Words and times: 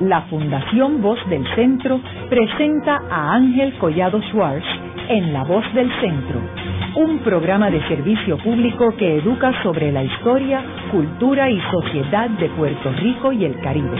la 0.00 0.22
Fundación 0.22 1.02
Voz 1.02 1.18
del 1.28 1.44
Centro 1.54 2.00
presenta 2.28 3.02
a 3.10 3.34
Ángel 3.34 3.76
Collado 3.78 4.20
Schwartz 4.30 4.64
en 5.08 5.32
La 5.32 5.44
Voz 5.44 5.64
del 5.74 5.90
Centro, 6.00 6.40
un 6.96 7.18
programa 7.18 7.70
de 7.70 7.86
servicio 7.86 8.38
público 8.38 8.94
que 8.96 9.18
educa 9.18 9.62
sobre 9.62 9.92
la 9.92 10.02
historia, 10.02 10.64
cultura 10.90 11.50
y 11.50 11.60
sociedad 11.70 12.30
de 12.30 12.48
Puerto 12.50 12.92
Rico 12.92 13.32
y 13.32 13.44
el 13.44 13.60
Caribe. 13.60 13.96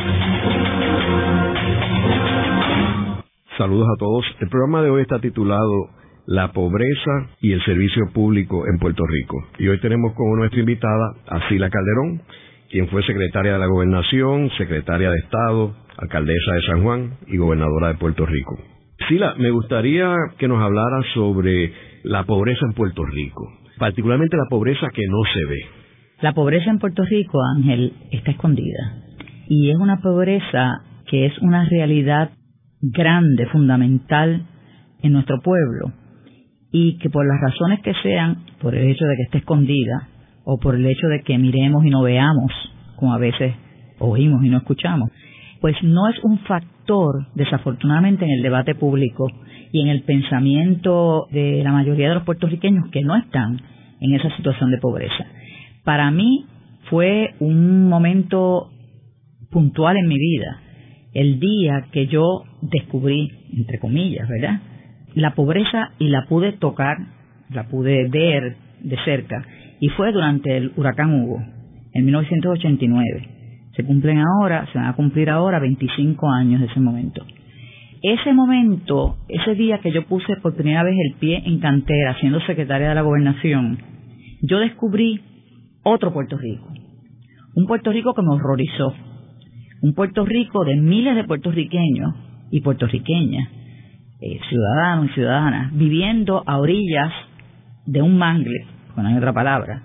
Saludos 3.59 3.89
a 3.89 3.98
todos. 3.98 4.25
El 4.41 4.48
programa 4.48 4.82
de 4.82 4.91
hoy 4.91 5.03
está 5.03 5.19
titulado 5.19 5.91
La 6.27 6.53
pobreza 6.53 7.29
y 7.43 7.53
el 7.53 7.62
servicio 7.64 8.05
público 8.14 8.67
en 8.67 8.79
Puerto 8.79 9.05
Rico. 9.07 9.37
Y 9.59 9.69
hoy 9.69 9.79
tenemos 9.80 10.14
como 10.14 10.37
nuestra 10.37 10.61
invitada 10.61 11.12
a 11.29 11.46
Sila 11.48 11.69
Calderón, 11.69 12.23
quien 12.71 12.89
fue 12.89 13.03
secretaria 13.03 13.55
de 13.55 13.59
la 13.59 13.67
Gobernación, 13.67 14.48
secretaria 14.57 15.11
de 15.11 15.19
Estado, 15.19 15.75
alcaldesa 16.01 16.55
de 16.55 16.63
San 16.63 16.83
Juan 16.83 17.11
y 17.27 17.37
gobernadora 17.37 17.89
de 17.89 17.95
Puerto 17.95 18.27
Rico. 18.27 18.59
Sila, 19.09 19.35
me 19.39 19.51
gustaría 19.51 20.15
que 20.39 20.49
nos 20.49 20.63
hablara 20.63 21.03
sobre 21.15 21.73
la 22.05 22.25
pobreza 22.25 22.67
en 22.67 22.75
Puerto 22.75 23.05
Rico, 23.05 23.49
particularmente 23.79 24.37
la 24.37 24.49
pobreza 24.49 24.89
que 24.93 25.07
no 25.09 25.19
se 25.33 25.45
ve. 25.47 25.61
La 26.21 26.33
pobreza 26.33 26.71
en 26.71 26.79
Puerto 26.79 27.03
Rico, 27.05 27.39
Ángel, 27.57 27.95
está 28.11 28.31
escondida. 28.31 29.03
Y 29.49 29.71
es 29.71 29.77
una 29.77 30.01
pobreza 30.01 30.83
que 31.07 31.27
es 31.27 31.39
una 31.39 31.65
realidad 31.69 32.31
grande, 32.81 33.47
fundamental 33.47 34.47
en 35.03 35.12
nuestro 35.12 35.41
pueblo. 35.41 35.93
Y 36.73 36.98
que 36.98 37.11
por 37.11 37.27
las 37.27 37.41
razones 37.41 37.81
que 37.81 37.95
sean, 38.03 38.45
por 38.61 38.75
el 38.75 38.89
hecho 38.89 39.05
de 39.07 39.17
que 39.17 39.23
esté 39.23 39.39
escondida, 39.39 40.09
o 40.45 40.59
por 40.59 40.75
el 40.75 40.87
hecho 40.87 41.09
de 41.09 41.23
que 41.23 41.39
miremos 41.39 41.85
y 41.85 41.91
no 41.91 42.03
veamos, 42.03 42.53
como 42.97 43.15
a 43.15 43.19
veces 43.19 43.55
oímos 43.98 44.45
y 44.45 44.51
no 44.51 44.59
escuchamos, 44.59 45.11
pues 45.60 45.77
no 45.82 46.09
es 46.09 46.19
un 46.23 46.38
factor, 46.41 47.27
desafortunadamente, 47.34 48.25
en 48.25 48.30
el 48.30 48.42
debate 48.42 48.75
público 48.75 49.27
y 49.72 49.83
en 49.83 49.89
el 49.89 50.02
pensamiento 50.02 51.27
de 51.30 51.62
la 51.62 51.72
mayoría 51.72 52.08
de 52.08 52.14
los 52.14 52.25
puertorriqueños 52.25 52.91
que 52.91 53.02
no 53.02 53.17
están 53.17 53.61
en 54.00 54.14
esa 54.14 54.34
situación 54.36 54.70
de 54.70 54.78
pobreza. 54.78 55.27
Para 55.84 56.11
mí 56.11 56.47
fue 56.89 57.34
un 57.41 57.89
momento 57.89 58.70
puntual 59.50 59.97
en 59.97 60.08
mi 60.08 60.19
vida, 60.19 60.61
el 61.12 61.41
día 61.41 61.86
que 61.92 62.06
yo 62.06 62.45
descubrí, 62.62 63.30
entre 63.52 63.78
comillas, 63.78 64.28
¿verdad? 64.28 64.61
La 65.14 65.34
pobreza 65.34 65.91
y 65.98 66.08
la 66.08 66.27
pude 66.27 66.52
tocar, 66.52 66.97
la 67.50 67.69
pude 67.69 68.08
ver 68.08 68.56
de 68.83 68.97
cerca, 69.05 69.45
y 69.80 69.89
fue 69.89 70.12
durante 70.12 70.56
el 70.56 70.72
huracán 70.77 71.12
Hugo, 71.12 71.42
en 71.92 72.05
1989. 72.05 73.39
Se 73.77 73.85
cumplen 73.85 74.19
ahora, 74.19 74.67
se 74.73 74.79
van 74.79 74.89
a 74.89 74.97
cumplir 74.97 75.31
ahora 75.31 75.59
25 75.59 76.29
años 76.31 76.61
de 76.61 76.67
ese 76.67 76.81
momento. 76.81 77.25
Ese 78.03 78.33
momento, 78.33 79.17
ese 79.29 79.55
día 79.55 79.79
que 79.79 79.93
yo 79.93 80.07
puse 80.07 80.37
por 80.37 80.55
primera 80.55 80.83
vez 80.83 80.95
el 80.99 81.19
pie 81.19 81.43
en 81.45 81.61
cantera, 81.61 82.17
siendo 82.19 82.41
secretaria 82.41 82.89
de 82.89 82.95
la 82.95 83.03
gobernación, 83.03 83.79
yo 84.43 84.59
descubrí 84.59 85.21
otro 85.83 86.13
Puerto 86.13 86.39
Rico. 86.39 86.67
Un 87.55 87.67
Puerto 87.67 87.93
Rico 87.93 88.15
que 88.15 88.23
me 88.23 88.35
horrorizó. 88.35 88.95
Un 89.83 89.95
Puerto 89.95 90.25
Rico 90.25 90.65
de 90.65 90.77
miles 90.77 91.15
de 91.15 91.25
puertorriqueños 91.25 92.15
y 92.51 92.61
puertorriqueñas, 92.61 93.48
eh, 94.21 94.41
ciudadanos 94.48 95.11
y 95.11 95.15
ciudadanas, 95.15 95.73
viviendo 95.75 96.43
a 96.47 96.59
orillas 96.59 97.13
de 97.87 98.03
un 98.03 98.19
mangle, 98.19 98.67
con 98.95 99.07
otra 99.07 99.33
palabra, 99.33 99.83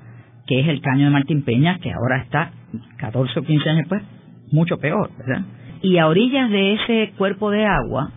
que 0.47 0.59
es 0.59 0.67
el 0.67 0.81
caño 0.81 1.05
de 1.05 1.11
Martín 1.11 1.43
Peña, 1.43 1.79
que 1.79 1.91
ahora 1.91 2.21
está 2.21 2.51
14 2.97 3.39
o 3.39 3.43
15 3.43 3.69
años 3.69 3.79
después, 3.79 4.03
mucho 4.51 4.77
peor, 4.77 5.09
¿verdad? 5.17 5.45
Y 5.81 5.97
a 5.97 6.07
orillas 6.07 6.49
de 6.49 6.73
ese 6.73 7.13
cuerpo 7.17 7.51
de 7.51 7.65
agua 7.65 8.11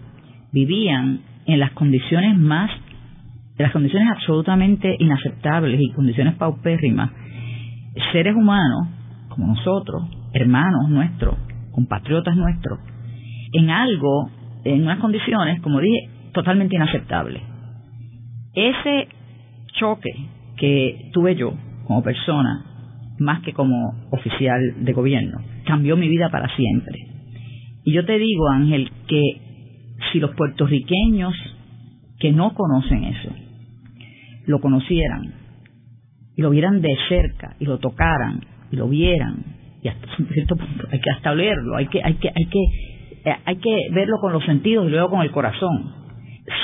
vivían 0.53 1.20
en 1.47 1.61
las 1.61 1.73
condiciones 1.73 2.37
más, 2.39 2.70
en 3.56 3.62
las 3.62 3.72
condiciones 3.72 4.09
absolutamente 4.10 4.97
inaceptables 4.99 5.81
y 5.81 5.93
condiciones 5.93 6.34
paupérrimas, 6.37 7.10
seres 8.12 8.34
humanos 8.34 8.88
como 9.28 9.55
nosotros, 9.55 10.03
hermanos 10.33 10.88
nuestros, 10.88 11.37
compatriotas 11.72 12.37
nuestros, 12.37 12.78
en 13.53 13.71
algo, 13.71 14.31
en 14.65 14.83
unas 14.83 14.99
condiciones, 14.99 15.60
como 15.60 15.81
dije, 15.81 16.09
totalmente 16.33 16.77
inaceptables. 16.77 17.43
Ese 18.54 19.09
choque 19.78 20.10
que 20.56 21.10
tuve 21.12 21.37
yo 21.37 21.54
como 21.87 22.03
persona, 22.03 22.65
más 23.19 23.43
que 23.43 23.53
como 23.53 23.95
oficial 24.11 24.61
de 24.84 24.93
gobierno, 24.93 25.41
cambió 25.67 25.97
mi 25.97 26.09
vida 26.09 26.31
para 26.31 26.55
siempre. 26.55 26.99
Y 27.84 27.93
yo 27.93 28.05
te 28.05 28.19
digo, 28.19 28.49
Ángel, 28.49 28.91
que 29.06 29.23
si 30.12 30.21
los 30.21 30.34
puertorriqueños 30.34 31.34
que 32.19 32.33
no 32.33 32.55
conocen 32.55 33.05
eso, 33.05 33.31
lo 34.47 34.61
conocieran, 34.61 35.34
y 36.37 36.43
lo 36.43 36.51
vieran 36.51 36.81
de 36.81 36.97
cerca, 37.09 37.57
y 37.59 37.65
lo 37.65 37.78
tocaran, 37.78 38.41
y 38.71 38.77
lo 38.77 38.89
vieran, 38.89 39.45
y 39.83 39.89
hasta 39.89 40.07
cierto 40.33 40.57
punto 40.57 40.87
hay 40.91 41.01
que 41.01 41.11
hasta 41.11 41.34
leerlo, 41.34 41.77
hay 41.77 41.87
que, 41.87 42.01
hay 42.03 42.15
que, 42.15 42.28
hay 42.28 42.47
que, 42.47 43.31
eh, 43.31 43.37
hay 43.45 43.57
que 43.57 43.89
verlo 43.93 44.17
con 44.21 44.33
los 44.33 44.45
sentidos 44.45 44.87
y 44.87 44.91
luego 44.91 45.11
con 45.11 45.23
el 45.23 45.31
corazón 45.31 45.99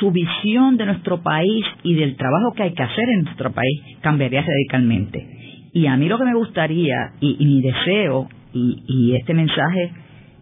su 0.00 0.10
visión 0.10 0.76
de 0.76 0.86
nuestro 0.86 1.22
país 1.22 1.64
y 1.82 1.94
del 1.94 2.16
trabajo 2.16 2.52
que 2.54 2.62
hay 2.64 2.74
que 2.74 2.82
hacer 2.82 3.08
en 3.08 3.24
nuestro 3.24 3.52
país 3.52 3.80
cambiaría 4.00 4.42
radicalmente. 4.42 5.43
Y 5.74 5.88
a 5.88 5.96
mí 5.96 6.08
lo 6.08 6.16
que 6.18 6.24
me 6.24 6.34
gustaría 6.34 7.10
y, 7.20 7.44
mi 7.44 7.60
deseo 7.60 8.28
y, 8.52 9.14
este 9.16 9.34
mensaje 9.34 9.90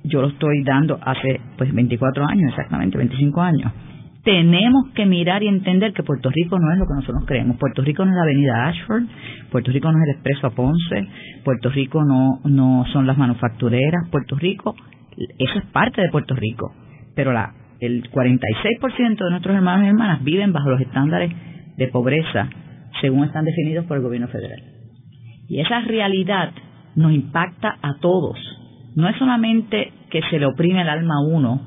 yo 0.04 0.20
lo 0.20 0.28
estoy 0.28 0.62
dando 0.62 0.98
hace 1.02 1.40
pues 1.56 1.72
24 1.72 2.26
años, 2.26 2.50
exactamente 2.50 2.98
25 2.98 3.40
años. 3.40 3.72
Tenemos 4.24 4.90
que 4.94 5.06
mirar 5.06 5.42
y 5.42 5.48
entender 5.48 5.94
que 5.94 6.02
Puerto 6.02 6.28
Rico 6.30 6.58
no 6.58 6.70
es 6.70 6.78
lo 6.78 6.86
que 6.86 6.94
nosotros 6.94 7.24
creemos. 7.26 7.56
Puerto 7.56 7.82
Rico 7.82 8.04
no 8.04 8.10
es 8.10 8.16
la 8.16 8.22
avenida 8.22 8.68
Ashford, 8.68 9.04
Puerto 9.50 9.72
Rico 9.72 9.90
no 9.90 9.98
es 9.98 10.04
el 10.04 10.14
expreso 10.16 10.46
a 10.48 10.50
Ponce, 10.50 11.08
Puerto 11.44 11.70
Rico 11.70 12.04
no, 12.04 12.40
no 12.44 12.84
son 12.92 13.06
las 13.06 13.16
manufactureras, 13.16 14.08
Puerto 14.10 14.36
Rico, 14.36 14.74
eso 15.38 15.58
es 15.58 15.64
parte 15.72 16.02
de 16.02 16.10
Puerto 16.10 16.34
Rico. 16.34 16.74
Pero 17.16 17.32
la 17.32 17.54
el 17.80 18.08
46% 18.10 19.24
de 19.24 19.30
nuestros 19.30 19.56
hermanos 19.56 19.86
y 19.86 19.88
hermanas 19.88 20.22
viven 20.22 20.52
bajo 20.52 20.70
los 20.70 20.80
estándares 20.80 21.32
de 21.76 21.88
pobreza 21.88 22.48
según 23.00 23.24
están 23.24 23.44
definidos 23.44 23.86
por 23.86 23.96
el 23.96 24.04
gobierno 24.04 24.28
federal. 24.28 24.71
Y 25.48 25.60
esa 25.60 25.80
realidad 25.80 26.52
nos 26.94 27.12
impacta 27.12 27.76
a 27.82 27.94
todos. 28.00 28.38
No 28.94 29.08
es 29.08 29.16
solamente 29.16 29.92
que 30.10 30.20
se 30.30 30.38
le 30.38 30.46
oprime 30.46 30.82
el 30.82 30.88
alma 30.88 31.14
a 31.14 31.34
uno 31.34 31.60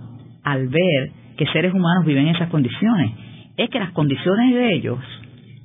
al 0.44 0.68
ver 0.68 1.12
que 1.38 1.48
seres 1.48 1.74
humanos 1.74 2.06
viven 2.06 2.28
en 2.28 2.36
esas 2.36 2.50
condiciones, 2.50 3.12
es 3.58 3.70
que 3.70 3.80
las 3.80 3.92
condiciones 3.92 4.54
de 4.54 4.74
ellos 4.76 5.00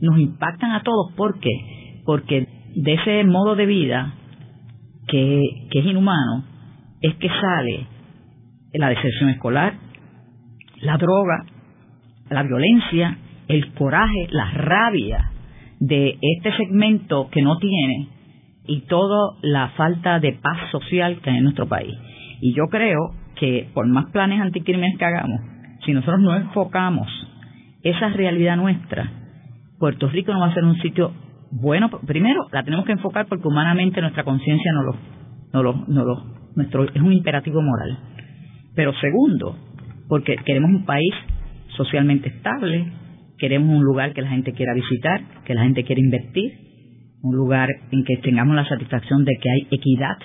nos 0.01 0.19
impactan 0.19 0.73
a 0.73 0.83
todos. 0.83 1.13
¿Por 1.15 1.39
qué? 1.39 1.51
Porque 2.05 2.47
de 2.75 2.95
ese 2.95 3.25
modo 3.25 3.55
de 3.57 3.67
vida 3.67 4.15
que, 5.07 5.43
que 5.71 5.81
es 5.81 5.87
inhumano 5.87 6.45
es 7.03 7.15
que 7.17 7.29
sale 7.29 7.87
la 8.73 8.89
deserción 8.89 9.31
escolar, 9.31 9.75
la 10.81 10.97
droga, 10.97 11.45
la 12.31 12.43
violencia, 12.43 13.19
el 13.49 13.73
coraje, 13.75 14.29
la 14.31 14.51
rabia 14.53 15.30
de 15.81 16.19
este 16.21 16.57
segmento 16.57 17.29
que 17.31 17.43
no 17.43 17.59
tiene 17.59 18.09
y 18.67 18.83
toda 18.83 19.37
la 19.43 19.71
falta 19.71 20.21
de 20.21 20.35
paz 20.35 20.71
social 20.71 21.21
que 21.21 21.31
hay 21.31 21.39
en 21.39 21.45
nuestro 21.45 21.67
país. 21.67 21.95
Y 22.41 22.55
yo 22.55 22.67
creo 22.71 23.15
que 23.37 23.69
por 23.75 23.87
más 23.89 24.07
planes 24.13 24.41
anticrimen 24.41 24.97
que 24.99 25.05
hagamos, 25.05 25.41
si 25.85 25.93
nosotros 25.93 26.21
no 26.21 26.37
enfocamos 26.37 27.09
esa 27.83 28.11
realidad 28.11 28.57
nuestra, 28.57 29.11
Puerto 29.79 30.09
Rico 30.09 30.33
no 30.33 30.41
va 30.41 30.49
a 30.49 30.55
ser 30.55 30.65
un 30.65 30.79
sitio 30.81 31.13
bueno. 31.51 31.89
Primero, 32.07 32.47
la 32.53 32.63
tenemos 32.63 32.85
que 32.85 32.93
enfocar 32.93 33.27
porque 33.27 33.49
humanamente 33.49 34.01
nuestra 34.03 34.25
conciencia 34.25 34.71
no 34.73 34.83
lo, 34.83 34.97
no 35.53 35.63
lo, 35.63 35.85
no 35.89 36.05
lo, 36.05 36.25
nuestro, 36.55 36.85
es 36.85 37.01
un 37.01 37.13
imperativo 37.13 37.63
moral. 37.63 37.99
Pero 38.75 38.93
segundo, 39.01 39.57
porque 40.09 40.37
queremos 40.45 40.71
un 40.71 40.85
país 40.85 41.13
socialmente 41.77 42.29
estable, 42.29 42.93
queremos 43.41 43.75
un 43.75 43.83
lugar 43.83 44.13
que 44.13 44.23
la 44.23 44.29
gente 44.29 44.53
quiera 44.53 44.75
visitar, 44.75 45.23
que 45.45 45.55
la 45.55 45.63
gente 45.63 45.85
quiera 45.85 46.01
invertir, 46.01 46.53
un 47.23 47.35
lugar 47.35 47.69
en 47.91 48.05
que 48.05 48.17
tengamos 48.19 48.55
la 48.55 48.69
satisfacción 48.69 49.25
de 49.25 49.33
que 49.41 49.51
hay 49.51 49.67
equidad 49.71 50.17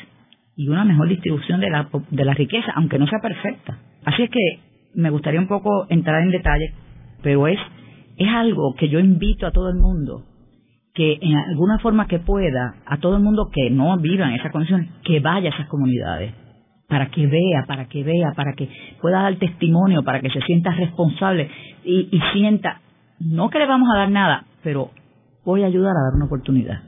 y 0.55 0.67
una 0.67 0.85
mejor 0.85 1.09
distribución 1.09 1.59
de 1.59 1.69
la, 1.69 1.89
de 2.11 2.25
la 2.25 2.33
riqueza, 2.33 2.71
aunque 2.75 2.99
no 2.99 3.07
sea 3.07 3.19
perfecta. 3.19 3.79
Así 4.05 4.23
es 4.23 4.29
que 4.29 4.59
me 4.93 5.09
gustaría 5.09 5.39
un 5.39 5.47
poco 5.47 5.87
entrar 5.89 6.21
en 6.21 6.31
detalle, 6.31 6.73
pero 7.23 7.47
es, 7.47 7.59
es 8.17 8.27
algo 8.29 8.75
que 8.75 8.89
yo 8.89 8.99
invito 8.99 9.47
a 9.47 9.51
todo 9.51 9.69
el 9.69 9.77
mundo, 9.77 10.23
que 10.93 11.17
en 11.21 11.35
alguna 11.35 11.79
forma 11.79 12.07
que 12.07 12.19
pueda, 12.19 12.75
a 12.85 12.97
todo 12.97 13.17
el 13.17 13.23
mundo 13.23 13.49
que 13.51 13.69
no 13.69 13.97
viva 13.97 14.27
en 14.27 14.35
esas 14.35 14.51
condiciones, 14.51 14.89
que 15.03 15.19
vaya 15.19 15.49
a 15.49 15.53
esas 15.53 15.67
comunidades 15.67 16.45
para 16.87 17.07
que 17.07 17.25
vea, 17.27 17.65
para 17.67 17.87
que 17.87 18.03
vea, 18.03 18.33
para 18.35 18.53
que 18.53 18.69
pueda 19.01 19.23
dar 19.23 19.35
testimonio, 19.37 20.03
para 20.03 20.21
que 20.21 20.29
se 20.29 20.41
sienta 20.41 20.71
responsable 20.71 21.49
y, 21.83 22.19
sienta, 22.33 22.81
no 23.19 23.49
que 23.49 23.59
le 23.59 23.67
vamos 23.67 23.87
a 23.93 23.97
dar 23.97 24.09
nada, 24.09 24.45
pero 24.63 24.91
voy 25.45 25.63
a 25.63 25.67
ayudar 25.67 25.91
a 25.91 26.03
dar 26.09 26.15
una 26.15 26.25
oportunidad. 26.25 26.81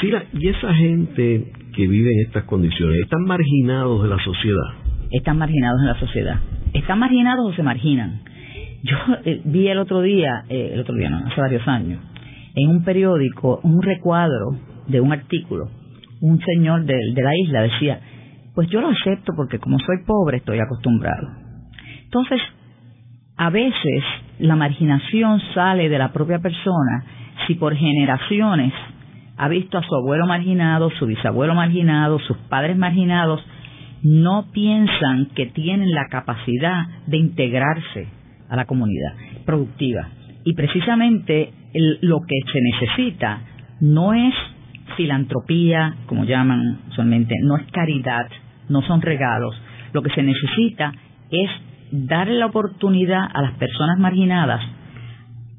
Sí, 0.00 0.10
y 0.32 0.48
esa 0.48 0.74
gente 0.74 1.52
que 1.74 1.86
vive 1.86 2.10
en 2.12 2.26
estas 2.26 2.44
condiciones, 2.44 3.00
están 3.02 3.24
marginados 3.24 4.02
de 4.02 4.08
la 4.08 4.18
sociedad. 4.22 4.74
están 5.10 5.38
marginados 5.38 5.80
en 5.80 5.86
la 5.86 5.98
sociedad. 5.98 6.40
¿Están 6.72 6.98
marginados 6.98 7.52
o 7.52 7.54
se 7.54 7.62
marginan? 7.62 8.22
Yo 8.82 8.96
eh, 9.24 9.40
vi 9.44 9.68
el 9.68 9.78
otro 9.78 10.02
día, 10.02 10.44
eh, 10.48 10.70
el 10.74 10.80
otro 10.80 10.94
día 10.94 11.10
no, 11.10 11.18
hace 11.26 11.40
varios 11.40 11.66
años, 11.68 12.00
en 12.54 12.70
un 12.70 12.84
periódico, 12.84 13.60
un 13.62 13.82
recuadro 13.82 14.58
de 14.88 15.00
un 15.00 15.12
artículo, 15.12 15.70
un 16.20 16.40
señor 16.40 16.84
de, 16.84 16.94
de 17.14 17.22
la 17.22 17.36
isla 17.36 17.62
decía, 17.62 18.00
pues 18.54 18.68
yo 18.68 18.80
lo 18.80 18.88
acepto 18.88 19.32
porque 19.36 19.58
como 19.58 19.78
soy 19.78 20.04
pobre 20.06 20.38
estoy 20.38 20.58
acostumbrado. 20.58 21.28
Entonces, 22.04 22.40
a 23.36 23.50
veces 23.50 24.04
la 24.38 24.56
marginación 24.56 25.40
sale 25.54 25.88
de 25.88 25.98
la 25.98 26.12
propia 26.12 26.38
persona 26.38 27.04
si 27.46 27.54
por 27.54 27.74
generaciones 27.76 28.72
ha 29.36 29.48
visto 29.48 29.78
a 29.78 29.82
su 29.82 29.94
abuelo 29.94 30.26
marginado, 30.26 30.90
su 30.90 31.06
bisabuelo 31.06 31.54
marginado, 31.54 32.18
sus 32.20 32.36
padres 32.48 32.76
marginados, 32.76 33.44
no 34.02 34.46
piensan 34.52 35.26
que 35.34 35.46
tienen 35.46 35.90
la 35.90 36.06
capacidad 36.10 36.86
de 37.06 37.16
integrarse 37.16 38.08
a 38.48 38.56
la 38.56 38.66
comunidad 38.66 39.14
productiva. 39.44 40.08
Y 40.44 40.54
precisamente 40.54 41.52
lo 42.02 42.20
que 42.20 42.36
se 42.52 42.60
necesita 42.60 43.40
no 43.80 44.12
es 44.12 44.34
filantropía, 44.96 45.96
como 46.06 46.24
llaman 46.24 46.80
usualmente, 46.90 47.34
no 47.42 47.56
es 47.56 47.64
caridad, 47.72 48.28
no 48.68 48.82
son 48.82 49.00
regalos. 49.00 49.54
Lo 49.92 50.02
que 50.02 50.10
se 50.10 50.22
necesita 50.22 50.92
es 51.30 51.50
darle 51.94 52.34
la 52.34 52.46
oportunidad 52.46 53.24
a 53.32 53.42
las 53.42 53.52
personas 53.52 53.98
marginadas 53.98 54.60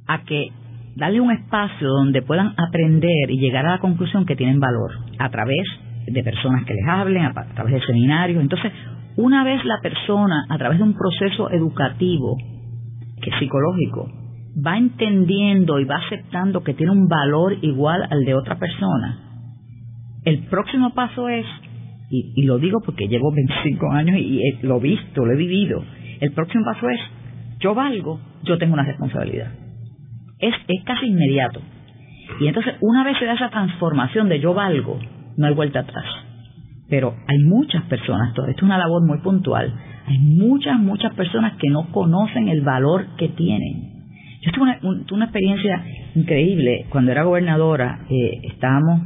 a 0.08 0.24
que 0.24 0.50
darle 0.96 1.22
un 1.22 1.32
espacio 1.32 1.88
donde 1.88 2.22
puedan 2.22 2.54
aprender 2.58 3.30
y 3.30 3.40
llegar 3.40 3.66
a 3.66 3.72
la 3.72 3.80
conclusión 3.80 4.26
que 4.26 4.36
tienen 4.36 4.60
valor 4.60 4.92
a 5.18 5.30
través 5.30 5.66
de 6.08 6.24
personas 6.24 6.66
que 6.66 6.74
les 6.74 6.88
hablen, 6.88 7.26
a, 7.26 7.34
través 7.56 7.74
de 7.74 7.86
seminarios. 7.86 8.42
Entonces, 8.42 8.72
una 9.16 9.44
vez 9.46 9.64
la 9.64 9.80
persona, 9.82 10.46
a 10.50 10.58
través 10.58 10.78
de 10.78 10.84
un 10.84 10.94
proceso 10.94 11.50
educativo, 11.52 12.36
que 13.22 13.30
es 13.30 13.40
psicológico, 13.40 14.12
va 14.66 14.78
entendiendo 14.78 15.80
y 15.80 15.86
va 15.86 15.96
aceptando 16.06 16.64
que 16.64 16.74
tiene 16.74 16.92
un 16.92 17.08
valor 17.08 17.58
igual 17.62 18.08
al 18.10 18.26
de 18.26 18.36
otra 18.36 18.58
persona, 18.58 19.20
el 20.26 20.46
próximo 20.48 20.94
paso 20.94 21.30
es, 21.30 21.46
y, 22.10 22.44
lo 22.44 22.58
digo 22.58 22.80
porque 22.86 23.08
llevo 23.08 23.32
25 23.32 23.92
años 23.92 24.18
y, 24.18 24.42
lo 24.64 24.78
he 24.78 24.82
visto, 24.82 25.26
lo 25.26 25.34
he 25.34 25.38
vivido, 25.38 25.84
el 26.22 26.32
próximo 26.34 26.66
paso 26.66 26.90
es, 26.90 27.00
yo 27.60 27.74
valgo, 27.74 28.20
yo 28.44 28.58
tengo 28.58 28.74
una 28.74 28.84
responsabilidad. 28.84 29.52
Es, 30.40 30.54
es 30.68 30.84
casi 30.84 31.08
inmediato. 31.08 31.62
Y 32.40 32.48
entonces, 32.48 32.76
una 32.82 33.04
vez 33.04 33.18
se 33.18 33.26
da 33.26 33.34
esa 33.34 33.50
transformación 33.50 34.30
de 34.30 34.40
yo 34.40 34.54
valgo, 34.54 35.00
no 35.38 35.48
hay 35.48 35.54
vuelta 35.54 35.80
atrás. 35.80 36.06
Pero 36.90 37.16
hay 37.28 37.40
muchas 37.40 37.84
personas, 37.86 38.34
todo 38.34 38.46
esto 38.48 38.60
es 38.60 38.64
una 38.64 38.78
labor 38.78 39.06
muy 39.06 39.20
puntual, 39.20 39.74
hay 40.08 40.20
muchas, 40.20 40.80
muchas 40.80 41.14
personas 41.16 41.54
que 41.54 41.70
no 41.70 41.92
conocen 41.92 42.48
el 42.48 42.62
valor 42.62 43.08
que 43.18 43.30
tienen. 43.30 43.96
Yo 44.42 44.52
tuve 44.52 44.78
una, 45.12 45.26
experiencia 45.26 45.84
increíble. 46.14 46.86
Cuando 46.90 47.12
era 47.12 47.24
gobernadora, 47.24 48.02
eh, 48.10 48.42
estábamos 48.44 49.02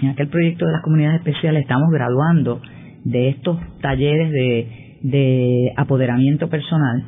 en 0.00 0.10
aquel 0.10 0.28
proyecto 0.28 0.66
de 0.66 0.72
las 0.72 0.82
comunidades 0.82 1.18
especiales, 1.18 1.62
estábamos 1.62 1.90
graduando 1.90 2.62
de 3.04 3.30
estos 3.30 3.58
talleres 3.80 4.30
de, 4.30 4.83
de 5.04 5.70
apoderamiento 5.76 6.48
personal, 6.48 7.04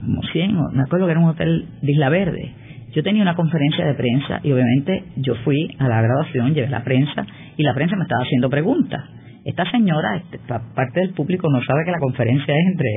como 0.00 0.22
100, 0.32 0.56
me 0.72 0.82
acuerdo 0.82 1.06
que 1.06 1.12
era 1.12 1.20
un 1.20 1.28
hotel 1.28 1.66
de 1.82 1.92
Isla 1.92 2.08
Verde. 2.08 2.52
Yo 2.94 3.02
tenía 3.02 3.22
una 3.22 3.34
conferencia 3.34 3.84
de 3.84 3.94
prensa 3.94 4.40
y 4.44 4.52
obviamente 4.52 5.04
yo 5.16 5.34
fui 5.44 5.68
a 5.78 5.88
la 5.88 6.00
graduación, 6.00 6.54
llevé 6.54 6.68
la 6.68 6.84
prensa 6.84 7.26
y 7.56 7.62
la 7.64 7.74
prensa 7.74 7.96
me 7.96 8.04
estaba 8.04 8.22
haciendo 8.22 8.48
preguntas. 8.48 9.02
Esta 9.44 9.68
señora, 9.70 10.16
este, 10.16 10.38
parte 10.48 11.00
del 11.00 11.10
público, 11.14 11.48
no 11.50 11.60
sabe 11.62 11.84
que 11.84 11.90
la 11.90 11.98
conferencia 11.98 12.54
es 12.54 12.66
entre 12.72 12.90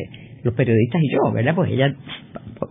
los 0.43 0.53
periodistas 0.53 1.01
y 1.01 1.11
yo, 1.11 1.31
¿verdad? 1.31 1.55
Pues 1.55 1.71
ella 1.71 1.93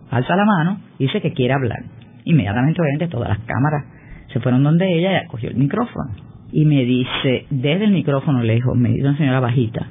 alza 0.09 0.35
la 0.35 0.45
mano 0.45 0.79
y 0.97 1.05
dice 1.05 1.21
que 1.21 1.33
quiere 1.33 1.53
hablar. 1.53 1.79
Inmediatamente, 2.23 2.81
obviamente, 2.81 3.07
todas 3.09 3.29
las 3.29 3.39
cámaras 3.39 3.85
se 4.31 4.39
fueron 4.39 4.63
donde 4.63 4.91
ella 4.91 5.25
cogió 5.27 5.49
el 5.49 5.55
micrófono. 5.55 6.11
Y 6.51 6.65
me 6.65 6.83
dice, 6.83 7.45
desde 7.49 7.83
el 7.83 7.91
micrófono 7.91 8.41
lejos, 8.43 8.75
me 8.75 8.89
dice 8.89 9.07
una 9.07 9.17
señora 9.17 9.39
bajita, 9.39 9.87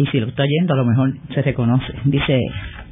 y 0.00 0.06
si 0.06 0.18
lo 0.18 0.28
está 0.28 0.46
yendo 0.46 0.72
a 0.72 0.76
lo 0.78 0.86
mejor 0.86 1.12
se 1.34 1.42
reconoce. 1.42 1.92
Dice, 2.06 2.40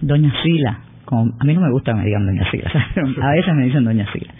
Doña 0.02 0.30
Sila, 0.42 0.80
a 1.06 1.44
mí 1.44 1.54
no 1.54 1.60
me 1.62 1.70
gusta 1.70 1.92
que 1.92 2.00
me 2.00 2.04
digan 2.04 2.26
Doña 2.26 2.50
Sila, 2.50 2.70
a 3.22 3.30
veces 3.30 3.54
me 3.54 3.64
dicen 3.64 3.82
Doña 3.82 4.06
Sila. 4.12 4.34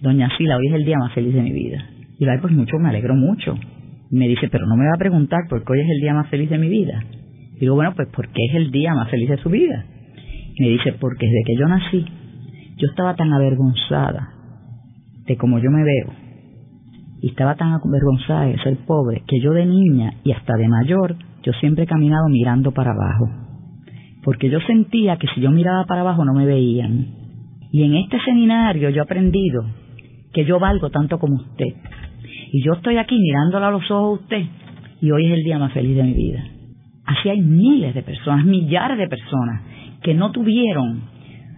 Doña 0.00 0.28
Sila, 0.38 0.56
hoy 0.56 0.68
es 0.68 0.74
el 0.74 0.84
día 0.84 0.98
más 0.98 1.12
feliz 1.14 1.34
de 1.34 1.42
mi 1.42 1.50
vida. 1.50 1.84
Y 2.20 2.24
la 2.24 2.40
pues 2.40 2.52
mucho, 2.52 2.78
me 2.78 2.90
alegro 2.90 3.16
mucho. 3.16 3.58
Me 4.12 4.28
dice, 4.28 4.48
pero 4.52 4.66
no 4.66 4.76
me 4.76 4.84
va 4.84 4.92
a 4.94 4.98
preguntar 4.98 5.40
por 5.50 5.64
qué 5.64 5.72
hoy 5.72 5.80
es 5.80 5.90
el 5.90 6.00
día 6.00 6.14
más 6.14 6.28
feliz 6.28 6.48
de 6.48 6.58
mi 6.58 6.68
vida. 6.68 7.02
Y 7.56 7.60
digo, 7.60 7.74
bueno, 7.74 7.92
pues 7.96 8.06
porque 8.14 8.44
es 8.48 8.54
el 8.54 8.70
día 8.70 8.94
más 8.94 9.10
feliz 9.10 9.28
de 9.28 9.38
su 9.38 9.50
vida. 9.50 9.84
Y 10.54 10.62
me 10.62 10.68
dice, 10.68 10.92
porque 10.92 11.26
desde 11.26 11.42
que 11.44 11.56
yo 11.58 11.66
nací, 11.66 12.04
yo 12.76 12.88
estaba 12.88 13.16
tan 13.16 13.32
avergonzada 13.32 14.28
de 15.26 15.36
cómo 15.36 15.58
yo 15.58 15.72
me 15.72 15.82
veo. 15.82 16.14
Y 17.20 17.30
estaba 17.30 17.56
tan 17.56 17.72
avergonzada 17.72 18.44
de 18.44 18.58
ser 18.58 18.76
pobre 18.86 19.24
que 19.26 19.40
yo 19.40 19.52
de 19.52 19.66
niña 19.66 20.12
y 20.22 20.30
hasta 20.30 20.54
de 20.56 20.68
mayor, 20.68 21.16
yo 21.42 21.52
siempre 21.54 21.84
he 21.84 21.86
caminado 21.86 22.28
mirando 22.28 22.72
para 22.72 22.92
abajo. 22.92 23.28
Porque 24.22 24.48
yo 24.48 24.60
sentía 24.60 25.16
que 25.16 25.26
si 25.34 25.40
yo 25.40 25.50
miraba 25.50 25.84
para 25.84 26.02
abajo 26.02 26.24
no 26.24 26.34
me 26.34 26.46
veían. 26.46 27.06
Y 27.72 27.82
en 27.82 27.94
este 27.96 28.20
seminario 28.24 28.90
yo 28.90 29.00
he 29.00 29.04
aprendido 29.04 29.64
que 30.32 30.44
yo 30.44 30.58
valgo 30.58 30.90
tanto 30.90 31.18
como 31.18 31.36
usted. 31.36 31.74
Y 32.52 32.62
yo 32.64 32.74
estoy 32.74 32.98
aquí 32.98 33.18
mirándola 33.18 33.68
a 33.68 33.70
los 33.70 33.90
ojos 33.90 34.20
a 34.20 34.22
usted 34.22 34.42
y 35.00 35.10
hoy 35.10 35.26
es 35.26 35.32
el 35.32 35.42
día 35.42 35.58
más 35.58 35.72
feliz 35.72 35.96
de 35.96 36.04
mi 36.04 36.14
vida. 36.14 36.44
Así 37.04 37.28
hay 37.28 37.40
miles 37.40 37.94
de 37.94 38.02
personas, 38.02 38.44
millares 38.44 38.98
de 38.98 39.08
personas 39.08 39.62
que 40.02 40.14
no 40.14 40.30
tuvieron 40.30 41.02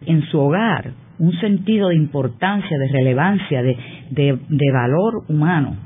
en 0.07 0.23
su 0.31 0.39
hogar 0.39 0.93
un 1.19 1.33
sentido 1.41 1.89
de 1.89 1.97
importancia, 1.97 2.77
de 2.79 2.89
relevancia, 2.89 3.63
de, 3.63 3.77
de, 4.11 4.73
valor 4.73 5.25
humano, 5.29 5.77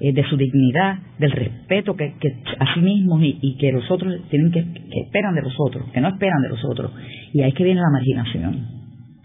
eh, 0.00 0.12
de 0.12 0.24
su 0.24 0.36
dignidad, 0.36 0.98
del 1.18 1.30
respeto 1.32 1.94
que, 1.94 2.14
a 2.58 2.74
sí 2.74 2.80
mismos 2.80 3.20
y, 3.22 3.56
que 3.58 3.70
los 3.72 3.90
otros 3.90 4.14
tienen 4.30 4.50
que, 4.50 4.64
que 4.64 5.00
esperan 5.04 5.34
de 5.34 5.42
los 5.42 5.54
otros, 5.58 5.90
que 5.92 6.00
no 6.00 6.08
esperan 6.08 6.40
de 6.42 6.48
los 6.48 6.64
otros. 6.64 6.92
Y 7.32 7.42
ahí 7.42 7.50
es 7.50 7.54
que 7.54 7.64
viene 7.64 7.80
la 7.80 7.90
marginación, 7.90 8.66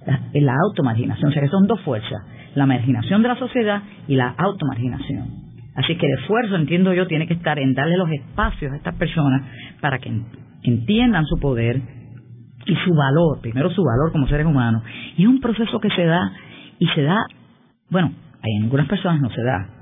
la, 0.05 0.21
la 0.33 0.55
automarginación, 0.67 1.29
o 1.29 1.33
sea 1.33 1.41
que 1.41 1.49
son 1.49 1.67
dos 1.67 1.81
fuerzas, 1.81 2.21
la 2.55 2.65
marginación 2.65 3.21
de 3.21 3.27
la 3.29 3.37
sociedad 3.37 3.83
y 4.07 4.15
la 4.15 4.35
automarginación. 4.37 5.45
Así 5.75 5.97
que 5.97 6.05
el 6.05 6.19
esfuerzo, 6.19 6.55
entiendo 6.55 6.93
yo, 6.93 7.07
tiene 7.07 7.27
que 7.27 7.33
estar 7.33 7.59
en 7.59 7.73
darle 7.73 7.97
los 7.97 8.09
espacios 8.09 8.71
a 8.71 8.77
estas 8.77 8.95
personas 8.95 9.43
para 9.81 9.99
que 9.99 10.11
entiendan 10.63 11.25
su 11.25 11.37
poder 11.39 11.81
y 12.65 12.75
su 12.75 12.93
valor, 12.93 13.39
primero 13.41 13.69
su 13.69 13.83
valor 13.83 14.11
como 14.11 14.27
seres 14.27 14.45
humanos. 14.45 14.83
Y 15.17 15.23
es 15.23 15.27
un 15.27 15.39
proceso 15.39 15.79
que 15.79 15.89
se 15.89 16.05
da 16.05 16.31
y 16.79 16.87
se 16.87 17.03
da, 17.03 17.17
bueno, 17.89 18.11
en 18.43 18.63
algunas 18.63 18.87
personas 18.87 19.21
no 19.21 19.29
se 19.29 19.43
da. 19.43 19.74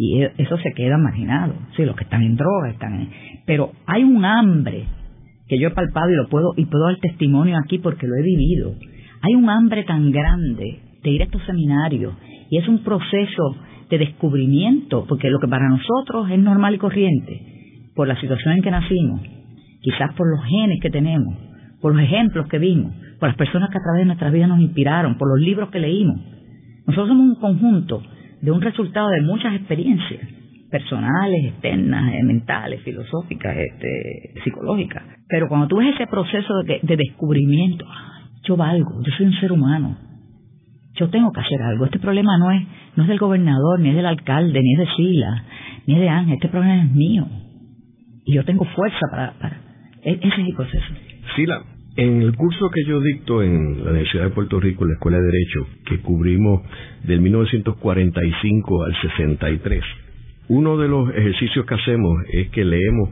Y 0.00 0.22
e, 0.22 0.32
eso 0.38 0.56
se 0.56 0.72
queda 0.72 0.96
marginado. 0.96 1.52
Sí, 1.76 1.84
los 1.84 1.94
que 1.94 2.04
están 2.04 2.22
en 2.22 2.34
droga 2.34 2.70
están 2.70 2.94
en... 2.94 3.10
Pero 3.44 3.72
hay 3.84 4.02
un 4.02 4.24
hambre 4.24 4.86
que 5.46 5.58
yo 5.58 5.68
he 5.68 5.72
palpado 5.72 6.10
y 6.10 6.16
lo 6.16 6.26
puedo 6.30 6.54
y 6.56 6.64
puedo 6.64 6.86
dar 6.86 6.96
testimonio 6.96 7.58
aquí 7.58 7.78
porque 7.78 8.06
lo 8.06 8.14
he 8.16 8.22
vivido. 8.22 8.72
Hay 9.20 9.34
un 9.34 9.50
hambre 9.50 9.84
tan 9.84 10.10
grande 10.10 10.80
de 11.02 11.10
ir 11.10 11.20
a 11.20 11.24
estos 11.26 11.42
seminarios 11.44 12.14
y 12.48 12.56
es 12.56 12.66
un 12.66 12.82
proceso 12.82 13.56
de 13.90 13.98
descubrimiento, 13.98 15.04
porque 15.06 15.28
lo 15.28 15.38
que 15.38 15.48
para 15.48 15.68
nosotros 15.68 16.30
es 16.30 16.38
normal 16.38 16.76
y 16.76 16.78
corriente, 16.78 17.92
por 17.94 18.08
la 18.08 18.18
situación 18.18 18.54
en 18.54 18.62
que 18.62 18.70
nacimos, 18.70 19.20
quizás 19.82 20.14
por 20.14 20.26
los 20.30 20.42
genes 20.46 20.78
que 20.80 20.88
tenemos, 20.88 21.36
por 21.82 21.94
los 21.94 22.02
ejemplos 22.02 22.48
que 22.48 22.58
vimos, 22.58 22.94
por 23.18 23.28
las 23.28 23.36
personas 23.36 23.68
que 23.68 23.76
a 23.76 23.82
través 23.82 24.00
de 24.00 24.06
nuestras 24.06 24.32
vidas 24.32 24.48
nos 24.48 24.60
inspiraron, 24.60 25.18
por 25.18 25.28
los 25.28 25.44
libros 25.44 25.68
que 25.68 25.80
leímos. 25.80 26.20
Nosotros 26.86 27.08
somos 27.08 27.36
un 27.36 27.40
conjunto 27.40 28.02
de 28.40 28.50
un 28.50 28.60
resultado 28.60 29.08
de 29.10 29.22
muchas 29.22 29.54
experiencias 29.54 30.20
personales, 30.70 31.46
externas, 31.46 32.14
eh, 32.14 32.22
mentales, 32.22 32.82
filosóficas, 32.82 33.56
este, 33.56 34.40
psicológicas. 34.44 35.02
Pero 35.28 35.48
cuando 35.48 35.66
tú 35.66 35.76
ves 35.76 35.94
ese 35.94 36.06
proceso 36.06 36.62
de, 36.64 36.80
de 36.82 36.96
descubrimiento, 36.96 37.84
yo 38.44 38.56
valgo, 38.56 39.02
yo 39.04 39.12
soy 39.16 39.26
un 39.26 39.34
ser 39.34 39.52
humano, 39.52 39.96
yo 40.94 41.08
tengo 41.08 41.32
que 41.32 41.40
hacer 41.40 41.60
algo. 41.62 41.86
Este 41.86 41.98
problema 41.98 42.38
no 42.38 42.50
es, 42.50 42.66
no 42.96 43.02
es 43.04 43.08
del 43.08 43.18
gobernador, 43.18 43.80
ni 43.80 43.90
es 43.90 43.96
del 43.96 44.06
alcalde, 44.06 44.60
ni 44.62 44.72
es 44.74 44.78
de 44.78 44.94
Sila, 44.96 45.44
ni 45.86 45.94
es 45.94 46.00
de 46.00 46.08
Ángel. 46.08 46.34
Este 46.34 46.48
problema 46.48 46.84
es 46.84 46.90
mío. 46.92 47.26
Y 48.24 48.34
yo 48.34 48.44
tengo 48.44 48.64
fuerza 48.64 49.00
para... 49.10 49.32
para 49.32 49.56
e-, 50.02 50.18
ese 50.20 50.28
es 50.28 50.48
el 50.48 50.54
proceso. 50.54 50.94
Sila, 51.36 51.62
en 51.96 52.22
el 52.22 52.36
curso 52.36 52.70
que 52.70 52.84
yo 52.86 53.00
dicto 53.00 53.42
en 53.42 53.84
la 53.84 53.90
Universidad 53.90 54.24
de 54.24 54.30
Puerto 54.30 54.60
Rico, 54.60 54.84
en 54.84 54.90
la 54.90 54.94
Escuela 54.94 55.18
de 55.18 55.24
Derecho, 55.24 55.66
que 55.86 55.98
cubrimos 56.00 56.62
del 57.04 57.20
1945 57.20 58.84
al 58.84 58.96
63, 59.00 59.84
uno 60.48 60.76
de 60.78 60.88
los 60.88 61.10
ejercicios 61.10 61.66
que 61.66 61.74
hacemos 61.74 62.12
es 62.32 62.50
que 62.50 62.64
leemos 62.64 63.10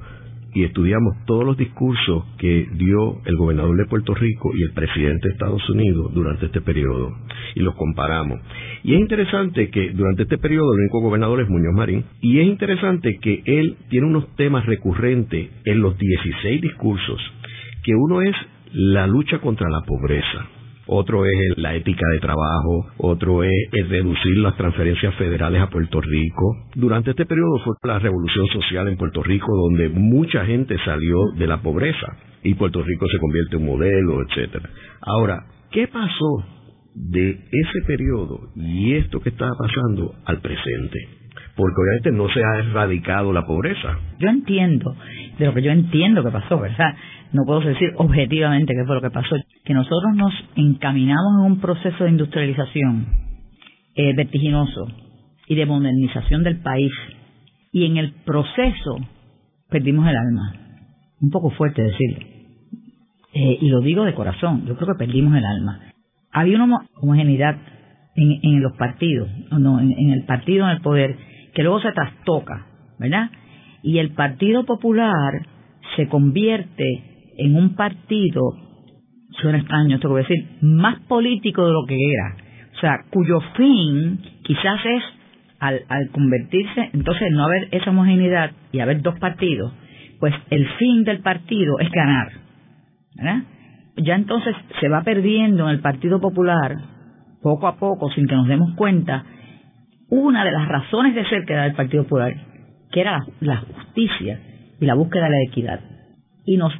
y 0.55 0.65
estudiamos 0.65 1.15
todos 1.27 1.45
los 1.45 1.57
discursos 1.57 2.25
que 2.39 2.67
dio 2.73 3.21
el 3.27 3.37
gobernador 3.37 3.77
de 3.77 3.85
Puerto 3.85 4.15
Rico 4.15 4.51
y 4.57 4.63
el 4.63 4.73
presidente 4.73 5.29
de 5.29 5.35
Estados 5.35 5.69
Unidos 5.69 6.13
durante 6.15 6.47
este 6.47 6.61
periodo 6.61 7.13
y 7.55 7.61
los 7.61 7.75
comparamos. 7.75 8.41
Y 8.83 8.95
es 8.95 9.01
interesante 9.01 9.71
que 9.71 9.91
durante 9.91 10.23
este 10.23 10.39
periodo 10.39 10.73
el 10.73 10.81
único 10.81 11.01
gobernador 11.01 11.43
es 11.43 11.49
Muñoz 11.49 11.75
Marín 11.75 12.05
y 12.21 12.41
es 12.41 12.47
interesante 12.47 13.19
que 13.21 13.43
él 13.45 13.77
tiene 13.91 14.07
unos 14.07 14.35
temas 14.37 14.67
recurrentes 14.67 15.51
en 15.65 15.81
los 15.81 15.97
16 15.99 16.61
discursos 16.61 17.21
que 17.85 17.95
uno 17.95 18.21
es 18.23 18.37
la 18.73 19.07
lucha 19.07 19.39
contra 19.39 19.69
la 19.69 19.81
pobreza, 19.83 20.47
otro 20.91 21.27
es 21.27 21.59
la 21.59 21.75
ética 21.75 22.07
de 22.13 22.19
trabajo, 22.19 22.87
otro 22.97 23.45
es 23.45 23.53
el 23.73 23.91
reducir 23.91 24.39
las 24.39 24.57
transferencias 24.57 25.15
federales 25.17 25.61
a 25.61 25.69
Puerto 25.69 26.01
Rico. 26.01 26.67
Durante 26.75 27.11
este 27.11 27.27
periodo 27.27 27.59
fue 27.63 27.75
la 27.83 27.99
revolución 27.99 28.47
social 28.47 28.89
en 28.89 28.97
Puerto 28.97 29.23
Rico 29.23 29.55
donde 29.55 29.91
mucha 29.91 30.47
gente 30.47 30.79
salió 30.87 31.19
de 31.37 31.47
la 31.47 31.61
pobreza 31.61 32.07
y 32.43 32.55
Puerto 32.55 32.83
Rico 32.83 33.07
se 33.07 33.19
convierte 33.19 33.57
en 33.57 33.63
un 33.63 33.69
modelo, 33.69 34.23
etcétera. 34.23 34.71
Ahora, 35.03 35.45
¿qué 35.71 35.89
pasó 35.89 36.45
de 36.95 37.33
ese 37.33 37.87
periodo 37.87 38.41
y 38.57 38.95
esto 38.95 39.21
que 39.21 39.29
estaba 39.29 39.53
pasando 39.59 40.15
al 40.25 40.41
presente? 40.41 41.19
porque 41.59 41.75
obviamente 41.81 42.13
no 42.13 42.29
se 42.29 42.41
ha 42.45 42.59
erradicado 42.61 43.33
la 43.33 43.45
pobreza. 43.45 43.99
Yo 44.21 44.29
entiendo, 44.29 44.95
de 45.39 45.47
lo 45.47 45.55
que 45.55 45.63
yo 45.63 45.73
entiendo 45.73 46.23
que 46.23 46.31
pasó, 46.31 46.61
¿verdad? 46.61 46.95
No 47.33 47.45
puedo 47.45 47.61
decir 47.61 47.91
objetivamente 47.97 48.75
qué 48.75 48.85
fue 48.87 48.95
lo 48.95 49.03
que 49.03 49.11
pasó, 49.11 49.37
que 49.65 49.75
nosotros 49.75 50.15
nos 50.15 50.33
encaminamos 50.57 51.41
en 51.41 51.53
un 51.53 51.61
proceso 51.61 52.05
de 52.05 52.11
industrialización 52.11 53.07
eh, 53.95 54.15
vertiginoso 54.15 54.87
y 55.47 55.55
de 55.55 55.67
modernización 55.67 56.43
del 56.43 56.61
país, 56.61 56.93
y 57.73 57.85
en 57.85 57.97
el 57.99 58.13
proceso 58.25 58.99
perdimos 59.69 60.09
el 60.09 60.17
alma. 60.17 60.55
Un 61.21 61.31
poco 61.31 61.51
fuerte 61.51 61.83
decirlo. 61.83 62.27
Eh, 63.35 63.59
y 63.61 63.69
lo 63.69 63.81
digo 63.81 64.05
de 64.05 64.15
corazón, 64.15 64.65
yo 64.67 64.77
creo 64.77 64.95
que 64.95 65.05
perdimos 65.05 65.37
el 65.37 65.45
alma. 65.45 65.81
Había 66.33 66.63
una 66.63 66.87
homogeneidad 67.03 67.57
en, 68.15 68.39
en 68.43 68.63
los 68.63 68.73
partidos, 68.77 69.29
no, 69.51 69.81
en 69.81 70.11
el 70.11 70.25
partido 70.25 70.65
en 70.65 70.71
el 70.73 70.81
poder, 70.81 71.17
que 71.55 71.63
luego 71.63 71.81
se 71.81 71.93
trastoca, 71.93 72.67
¿verdad? 72.99 73.31
Y 73.83 73.99
el 73.99 74.13
Partido 74.13 74.65
Popular 74.65 75.47
se 75.97 76.09
convierte 76.09 77.08
en 77.39 77.57
un 77.57 77.75
partido, 77.75 78.55
suena 79.41 79.59
extraño 79.59 79.97
esto 79.97 80.09
que 80.09 80.13
voy 80.13 80.21
a 80.21 80.29
decir, 80.29 80.49
más 80.61 81.01
político 81.03 81.67
de 81.67 81.73
lo 81.73 81.85
que 81.87 81.97
era. 81.97 82.37
O 82.77 82.81
sea, 82.81 83.05
cuyo 83.11 83.41
fin 83.57 84.21
quizás 84.43 84.81
es, 84.85 85.03
al, 85.61 85.81
al 85.89 86.11
convertirse, 86.11 86.91
entonces 86.93 87.29
no 87.33 87.45
haber 87.45 87.69
esa 87.73 87.91
homogeneidad 87.91 88.53
y 88.73 88.81
haber 88.81 89.03
dos 89.03 89.19
partidos, 89.19 89.73
pues 90.21 90.35
el 90.51 90.67
fin 90.79 91.05
del 91.05 91.21
partido 91.21 91.79
es 91.81 91.91
ganar. 91.91 92.29
Ya 93.97 94.15
entonces 94.15 94.55
se 94.81 94.89
va 94.89 95.03
perdiendo 95.03 95.65
en 95.65 95.71
el 95.71 95.81
Partido 95.81 96.21
Popular, 96.21 96.77
poco 97.43 97.67
a 97.67 97.77
poco, 97.77 98.11
sin 98.11 98.27
que 98.27 98.35
nos 98.35 98.47
demos 98.47 98.75
cuenta, 98.77 99.25
una 100.09 100.45
de 100.45 100.53
las 100.53 100.69
razones 100.69 101.15
de 101.15 101.25
ser 101.29 101.45
que 101.45 101.53
era 101.53 101.67
el 101.67 101.75
Partido 101.75 102.05
Popular, 102.05 102.35
que 102.93 103.01
era 103.01 103.21
la, 103.41 103.57
justicia 103.57 104.41
y 104.81 104.87
la 104.87 104.95
búsqueda 104.95 105.25
de 105.25 105.31
la 105.31 105.43
equidad. 105.49 105.81
Y 106.45 106.57
nos 106.57 106.73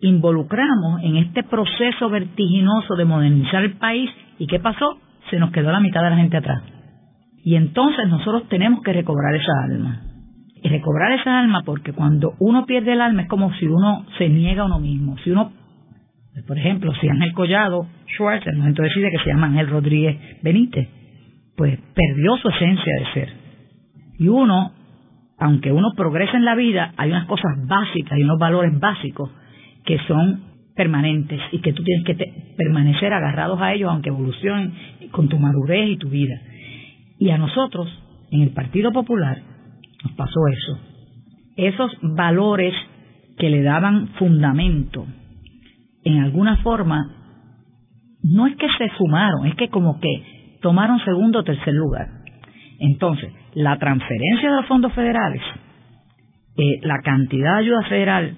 involucramos 0.00 1.02
en 1.02 1.16
este 1.16 1.42
proceso 1.42 2.10
vertiginoso 2.10 2.94
de 2.96 3.04
modernizar 3.04 3.64
el 3.64 3.76
país 3.76 4.10
y 4.38 4.46
¿qué 4.46 4.60
pasó? 4.60 4.98
Se 5.30 5.38
nos 5.38 5.50
quedó 5.50 5.72
la 5.72 5.80
mitad 5.80 6.02
de 6.02 6.10
la 6.10 6.16
gente 6.16 6.36
atrás. 6.36 6.62
Y 7.44 7.56
entonces 7.56 8.08
nosotros 8.08 8.48
tenemos 8.48 8.82
que 8.82 8.92
recobrar 8.92 9.34
esa 9.34 9.52
alma. 9.64 10.02
Y 10.62 10.68
recobrar 10.68 11.12
esa 11.12 11.38
alma 11.38 11.62
porque 11.64 11.92
cuando 11.92 12.34
uno 12.38 12.64
pierde 12.64 12.92
el 12.92 13.02
alma 13.02 13.22
es 13.22 13.28
como 13.28 13.52
si 13.54 13.66
uno 13.66 14.06
se 14.16 14.28
niega 14.28 14.62
a 14.62 14.66
uno 14.66 14.78
mismo. 14.78 15.16
Si 15.18 15.30
uno, 15.30 15.52
por 16.46 16.58
ejemplo, 16.58 16.92
si 17.00 17.08
Ángel 17.08 17.34
Collado 17.34 17.86
Schwartz, 18.16 18.46
el 18.46 18.56
momento 18.56 18.82
decide 18.82 19.10
que 19.10 19.18
se 19.18 19.30
llama 19.30 19.48
Ángel 19.48 19.68
Rodríguez 19.68 20.18
Benítez, 20.42 20.88
pues 21.56 21.78
perdió 21.94 22.36
su 22.38 22.48
esencia 22.48 22.92
de 22.98 23.12
ser. 23.12 23.32
Y 24.18 24.28
uno, 24.28 24.72
aunque 25.38 25.70
uno 25.70 25.92
progresa 25.94 26.36
en 26.38 26.46
la 26.46 26.54
vida, 26.54 26.92
hay 26.96 27.10
unas 27.10 27.26
cosas 27.26 27.52
básicas 27.66 28.18
y 28.18 28.22
unos 28.22 28.38
valores 28.38 28.78
básicos 28.78 29.30
que 29.84 29.98
son 30.06 30.54
permanentes 30.74 31.40
y 31.52 31.60
que 31.60 31.72
tú 31.72 31.82
tienes 31.82 32.04
que 32.04 32.14
permanecer 32.56 33.12
agarrados 33.12 33.60
a 33.60 33.72
ellos 33.72 33.90
aunque 33.90 34.08
evolucionen 34.08 34.72
con 35.10 35.28
tu 35.28 35.38
madurez 35.38 35.90
y 35.90 35.96
tu 35.96 36.08
vida. 36.08 36.40
Y 37.18 37.30
a 37.30 37.38
nosotros, 37.38 37.88
en 38.30 38.42
el 38.42 38.50
Partido 38.50 38.92
Popular, 38.92 39.38
nos 40.02 40.12
pasó 40.14 40.40
eso. 40.48 40.78
Esos 41.56 41.92
valores 42.02 42.74
que 43.38 43.50
le 43.50 43.62
daban 43.62 44.08
fundamento, 44.18 45.06
en 46.04 46.20
alguna 46.20 46.56
forma, 46.58 47.14
no 48.22 48.46
es 48.46 48.56
que 48.56 48.66
se 48.78 48.88
fumaron, 48.98 49.46
es 49.46 49.54
que 49.54 49.68
como 49.68 50.00
que 50.00 50.58
tomaron 50.60 50.98
segundo 51.04 51.40
o 51.40 51.44
tercer 51.44 51.74
lugar. 51.74 52.08
Entonces, 52.80 53.32
la 53.54 53.78
transferencia 53.78 54.50
de 54.50 54.56
los 54.56 54.66
fondos 54.66 54.92
federales, 54.92 55.42
eh, 56.56 56.80
la 56.82 57.00
cantidad 57.02 57.54
de 57.54 57.58
ayuda 57.58 57.82
federal, 57.88 58.36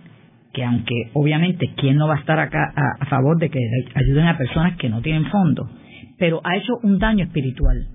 que 0.57 0.65
aunque 0.65 1.11
obviamente 1.13 1.75
quién 1.77 1.99
no 1.99 2.09
va 2.09 2.15
a 2.15 2.21
estar 2.21 2.41
acá 2.41 2.73
a, 2.99 3.05
favor 3.05 3.37
de 3.39 3.51
que 3.51 3.61
ayuden 3.95 4.27
a 4.27 4.39
personas 4.39 4.79
que 4.79 4.89
no 4.89 5.03
tienen 5.03 5.27
fondos, 5.27 5.69
pero 6.19 6.41
ha 6.45 6.57
hecho 6.57 6.73
un 6.83 6.99
daño 6.99 7.27
espiritual. 7.27 7.87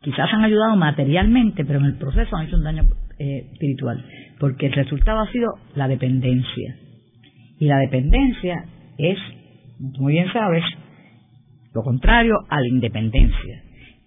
Quizás 0.00 0.32
han 0.32 0.42
ayudado 0.42 0.74
materialmente, 0.76 1.66
pero 1.66 1.80
en 1.80 1.84
el 1.84 1.98
proceso 1.98 2.34
han 2.34 2.46
hecho 2.46 2.56
un 2.56 2.64
daño 2.64 2.84
eh, 3.18 3.50
espiritual, 3.52 4.02
porque 4.40 4.68
el 4.68 4.72
resultado 4.72 5.20
ha 5.20 5.30
sido 5.32 5.52
la 5.74 5.86
dependencia. 5.86 6.76
Y 7.58 7.66
la 7.66 7.76
dependencia 7.76 8.64
es, 8.96 9.18
muy 9.78 10.14
bien 10.14 10.32
sabes, 10.32 10.64
lo 11.74 11.82
contrario 11.82 12.36
a 12.48 12.58
la 12.58 12.68
independencia. 12.68 13.62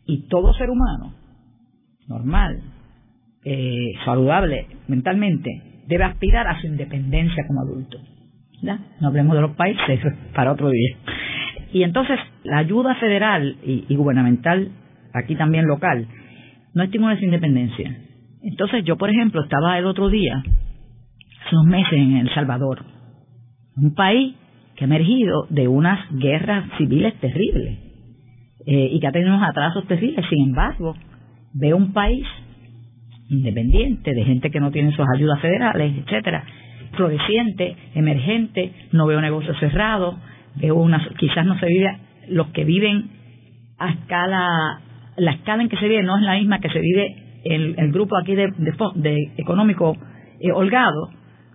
Y 0.07 0.27
todo 0.27 0.55
ser 0.55 0.71
humano, 0.71 1.13
normal, 2.07 2.63
eh, 3.43 3.91
saludable 4.05 4.65
mentalmente, 4.87 5.74
debe 5.87 6.03
aspirar 6.03 6.47
a 6.47 6.59
su 6.59 6.67
independencia 6.67 7.43
como 7.47 7.61
adulto. 7.61 7.99
No 8.99 9.07
hablemos 9.07 9.35
de 9.35 9.41
los 9.41 9.51
países, 9.51 9.99
para 10.33 10.51
otro 10.51 10.69
día. 10.69 10.97
Y 11.71 11.83
entonces, 11.83 12.19
la 12.43 12.59
ayuda 12.59 12.95
federal 12.95 13.57
y, 13.63 13.95
gubernamental, 13.95 14.71
aquí 15.13 15.35
también 15.35 15.65
local, 15.67 16.07
no 16.73 16.83
estimula 16.83 17.13
esa 17.13 17.25
independencia. 17.25 17.97
Entonces, 18.43 18.83
yo, 18.85 18.97
por 18.97 19.09
ejemplo, 19.09 19.43
estaba 19.43 19.77
el 19.77 19.85
otro 19.85 20.09
día, 20.09 20.37
hace 21.45 21.55
unos 21.55 21.67
meses, 21.67 21.93
en 21.93 22.17
El 22.17 22.33
Salvador, 22.33 22.85
un 23.75 23.93
país 23.93 24.35
que 24.75 24.85
ha 24.85 24.87
emergido 24.87 25.47
de 25.49 25.67
unas 25.67 25.99
guerras 26.11 26.69
civiles 26.77 27.13
terribles 27.19 27.79
eh, 28.65 28.89
y 28.91 28.99
que 28.99 29.07
ha 29.07 29.11
tenido 29.11 29.35
unos 29.35 29.47
atrasos 29.47 29.85
terribles. 29.87 30.25
Sin 30.29 30.49
embargo, 30.49 30.95
veo 31.53 31.77
un 31.77 31.93
país 31.93 32.25
independiente, 33.29 34.13
de 34.13 34.23
gente 34.23 34.51
que 34.51 34.59
no 34.59 34.71
tiene 34.71 34.91
sus 34.95 35.05
ayudas 35.15 35.39
federales, 35.39 35.93
etcétera, 35.97 36.43
floreciente, 36.93 37.75
emergente, 37.93 38.71
no 38.91 39.07
veo 39.07 39.21
negocios 39.21 39.57
cerrados, 39.59 40.15
veo 40.55 40.75
una, 40.75 41.05
quizás 41.17 41.45
no 41.45 41.57
se 41.59 41.65
vive, 41.67 41.97
los 42.29 42.47
que 42.47 42.63
viven 42.63 43.09
a 43.77 43.91
escala, 43.91 44.81
la 45.17 45.31
escala 45.31 45.63
en 45.63 45.69
que 45.69 45.77
se 45.77 45.87
vive 45.87 46.03
no 46.03 46.17
es 46.17 46.23
la 46.23 46.35
misma 46.35 46.59
que 46.59 46.69
se 46.69 46.79
vive 46.79 47.15
el, 47.43 47.75
el 47.77 47.91
grupo 47.91 48.17
aquí 48.17 48.35
de, 48.35 48.51
de, 48.95 49.33
económico 49.37 49.95
eh, 50.39 50.51
holgado, 50.51 51.09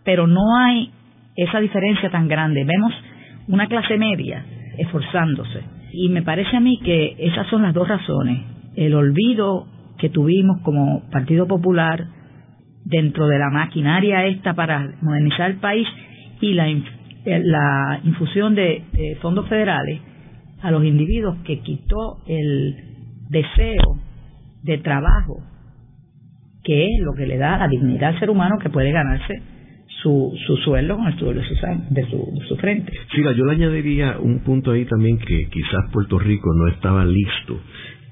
pero 0.04 0.26
no 0.26 0.56
hay 0.56 0.90
esa 1.36 1.60
diferencia 1.60 2.10
tan 2.10 2.28
grande. 2.28 2.64
Vemos 2.64 2.92
una 3.48 3.66
clase 3.66 3.96
media 3.98 4.44
esforzándose. 4.78 5.62
Y 5.92 6.08
me 6.08 6.22
parece 6.22 6.56
a 6.56 6.60
mí 6.60 6.78
que 6.78 7.16
esas 7.18 7.48
son 7.48 7.62
las 7.62 7.74
dos 7.74 7.88
razones. 7.88 8.40
El 8.76 8.94
olvido 8.94 9.66
que 10.00 10.08
tuvimos 10.08 10.60
como 10.62 11.08
Partido 11.10 11.46
Popular 11.46 12.06
dentro 12.84 13.28
de 13.28 13.38
la 13.38 13.50
maquinaria 13.50 14.26
esta 14.26 14.54
para 14.54 14.94
modernizar 15.02 15.50
el 15.50 15.58
país 15.58 15.86
y 16.40 16.54
la, 16.54 16.68
eh, 16.68 16.80
la 17.24 18.00
infusión 18.04 18.54
de, 18.54 18.82
fondos 19.20 19.48
federales 19.48 20.00
a 20.62 20.70
los 20.70 20.84
individuos 20.84 21.36
que 21.44 21.60
quitó 21.60 22.18
el 22.26 22.74
deseo 23.28 23.98
de 24.62 24.78
trabajo, 24.78 25.42
que 26.64 26.84
es 26.84 27.00
lo 27.02 27.12
que 27.14 27.26
le 27.26 27.38
da 27.38 27.58
la 27.58 27.68
dignidad 27.68 28.10
al 28.10 28.20
ser 28.20 28.30
humano 28.30 28.58
que 28.58 28.70
puede 28.70 28.92
ganarse 28.92 29.42
su, 30.02 30.32
su 30.46 30.56
sueldo 30.58 30.96
con 30.96 31.06
el 31.06 31.18
sueldo 31.18 31.42
de 31.42 32.06
su, 32.06 32.16
de 32.40 32.46
su 32.48 32.56
frente. 32.56 32.92
Siga, 33.14 33.32
yo 33.32 33.44
le 33.44 33.52
añadiría 33.52 34.18
un 34.18 34.40
punto 34.40 34.72
ahí 34.72 34.84
también 34.86 35.18
que 35.18 35.48
quizás 35.50 35.90
Puerto 35.92 36.18
Rico 36.18 36.50
no 36.54 36.68
estaba 36.68 37.04
listo 37.04 37.60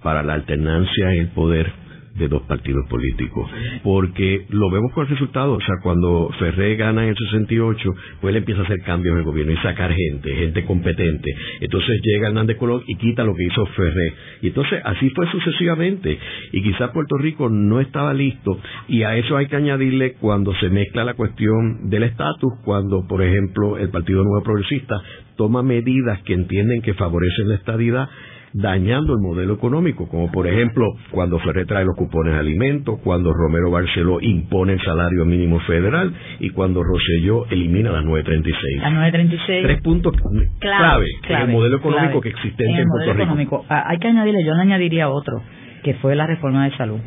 para 0.03 0.23
la 0.23 0.35
alternancia 0.35 1.13
en 1.13 1.21
el 1.21 1.29
poder 1.29 1.89
de 2.19 2.29
dos 2.29 2.43
partidos 2.43 2.87
políticos. 2.89 3.49
Porque 3.83 4.45
lo 4.51 4.71
vemos 4.71 4.93
con 4.93 5.05
el 5.05 5.11
resultado. 5.11 5.53
O 5.55 5.61
sea, 5.61 5.77
cuando 5.83 6.31
Ferré 6.39 6.77
gana 6.77 7.05
en 7.05 7.11
el 7.11 7.17
68, 7.17 7.91
pues 8.21 8.33
él 8.33 8.39
empieza 8.39 8.63
a 8.63 8.65
hacer 8.65 8.79
cambios 8.85 9.15
en 9.15 9.21
el 9.21 9.25
gobierno 9.25 9.53
y 9.53 9.57
sacar 9.59 9.93
gente, 9.93 10.35
gente 10.35 10.65
competente. 10.65 11.31
Entonces 11.61 12.01
llega 12.03 12.29
Hernández 12.29 12.57
Colón 12.59 12.83
y 12.87 12.97
quita 12.97 13.25
lo 13.25 13.35
que 13.35 13.45
hizo 13.45 13.65
Ferré. 13.67 14.13
Y 14.43 14.49
entonces 14.49 14.81
así 14.85 15.11
fue 15.11 15.31
sucesivamente. 15.31 16.19
Y 16.53 16.63
quizás 16.63 16.91
Puerto 16.91 17.17
Rico 17.17 17.49
no 17.49 17.81
estaba 17.81 18.13
listo. 18.13 18.59
Y 18.89 19.05
a 19.05 19.17
eso 19.17 19.37
hay 19.37 19.47
que 19.47 19.57
añadirle 19.57 20.15
cuando 20.15 20.55
se 20.57 20.69
mezcla 20.69 21.05
la 21.05 21.15
cuestión 21.15 21.89
del 21.89 22.03
estatus, 22.03 22.53
cuando, 22.65 23.07
por 23.07 23.23
ejemplo, 23.23 23.79
el 23.79 23.91
Partido 23.91 24.25
Nuevo 24.25 24.43
Progresista 24.43 25.01
toma 25.37 25.63
medidas 25.63 26.21
que 26.23 26.35
entienden 26.35 26.83
que 26.83 26.95
favorecen 26.95 27.49
la 27.49 27.55
estadidad 27.55 28.09
dañando 28.53 29.15
el 29.15 29.21
modelo 29.21 29.55
económico, 29.55 30.09
como 30.09 30.31
por 30.31 30.47
ejemplo 30.47 30.87
cuando 31.11 31.39
Ferrer 31.39 31.67
trae 31.67 31.85
los 31.85 31.97
cupones 31.97 32.35
de 32.35 32.41
alimentos, 32.41 32.99
cuando 33.03 33.33
Romero 33.33 33.71
Barceló 33.71 34.21
impone 34.21 34.75
el 34.75 34.81
salario 34.83 35.25
mínimo 35.25 35.61
federal 35.61 36.13
y 36.41 36.51
cuando 36.51 36.83
Rosselló 36.83 37.47
elimina 37.51 37.91
las 37.91 38.05
936. 38.05 38.83
Las 38.83 38.93
936. 38.93 39.63
Tres 39.65 39.83
puntos 39.83 40.13
clave, 40.59 41.07
en 41.29 41.37
el 41.37 41.49
modelo 41.49 41.77
económico 41.77 42.21
que 42.21 42.31
existe 42.31 42.65
en, 42.65 42.89
Puerto 42.89 43.13
Rico. 43.13 43.23
Económico. 43.23 43.65
Ah, 43.69 43.85
hay 43.87 43.99
que 43.99 44.09
añadirle, 44.09 44.45
yo 44.45 44.55
le 44.55 44.63
añadiría 44.63 45.09
otro, 45.09 45.43
que 45.83 45.95
fue 45.95 46.15
la 46.15 46.27
reforma 46.27 46.65
de 46.65 46.77
salud. 46.77 46.99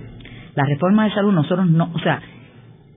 La 0.56 0.66
reforma 0.66 1.06
de 1.06 1.12
salud 1.12 1.32
nosotros 1.32 1.70
no, 1.70 1.92
o 1.94 2.00
sea, 2.00 2.22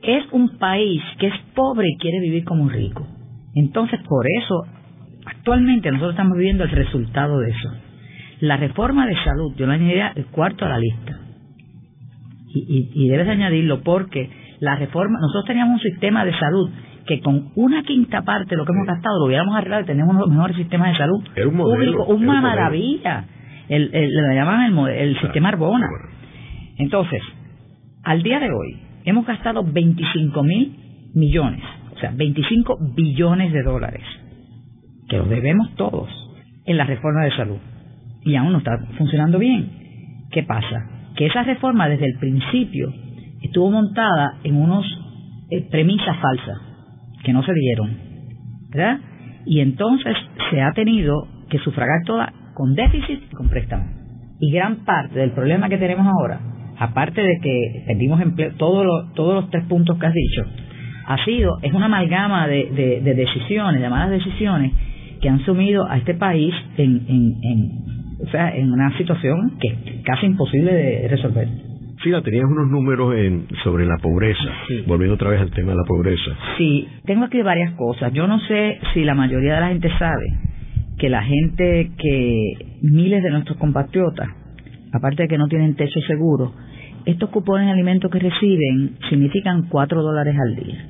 es 0.02 0.24
un 0.32 0.58
país 0.58 1.02
que 1.18 1.28
es 1.28 1.34
pobre 1.54 1.86
y 1.88 1.96
quiere 1.98 2.20
vivir 2.20 2.44
como 2.44 2.68
rico. 2.68 3.06
Entonces, 3.54 4.00
por 4.08 4.26
eso, 4.26 4.64
actualmente 5.24 5.90
nosotros 5.90 6.12
estamos 6.12 6.36
viviendo 6.36 6.64
el 6.64 6.70
resultado 6.70 7.38
de 7.38 7.50
eso. 7.50 7.70
La 8.44 8.58
reforma 8.58 9.06
de 9.06 9.16
salud, 9.24 9.54
yo 9.56 9.66
le 9.66 9.72
añadiría 9.72 10.12
el 10.14 10.26
cuarto 10.26 10.66
a 10.66 10.68
la 10.68 10.78
lista. 10.78 11.18
Y, 12.54 12.90
y, 12.94 13.08
debes 13.08 13.26
añadirlo 13.26 13.82
porque 13.82 14.30
la 14.60 14.76
reforma, 14.76 15.18
nosotros 15.18 15.46
teníamos 15.46 15.82
un 15.82 15.90
sistema 15.90 16.26
de 16.26 16.38
salud 16.38 16.70
que 17.06 17.20
con 17.20 17.52
una 17.56 17.82
quinta 17.84 18.20
parte 18.20 18.50
de 18.50 18.56
lo 18.56 18.66
que 18.66 18.72
hemos 18.72 18.86
gastado 18.86 19.18
lo 19.18 19.26
hubiéramos 19.26 19.56
arreglado 19.56 19.82
y 19.82 19.86
tenemos 19.86 20.14
los 20.14 20.28
mejores 20.28 20.56
sistemas 20.56 20.92
de 20.92 20.98
salud 20.98 21.24
era 21.34 21.48
un 21.48 21.56
modelo, 21.56 22.04
una 22.04 22.42
maravilla. 22.42 23.24
El, 23.66 23.90
el, 23.94 24.10
le 24.10 24.34
llaman 24.34 24.78
el, 24.78 24.88
el 24.88 25.20
sistema 25.20 25.48
Arbona. 25.48 25.86
Entonces, 26.76 27.22
al 28.02 28.22
día 28.22 28.40
de 28.40 28.50
hoy, 28.50 28.78
hemos 29.06 29.26
gastado 29.26 29.64
25 29.64 30.42
mil 30.42 30.76
millones, 31.14 31.62
o 31.96 31.98
sea, 31.98 32.12
25 32.14 32.76
billones 32.94 33.54
de 33.54 33.62
dólares, 33.62 34.04
que 35.08 35.16
los 35.16 35.30
debemos 35.30 35.74
todos 35.76 36.10
en 36.66 36.76
la 36.76 36.84
reforma 36.84 37.24
de 37.24 37.36
salud. 37.36 37.58
Y 38.24 38.36
aún 38.36 38.52
no 38.52 38.58
está 38.58 38.78
funcionando 38.96 39.38
bien. 39.38 39.70
¿Qué 40.30 40.42
pasa? 40.42 40.88
Que 41.16 41.26
esa 41.26 41.42
reforma 41.42 41.88
desde 41.88 42.06
el 42.06 42.18
principio 42.18 42.92
estuvo 43.42 43.70
montada 43.70 44.38
en 44.42 44.56
unos 44.56 44.84
eh, 45.50 45.66
premisas 45.70 46.16
falsas 46.18 46.58
que 47.22 47.32
no 47.32 47.42
se 47.44 47.52
dieron, 47.52 47.98
¿verdad? 48.70 48.98
Y 49.46 49.60
entonces 49.60 50.16
se 50.50 50.60
ha 50.60 50.72
tenido 50.72 51.28
que 51.48 51.58
sufragar 51.58 52.02
toda 52.06 52.32
con 52.54 52.74
déficit 52.74 53.22
y 53.30 53.34
con 53.34 53.48
préstamo. 53.48 53.84
Y 54.40 54.50
gran 54.50 54.84
parte 54.84 55.18
del 55.18 55.32
problema 55.32 55.68
que 55.68 55.78
tenemos 55.78 56.06
ahora 56.06 56.54
aparte 56.78 57.22
de 57.22 57.38
que 57.40 57.84
perdimos 57.86 58.20
empleo, 58.20 58.52
todos 58.56 58.84
los 59.16 59.50
tres 59.50 59.64
puntos 59.64 59.98
que 59.98 60.06
has 60.06 60.14
dicho, 60.14 60.44
ha 61.06 61.24
sido, 61.24 61.58
es 61.62 61.72
una 61.72 61.86
amalgama 61.86 62.46
de, 62.48 63.00
decisiones, 63.04 63.80
de 63.80 63.88
malas 63.88 64.10
decisiones, 64.10 64.72
que 65.20 65.28
han 65.28 65.44
sumido 65.44 65.88
a 65.88 65.96
este 65.98 66.14
país 66.14 66.54
en, 66.76 67.04
en, 67.08 67.83
o 68.26 68.30
sea, 68.30 68.54
en 68.54 68.72
una 68.72 68.96
situación 68.96 69.58
que 69.60 69.68
es 69.68 70.02
casi 70.04 70.26
imposible 70.26 70.72
de 70.72 71.08
resolver. 71.08 71.48
Sí, 72.02 72.10
tenías 72.22 72.44
unos 72.44 72.68
números 72.68 73.14
en, 73.16 73.46
sobre 73.62 73.86
la 73.86 73.96
pobreza, 73.98 74.52
volviendo 74.86 75.14
otra 75.14 75.30
vez 75.30 75.40
al 75.40 75.50
tema 75.50 75.70
de 75.70 75.78
la 75.78 75.84
pobreza. 75.86 76.36
Sí, 76.58 76.86
tengo 77.06 77.24
aquí 77.24 77.40
varias 77.42 77.72
cosas. 77.74 78.12
Yo 78.12 78.26
no 78.26 78.38
sé 78.40 78.78
si 78.92 79.04
la 79.04 79.14
mayoría 79.14 79.54
de 79.54 79.60
la 79.60 79.68
gente 79.68 79.88
sabe 79.98 80.26
que 80.98 81.08
la 81.08 81.22
gente 81.22 81.92
que 81.96 82.52
miles 82.82 83.22
de 83.22 83.30
nuestros 83.30 83.56
compatriotas 83.58 84.28
aparte 84.94 85.24
de 85.24 85.28
que 85.28 85.38
no 85.38 85.48
tienen 85.48 85.74
techo 85.74 86.00
seguro, 86.06 86.52
estos 87.04 87.28
cupones 87.30 87.66
de 87.66 87.72
alimentos 87.72 88.10
que 88.10 88.18
reciben 88.18 88.96
significan 89.10 89.68
4 89.68 90.02
dólares 90.02 90.36
al 90.38 90.54
día 90.54 90.86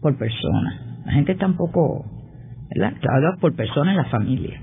por 0.00 0.16
persona. 0.18 1.00
La 1.06 1.12
gente 1.12 1.34
tampoco, 1.34 2.04
¿verdad? 2.74 2.94
Habla 3.08 3.36
por 3.40 3.56
persona 3.56 3.92
en 3.92 3.96
la 3.96 4.04
familia. 4.04 4.60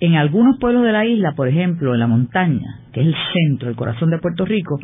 En 0.00 0.14
algunos 0.14 0.58
pueblos 0.58 0.84
de 0.84 0.92
la 0.92 1.06
isla, 1.06 1.32
por 1.34 1.48
ejemplo, 1.48 1.94
en 1.94 2.00
la 2.00 2.06
montaña, 2.06 2.80
que 2.92 3.00
es 3.00 3.06
el 3.06 3.14
centro, 3.32 3.68
el 3.70 3.76
corazón 3.76 4.10
de 4.10 4.18
Puerto 4.18 4.44
Rico, 4.44 4.78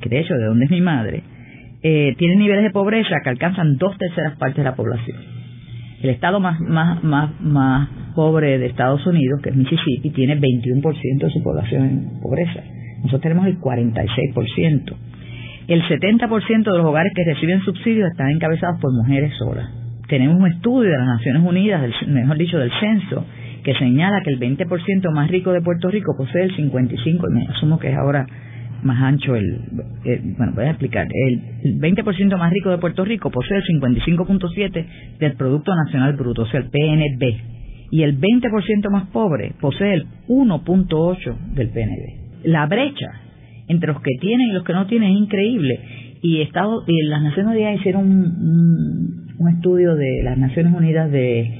que 0.00 0.08
de 0.08 0.20
hecho 0.20 0.34
de 0.34 0.44
donde 0.44 0.64
es 0.64 0.70
mi 0.70 0.80
madre, 0.80 1.22
eh, 1.82 2.14
tienen 2.18 2.38
niveles 2.38 2.64
de 2.64 2.70
pobreza 2.70 3.16
que 3.22 3.30
alcanzan 3.30 3.76
dos 3.76 3.96
terceras 3.96 4.36
partes 4.38 4.58
de 4.58 4.64
la 4.64 4.74
población. 4.74 5.18
El 6.02 6.10
estado 6.10 6.40
más, 6.40 6.60
más, 6.60 7.02
más, 7.04 7.40
más 7.40 7.88
pobre 8.14 8.58
de 8.58 8.66
Estados 8.66 9.06
Unidos, 9.06 9.40
que 9.42 9.50
es 9.50 9.56
Mississippi, 9.56 10.10
tiene 10.10 10.38
21% 10.38 11.18
de 11.18 11.30
su 11.30 11.42
población 11.42 11.84
en 11.84 12.20
pobreza. 12.20 12.60
Nosotros 12.98 13.22
tenemos 13.22 13.46
el 13.46 13.58
46%. 13.60 14.96
El 15.68 15.82
70% 15.82 16.64
de 16.64 16.78
los 16.78 16.86
hogares 16.86 17.12
que 17.14 17.24
reciben 17.24 17.60
subsidios 17.60 18.10
están 18.10 18.30
encabezados 18.30 18.80
por 18.80 18.92
mujeres 18.92 19.32
solas. 19.38 19.68
Tenemos 20.08 20.36
un 20.36 20.46
estudio 20.46 20.90
de 20.90 20.98
las 20.98 21.06
Naciones 21.06 21.42
Unidas, 21.44 21.90
mejor 22.06 22.36
dicho, 22.36 22.58
del 22.58 22.70
censo, 22.78 23.24
que 23.66 23.74
señala 23.74 24.22
que 24.22 24.30
el 24.30 24.38
20% 24.38 25.10
más 25.10 25.28
rico 25.28 25.50
de 25.50 25.60
Puerto 25.60 25.90
Rico 25.90 26.14
posee 26.16 26.44
el 26.44 26.54
55, 26.54 27.26
y 27.28 27.34
me 27.34 27.48
asumo 27.48 27.80
que 27.80 27.90
es 27.90 27.96
ahora 27.96 28.24
más 28.84 29.02
ancho 29.02 29.34
el, 29.34 29.58
bueno, 30.38 30.52
voy 30.54 30.66
a 30.66 30.70
explicar, 30.70 31.08
el, 31.10 31.80
20% 31.80 32.38
más 32.38 32.52
rico 32.52 32.70
de 32.70 32.78
Puerto 32.78 33.04
Rico 33.04 33.28
posee 33.32 33.56
el 33.56 33.64
55.7 33.64 34.86
del 35.18 35.32
Producto 35.32 35.74
Nacional 35.74 36.12
Bruto, 36.12 36.42
o 36.42 36.46
sea, 36.46 36.60
el 36.60 36.70
PNB, 36.70 37.90
y 37.90 38.02
el 38.02 38.20
20% 38.20 38.88
más 38.88 39.08
pobre 39.08 39.52
posee 39.60 39.94
el 39.94 40.06
1.8 40.28 41.36
del 41.54 41.68
PNB 41.70 42.26
la 42.44 42.66
brecha 42.66 43.10
entre 43.66 43.92
los 43.92 44.00
que 44.00 44.12
tienen 44.20 44.48
y 44.48 44.52
los 44.52 44.62
que 44.62 44.72
no 44.72 44.86
tienen 44.86 45.10
es 45.10 45.18
increíble. 45.18 45.80
Y, 46.22 46.40
Estado, 46.42 46.84
y 46.86 47.02
las 47.06 47.20
Naciones 47.20 47.52
Unidas 47.52 47.80
hicieron 47.80 48.08
un, 48.08 49.34
un, 49.38 49.48
estudio 49.48 49.96
de 49.96 50.22
las 50.22 50.38
Naciones 50.38 50.72
Unidas 50.72 51.10
de 51.10 51.50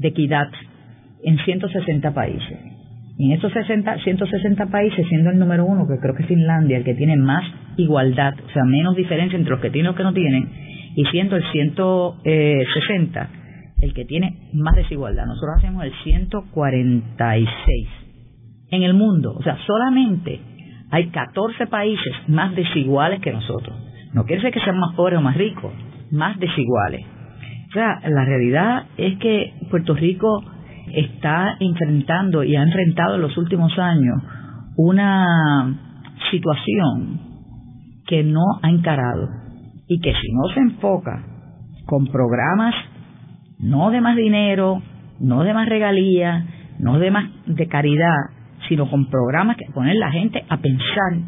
equidad 0.00 0.48
en 1.26 1.38
160 1.38 2.14
países. 2.14 2.58
Y 3.18 3.32
en 3.32 3.38
esos 3.38 3.52
60, 3.52 3.98
160 4.04 4.66
países, 4.66 5.06
siendo 5.08 5.30
el 5.30 5.38
número 5.38 5.64
uno, 5.64 5.86
que 5.88 5.98
creo 6.00 6.14
que 6.14 6.22
es 6.22 6.28
Finlandia, 6.28 6.78
el 6.78 6.84
que 6.84 6.94
tiene 6.94 7.16
más 7.16 7.44
igualdad, 7.76 8.34
o 8.34 8.52
sea, 8.52 8.64
menos 8.64 8.94
diferencia 8.94 9.36
entre 9.36 9.50
los 9.50 9.60
que 9.60 9.70
tienen 9.70 9.86
y 9.86 9.88
los 9.88 9.96
que 9.96 10.02
no 10.04 10.12
tienen, 10.12 10.48
y 10.94 11.04
siendo 11.06 11.36
el 11.36 11.42
160 11.50 13.28
el 13.80 13.92
que 13.92 14.04
tiene 14.04 14.50
más 14.54 14.74
desigualdad. 14.76 15.26
Nosotros 15.26 15.56
hacemos 15.58 15.84
el 15.84 15.92
146 16.04 17.88
en 18.70 18.82
el 18.82 18.94
mundo. 18.94 19.34
O 19.36 19.42
sea, 19.42 19.58
solamente 19.66 20.40
hay 20.90 21.08
14 21.08 21.66
países 21.66 22.12
más 22.28 22.54
desiguales 22.54 23.20
que 23.20 23.32
nosotros. 23.32 23.76
No 24.14 24.24
quiere 24.24 24.42
decir 24.42 24.54
que 24.54 24.64
sean 24.64 24.78
más 24.78 24.94
pobres 24.94 25.18
o 25.18 25.22
más 25.22 25.36
ricos, 25.36 25.72
más 26.10 26.38
desiguales. 26.38 27.04
O 27.68 27.72
sea, 27.72 28.00
la 28.08 28.24
realidad 28.24 28.86
es 28.96 29.18
que 29.18 29.52
Puerto 29.70 29.94
Rico 29.94 30.42
está 30.92 31.56
enfrentando 31.60 32.44
y 32.44 32.56
ha 32.56 32.62
enfrentado 32.62 33.16
en 33.16 33.22
los 33.22 33.36
últimos 33.36 33.76
años 33.78 34.22
una 34.76 35.74
situación 36.30 37.20
que 38.06 38.22
no 38.22 38.42
ha 38.62 38.70
encarado 38.70 39.28
y 39.88 40.00
que 40.00 40.12
si 40.12 40.32
no 40.32 40.48
se 40.54 40.60
enfoca 40.60 41.24
con 41.86 42.06
programas 42.06 42.74
no 43.58 43.90
de 43.90 44.00
más 44.00 44.16
dinero, 44.16 44.82
no 45.20 45.42
de 45.44 45.54
más 45.54 45.68
regalías, 45.68 46.44
no 46.78 46.98
de 46.98 47.10
más 47.10 47.30
de 47.46 47.66
caridad, 47.68 48.16
sino 48.68 48.90
con 48.90 49.08
programas 49.08 49.56
que 49.56 49.72
poner 49.72 49.96
la 49.96 50.10
gente 50.10 50.44
a 50.48 50.58
pensar 50.58 51.18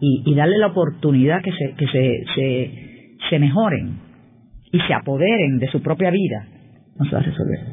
y, 0.00 0.34
darle 0.34 0.56
la 0.58 0.68
oportunidad 0.68 1.42
que, 1.42 1.52
se, 1.52 1.74
que 1.76 1.86
se, 1.86 3.16
se, 3.28 3.38
mejoren 3.38 3.98
y 4.72 4.80
se 4.80 4.94
apoderen 4.94 5.58
de 5.58 5.68
su 5.68 5.82
propia 5.82 6.10
vida, 6.10 6.46
no 6.98 7.04
se 7.04 7.12
va 7.12 7.20
a 7.20 7.24
resolver. 7.24 7.72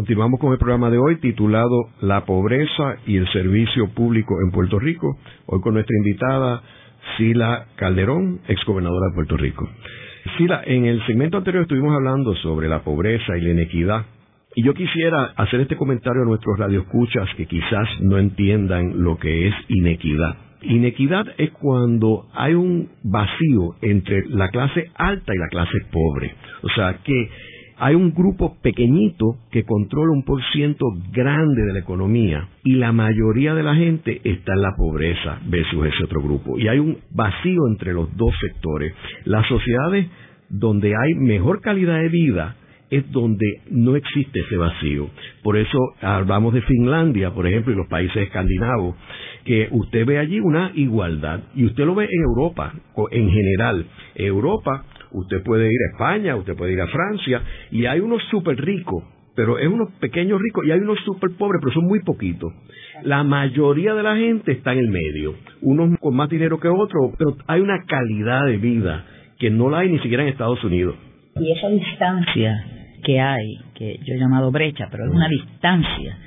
Continuamos 0.00 0.40
con 0.40 0.52
el 0.52 0.58
programa 0.58 0.88
de 0.88 0.96
hoy 0.96 1.16
titulado 1.16 1.90
La 2.00 2.24
pobreza 2.24 2.96
y 3.06 3.18
el 3.18 3.30
servicio 3.32 3.90
público 3.90 4.34
en 4.42 4.50
Puerto 4.50 4.78
Rico. 4.78 5.18
Hoy 5.44 5.60
con 5.60 5.74
nuestra 5.74 5.94
invitada 5.94 6.62
Sila 7.18 7.66
Calderón, 7.76 8.40
exgobernadora 8.48 9.08
de 9.08 9.14
Puerto 9.14 9.36
Rico. 9.36 9.68
Sila, 10.38 10.62
en 10.64 10.86
el 10.86 11.04
segmento 11.04 11.36
anterior 11.36 11.64
estuvimos 11.64 11.94
hablando 11.94 12.34
sobre 12.36 12.66
la 12.66 12.82
pobreza 12.82 13.36
y 13.36 13.42
la 13.42 13.50
inequidad. 13.50 14.06
Y 14.54 14.64
yo 14.64 14.72
quisiera 14.72 15.34
hacer 15.36 15.60
este 15.60 15.76
comentario 15.76 16.22
a 16.22 16.24
nuestros 16.24 16.58
radioescuchas 16.58 17.28
que 17.36 17.44
quizás 17.44 17.86
no 18.00 18.16
entiendan 18.16 19.04
lo 19.04 19.18
que 19.18 19.48
es 19.48 19.54
inequidad. 19.68 20.34
Inequidad 20.62 21.26
es 21.36 21.50
cuando 21.50 22.26
hay 22.32 22.54
un 22.54 22.88
vacío 23.02 23.76
entre 23.82 24.26
la 24.28 24.48
clase 24.48 24.90
alta 24.94 25.34
y 25.34 25.38
la 25.38 25.48
clase 25.48 25.78
pobre. 25.92 26.34
O 26.62 26.70
sea 26.70 26.98
que 27.04 27.28
hay 27.80 27.94
un 27.94 28.12
grupo 28.12 28.56
pequeñito 28.60 29.36
que 29.50 29.64
controla 29.64 30.12
un 30.12 30.22
por 30.22 30.42
ciento 30.52 30.84
grande 31.12 31.64
de 31.64 31.72
la 31.72 31.78
economía 31.78 32.46
y 32.62 32.74
la 32.74 32.92
mayoría 32.92 33.54
de 33.54 33.62
la 33.62 33.74
gente 33.74 34.20
está 34.22 34.52
en 34.52 34.62
la 34.62 34.76
pobreza 34.76 35.40
versus 35.46 35.86
ese 35.86 36.04
otro 36.04 36.20
grupo. 36.20 36.58
Y 36.58 36.68
hay 36.68 36.78
un 36.78 36.98
vacío 37.10 37.66
entre 37.68 37.94
los 37.94 38.14
dos 38.16 38.34
sectores. 38.38 38.92
Las 39.24 39.46
sociedades 39.48 40.06
donde 40.50 40.88
hay 40.88 41.14
mejor 41.14 41.62
calidad 41.62 42.00
de 42.00 42.10
vida 42.10 42.56
es 42.90 43.10
donde 43.12 43.46
no 43.70 43.96
existe 43.96 44.40
ese 44.40 44.56
vacío. 44.56 45.08
Por 45.42 45.56
eso 45.56 45.78
hablamos 46.02 46.52
de 46.52 46.60
Finlandia, 46.62 47.32
por 47.32 47.46
ejemplo, 47.46 47.72
y 47.72 47.76
los 47.76 47.88
países 47.88 48.24
escandinavos, 48.24 48.96
que 49.44 49.68
usted 49.70 50.04
ve 50.04 50.18
allí 50.18 50.38
una 50.40 50.72
igualdad 50.74 51.40
y 51.54 51.64
usted 51.64 51.86
lo 51.86 51.94
ve 51.94 52.04
en 52.04 52.22
Europa 52.22 52.74
en 53.10 53.30
general. 53.30 53.86
Europa, 54.14 54.84
usted 55.12 55.42
puede 55.42 55.66
ir 55.66 55.78
a 55.88 55.92
España, 55.92 56.36
usted 56.36 56.56
puede 56.56 56.72
ir 56.72 56.80
a 56.80 56.86
Francia 56.86 57.42
y 57.70 57.86
hay 57.86 58.00
unos 58.00 58.22
súper 58.30 58.56
ricos, 58.56 59.04
pero 59.34 59.58
es 59.58 59.68
unos 59.68 59.90
pequeños 60.00 60.40
ricos 60.40 60.64
y 60.66 60.70
hay 60.70 60.80
unos 60.80 60.98
súper 61.04 61.30
pobres, 61.38 61.60
pero 61.62 61.74
son 61.74 61.86
muy 61.86 62.00
poquitos. 62.00 62.52
La 63.02 63.24
mayoría 63.24 63.94
de 63.94 64.02
la 64.02 64.16
gente 64.16 64.52
está 64.52 64.72
en 64.72 64.80
el 64.80 64.88
medio, 64.88 65.34
unos 65.62 65.98
con 65.98 66.14
más 66.14 66.28
dinero 66.28 66.58
que 66.60 66.68
otros, 66.68 67.12
pero 67.18 67.36
hay 67.46 67.60
una 67.60 67.84
calidad 67.86 68.44
de 68.46 68.58
vida 68.58 69.04
que 69.38 69.50
no 69.50 69.70
la 69.70 69.78
hay 69.78 69.90
ni 69.90 69.98
siquiera 70.00 70.22
en 70.22 70.28
Estados 70.28 70.62
Unidos. 70.64 70.96
Y 71.36 71.52
esa 71.52 71.68
distancia 71.68 72.52
que 73.02 73.18
hay, 73.18 73.56
que 73.74 73.98
yo 74.04 74.14
he 74.14 74.18
llamado 74.18 74.50
brecha, 74.50 74.88
pero 74.90 75.04
es 75.06 75.10
una 75.10 75.28
distancia 75.28 76.18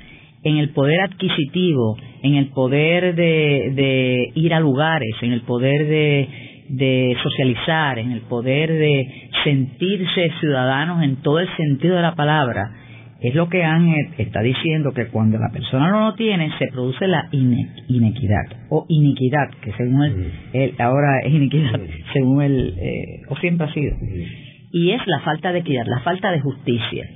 en 0.44 0.58
el 0.58 0.70
poder 0.70 1.00
adquisitivo, 1.00 1.96
en 2.22 2.34
el 2.34 2.48
poder 2.48 3.14
de, 3.14 4.30
ir 4.34 4.52
a 4.52 4.60
lugares, 4.60 5.16
en 5.22 5.32
el 5.32 5.40
poder 5.40 5.86
de, 5.86 6.28
de 6.68 7.16
socializar, 7.22 7.98
en 7.98 8.12
el 8.12 8.22
poder 8.22 8.72
de 8.72 9.30
sentirse 9.44 10.30
ciudadanos 10.40 11.02
en 11.02 11.16
todo 11.16 11.40
el 11.40 11.48
sentido 11.56 11.96
de 11.96 12.02
la 12.02 12.14
palabra, 12.14 12.70
es 13.20 13.34
lo 13.34 13.48
que 13.48 13.64
Ángel 13.64 14.08
está 14.18 14.42
diciendo 14.42 14.92
que 14.92 15.06
cuando 15.06 15.38
la 15.38 15.48
persona 15.50 15.88
no 15.88 16.10
lo 16.10 16.14
tiene 16.14 16.50
se 16.58 16.68
produce 16.68 17.06
la 17.06 17.28
inequidad 17.32 18.44
o 18.68 18.84
iniquidad 18.88 19.50
que 19.62 19.72
según 19.72 20.30
él, 20.52 20.74
ahora 20.78 21.20
es 21.24 21.32
iniquidad 21.32 21.80
según 22.12 22.42
él 22.42 22.74
eh, 22.76 23.22
o 23.30 23.36
siempre 23.36 23.66
ha 23.66 23.72
sido 23.72 23.96
y 24.74 24.90
es 24.90 25.00
la 25.06 25.20
falta 25.20 25.52
de 25.52 25.60
equidad, 25.60 25.86
la 25.86 26.00
falta 26.00 26.32
de 26.32 26.40
justicia. 26.40 27.08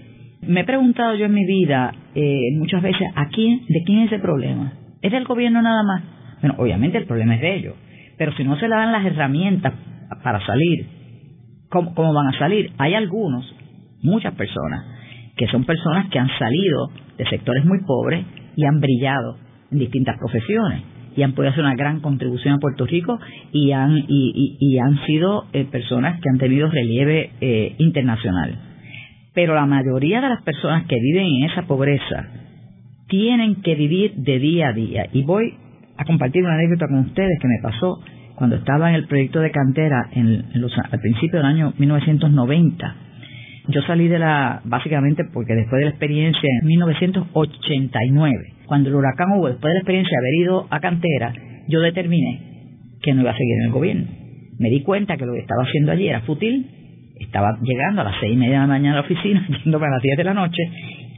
Me 0.43 0.61
he 0.61 0.65
preguntado 0.65 1.17
yo 1.17 1.27
en 1.27 1.35
mi 1.35 1.45
vida 1.45 1.93
eh, 2.15 2.53
muchas 2.53 2.81
veces, 2.83 3.09
¿a 3.17 3.29
quién, 3.31 3.63
¿de 3.69 3.83
quién 3.85 3.99
es 3.99 4.13
ese 4.13 4.23
problema? 4.23 4.75
¿Es 5.03 5.11
del 5.11 5.25
gobierno 5.25 5.61
nada 5.61 5.83
más? 5.83 6.05
Bueno, 6.41 6.55
obviamente 6.59 6.99
el 6.99 7.07
problema 7.07 7.35
es 7.35 7.41
de 7.41 7.57
ellos, 7.57 7.75
pero 8.19 8.33
si 8.37 8.45
no 8.45 8.57
se 8.59 8.69
le 8.69 8.75
dan 8.75 8.93
las 8.93 9.07
herramientas 9.07 9.73
para 10.23 10.45
salir, 10.45 10.87
¿cómo, 11.71 11.95
cómo 11.95 12.13
van 12.13 12.35
a 12.35 12.39
salir? 12.39 12.73
Hay 12.79 12.95
algunos, 12.95 13.45
muchas 14.03 14.35
personas, 14.35 14.85
que 15.37 15.47
son 15.47 15.65
personas 15.65 16.11
que 16.11 16.19
han 16.19 16.29
salido 16.39 16.91
de 17.17 17.27
sectores 17.27 17.65
muy 17.65 17.79
pobres 17.87 18.27
y 18.57 18.67
han 18.67 18.81
brillado 18.81 19.39
en 19.71 19.79
distintas 19.79 20.17
profesiones 20.19 20.83
y 21.19 21.23
han 21.23 21.33
podido 21.33 21.51
hacer 21.51 21.65
una 21.65 21.75
gran 21.75 22.01
contribución 22.01 22.55
a 22.55 22.59
Puerto 22.59 22.87
Rico 22.87 23.19
y 23.53 23.73
han, 23.73 24.05
y, 24.09 24.79
han 24.79 25.05
sido 25.05 25.47
eh, 25.53 25.65
personas 25.65 26.21
que 26.21 26.29
han 26.29 26.39
tenido 26.39 26.71
relieve 26.71 27.33
eh, 27.41 27.75
internacional. 27.79 28.57
Pero 29.35 29.55
la 29.55 29.67
mayoría 29.67 30.21
de 30.21 30.29
las 30.29 30.43
personas 30.43 30.87
que 30.87 30.95
viven 30.95 31.27
en 31.27 31.51
esa 31.51 31.63
pobreza 31.63 32.29
tienen 33.09 33.63
que 33.63 33.75
vivir 33.75 34.15
de 34.15 34.39
día 34.39 34.69
a 34.69 34.73
día. 34.73 35.07
Y 35.13 35.23
voy 35.23 35.55
a 35.99 36.05
compartir 36.05 36.43
una 36.43 36.55
anécdota 36.55 36.87
con 36.89 37.01
ustedes 37.01 37.39
que 37.41 37.49
me 37.49 37.59
pasó 37.63 38.01
cuando 38.37 38.57
estaba 38.57 38.89
en 38.89 38.95
el 38.95 39.07
proyecto 39.07 39.41
de 39.41 39.51
cantera 39.51 40.09
en, 40.13 40.45
al 40.55 41.01
principio 41.01 41.39
del 41.39 41.47
año 41.47 41.75
1990 41.77 42.95
yo 43.69 43.83
salí 43.83 44.09
de 44.09 44.19
la, 44.19 44.63
básicamente 44.65 45.25
porque 45.33 45.55
después 45.55 45.81
de 45.81 45.85
la 45.85 45.91
experiencia 45.91 46.49
en 46.63 46.67
1989, 46.67 48.35
cuando 48.65 48.89
el 48.89 48.95
huracán 48.95 49.33
hubo, 49.33 49.49
después 49.49 49.71
de 49.71 49.75
la 49.75 49.81
experiencia 49.81 50.17
de 50.17 50.27
haber 50.27 50.35
ido 50.41 50.67
a 50.71 50.81
cantera, 50.81 51.35
yo 51.69 51.81
determiné 51.81 52.41
que 53.03 53.13
no 53.13 53.21
iba 53.21 53.31
a 53.31 53.37
seguir 53.37 53.57
en 53.59 53.65
el 53.67 53.71
gobierno. 53.71 54.07
Me 54.59 54.71
di 54.71 54.81
cuenta 54.81 55.19
que 55.19 55.27
lo 55.27 55.35
que 55.35 55.41
estaba 55.41 55.65
haciendo 55.65 55.93
allí 55.93 56.09
era 56.09 56.23
fútil, 56.23 56.67
estaba 57.21 57.59
llegando 57.63 58.01
a 58.01 58.05
las 58.05 58.15
seis 58.21 58.33
y 58.33 58.37
media 58.37 58.55
de 58.55 58.61
la 58.61 58.67
mañana 58.69 58.93
a 58.93 59.01
la 59.01 59.03
oficina, 59.03 59.47
yendo 59.65 59.77
a 59.77 59.91
las 59.91 60.03
diez 60.03 60.17
de 60.17 60.25
la 60.25 60.35
noche 60.35 60.63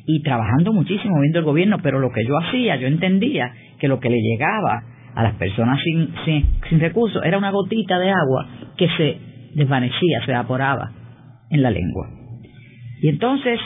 y 0.07 0.23
trabajando 0.23 0.73
muchísimo 0.73 1.21
viendo 1.21 1.39
el 1.39 1.45
gobierno, 1.45 1.79
pero 1.83 1.99
lo 1.99 2.11
que 2.11 2.25
yo 2.25 2.39
hacía, 2.39 2.77
yo 2.77 2.87
entendía 2.87 3.53
que 3.79 3.89
lo 3.89 4.01
que 4.01 4.11
le 4.11 4.21
llegaba 4.21 4.83
a 5.15 5.23
las 5.23 5.35
personas 5.35 5.79
sin, 5.83 6.09
sin, 6.25 6.47
sin 6.69 6.81
recursos 6.81 7.23
era 7.25 7.39
una 7.39 7.51
gotita 7.51 7.99
de 7.99 8.11
agua 8.11 8.49
que 8.77 8.89
se 8.97 9.19
desvanecía, 9.55 10.25
se 10.25 10.31
evaporaba 10.33 10.93
en 11.51 11.63
la 11.63 11.71
lengua. 11.71 12.09
Y 13.03 13.09
entonces 13.09 13.59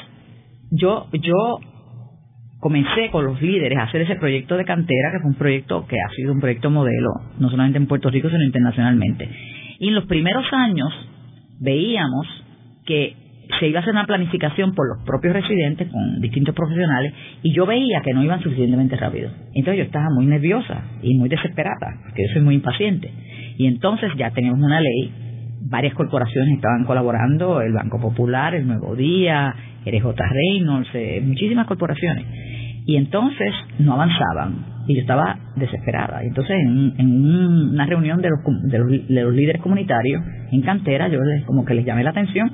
yo, 0.70 1.06
yo 1.12 1.58
comencé 2.60 3.10
con 3.10 3.24
los 3.26 3.40
líderes 3.42 3.78
a 3.78 3.82
hacer 3.82 4.02
ese 4.02 4.16
proyecto 4.16 4.56
de 4.56 4.64
cantera, 4.64 5.12
que 5.12 5.20
fue 5.20 5.30
un 5.30 5.36
proyecto 5.36 5.86
que 5.86 5.96
ha 5.96 6.14
sido 6.14 6.32
un 6.32 6.40
proyecto 6.40 6.70
modelo, 6.70 7.10
no 7.38 7.50
solamente 7.50 7.78
en 7.78 7.86
Puerto 7.86 8.10
Rico, 8.10 8.30
sino 8.30 8.42
internacionalmente. 8.42 9.28
Y 9.80 9.88
en 9.88 9.94
los 9.94 10.06
primeros 10.06 10.46
años 10.52 10.88
veíamos 11.60 12.26
que 12.86 13.16
se 13.58 13.68
iba 13.68 13.78
a 13.78 13.82
hacer 13.82 13.92
una 13.92 14.06
planificación 14.06 14.74
por 14.74 14.86
los 14.88 15.04
propios 15.04 15.34
residentes 15.34 15.88
con 15.90 16.20
distintos 16.20 16.54
profesionales 16.54 17.12
y 17.42 17.52
yo 17.52 17.66
veía 17.66 18.00
que 18.02 18.12
no 18.12 18.22
iban 18.22 18.40
suficientemente 18.42 18.96
rápido. 18.96 19.30
Entonces 19.54 19.78
yo 19.78 19.84
estaba 19.84 20.06
muy 20.10 20.26
nerviosa 20.26 20.82
y 21.02 21.16
muy 21.16 21.28
desesperada, 21.28 22.00
porque 22.02 22.22
yo 22.26 22.32
soy 22.34 22.42
muy 22.42 22.54
impaciente. 22.54 23.10
Y 23.56 23.66
entonces 23.66 24.10
ya 24.16 24.30
teníamos 24.30 24.60
una 24.60 24.80
ley 24.80 25.12
varias 25.66 25.94
corporaciones 25.94 26.56
estaban 26.56 26.84
colaborando, 26.84 27.60
el 27.60 27.72
Banco 27.72 27.98
Popular, 28.00 28.54
el 28.54 28.66
Nuevo 28.66 28.94
Día, 28.94 29.54
RJ 29.84 30.14
Reynolds, 30.30 30.88
eh, 30.94 31.22
muchísimas 31.24 31.66
corporaciones. 31.66 32.24
Y 32.86 32.96
entonces 32.96 33.52
no 33.78 33.94
avanzaban 33.94 34.74
y 34.86 34.94
yo 34.94 35.00
estaba 35.00 35.38
desesperada. 35.56 36.22
Entonces 36.22 36.54
en, 36.98 37.70
una 37.72 37.86
reunión 37.86 38.20
de 38.20 38.28
los, 38.28 39.08
de 39.08 39.22
los, 39.22 39.34
líderes 39.34 39.62
comunitarios 39.62 40.22
en 40.52 40.60
cantera, 40.60 41.08
yo 41.08 41.18
les, 41.22 41.44
como 41.44 41.64
que 41.64 41.74
les 41.74 41.86
llamé 41.86 42.04
la 42.04 42.10
atención. 42.10 42.52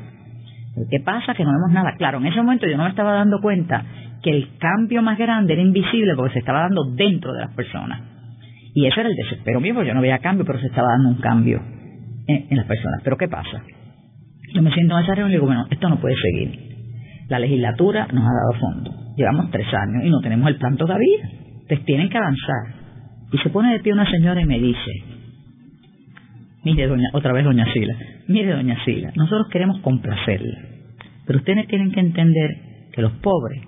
¿Qué 0.90 1.00
pasa? 1.04 1.35
Que 1.35 1.44
no 1.44 1.50
vemos 1.50 1.72
nada. 1.72 1.94
Claro, 1.96 2.18
en 2.18 2.26
ese 2.26 2.38
momento 2.38 2.66
yo 2.66 2.76
no 2.76 2.85
me 2.85 2.90
estaba 2.90 3.14
dando 3.14 3.40
cuenta 3.40 3.85
que 4.22 4.30
el 4.30 4.56
cambio 4.59 5.02
más 5.02 5.18
grande 5.18 5.54
era 5.54 5.62
invisible 5.62 6.14
porque 6.16 6.35
se 6.35 6.38
estaba 6.40 6.61
dando 6.61 6.85
dentro 6.94 7.33
de 7.33 7.40
las 7.40 7.54
personas. 7.54 8.00
Y 8.74 8.87
ese 8.87 9.00
era 9.00 9.09
el 9.09 9.16
desespero 9.16 9.61
mío, 9.61 9.74
porque 9.74 9.88
yo 9.88 9.94
no 9.94 10.00
veía 10.00 10.18
cambio, 10.18 10.44
pero 10.44 10.61
se 10.61 10.66
estaba 10.66 10.88
dando 10.92 11.09
un 11.09 11.20
cambio 11.20 11.61
en, 12.26 12.56
las 12.56 12.66
personas. 12.66 13.00
Pero 13.02 13.16
¿qué 13.16 13.28
pasa? 13.28 13.62
Yo 14.54 14.62
me 14.62 14.72
siento 14.72 14.96
en 14.96 15.04
esa 15.04 15.14
reunión 15.14 15.30
y 15.30 15.35
digo, 15.35 15.46
bueno, 15.46 15.66
esto 15.70 15.88
no 15.88 16.00
puede 16.00 16.14
seguir. 16.16 16.70
La 17.28 17.38
legislatura 17.38 18.06
nos 18.12 18.24
ha 18.24 18.33
dado 18.33 18.61
fondo. 18.61 18.90
Llevamos 19.16 19.50
tres 19.50 19.66
años 19.74 20.04
y 20.04 20.11
no 20.11 20.20
tenemos 20.20 20.48
el 20.48 20.56
plan 20.56 20.76
todavía. 20.76 21.18
Entonces 21.62 21.85
tienen 21.85 22.09
que 22.09 22.18
avanzar. 22.18 22.74
Y 23.33 23.38
se 23.38 23.50
pone 23.50 23.72
de 23.72 23.80
pie 23.80 23.92
una 23.92 24.09
señora 24.11 24.40
y 24.40 24.46
me 24.46 24.59
dice, 24.59 24.90
mire, 26.64 26.87
doña, 26.87 27.09
otra 27.12 27.33
vez 27.33 27.44
doña 27.44 27.73
Sila, 27.73 27.94
mire, 28.29 28.53
doña 28.53 28.85
Sila, 28.85 29.12
nosotros 29.16 29.49
queremos 29.51 29.81
complacerla. 29.81 30.59
Pero 31.27 31.38
ustedes 31.38 31.66
tienen 31.68 31.92
que 31.92 32.01
entender 32.01 32.51
que 32.92 33.03
los 33.03 33.12
pobres 33.14 33.62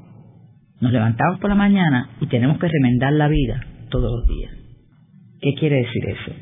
nos 0.81 0.92
levantamos 0.92 1.38
por 1.38 1.48
la 1.48 1.57
mañana 1.57 2.11
y 2.20 2.26
tenemos 2.26 2.59
que 2.59 2.68
remendar 2.68 3.12
la 3.12 3.28
vida 3.28 3.64
todos 3.88 4.11
los 4.11 4.26
días. 4.26 4.52
¿Qué 5.40 5.55
quiere 5.55 5.76
decir 5.76 6.09
eso? 6.09 6.33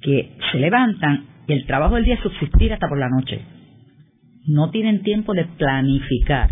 Que 0.00 0.36
se 0.50 0.58
levantan 0.58 1.26
y 1.48 1.52
el 1.52 1.66
trabajo 1.66 1.96
del 1.96 2.04
día 2.04 2.14
es 2.14 2.20
subsistir 2.20 2.72
hasta 2.72 2.88
por 2.88 2.98
la 2.98 3.08
noche. 3.08 3.40
No 4.46 4.70
tienen 4.70 5.02
tiempo 5.02 5.32
de 5.34 5.44
planificar, 5.44 6.50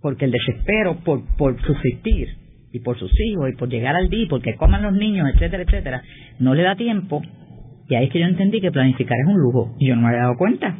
porque 0.00 0.26
el 0.26 0.30
desespero 0.30 1.00
por, 1.04 1.24
por 1.36 1.60
subsistir 1.62 2.28
y 2.72 2.80
por 2.80 2.98
sus 2.98 3.10
hijos 3.20 3.50
y 3.50 3.56
por 3.56 3.68
llegar 3.68 3.96
al 3.96 4.08
día, 4.08 4.26
porque 4.28 4.54
coman 4.56 4.82
los 4.82 4.92
niños, 4.92 5.28
etcétera, 5.34 5.62
etcétera, 5.62 6.02
no 6.38 6.54
le 6.54 6.62
da 6.62 6.76
tiempo. 6.76 7.22
Y 7.88 7.94
ahí 7.94 8.04
es 8.06 8.12
que 8.12 8.20
yo 8.20 8.26
entendí 8.26 8.60
que 8.60 8.70
planificar 8.70 9.16
es 9.18 9.26
un 9.26 9.40
lujo 9.40 9.74
y 9.78 9.88
yo 9.88 9.96
no 9.96 10.02
me 10.02 10.08
había 10.08 10.22
dado 10.22 10.36
cuenta. 10.36 10.76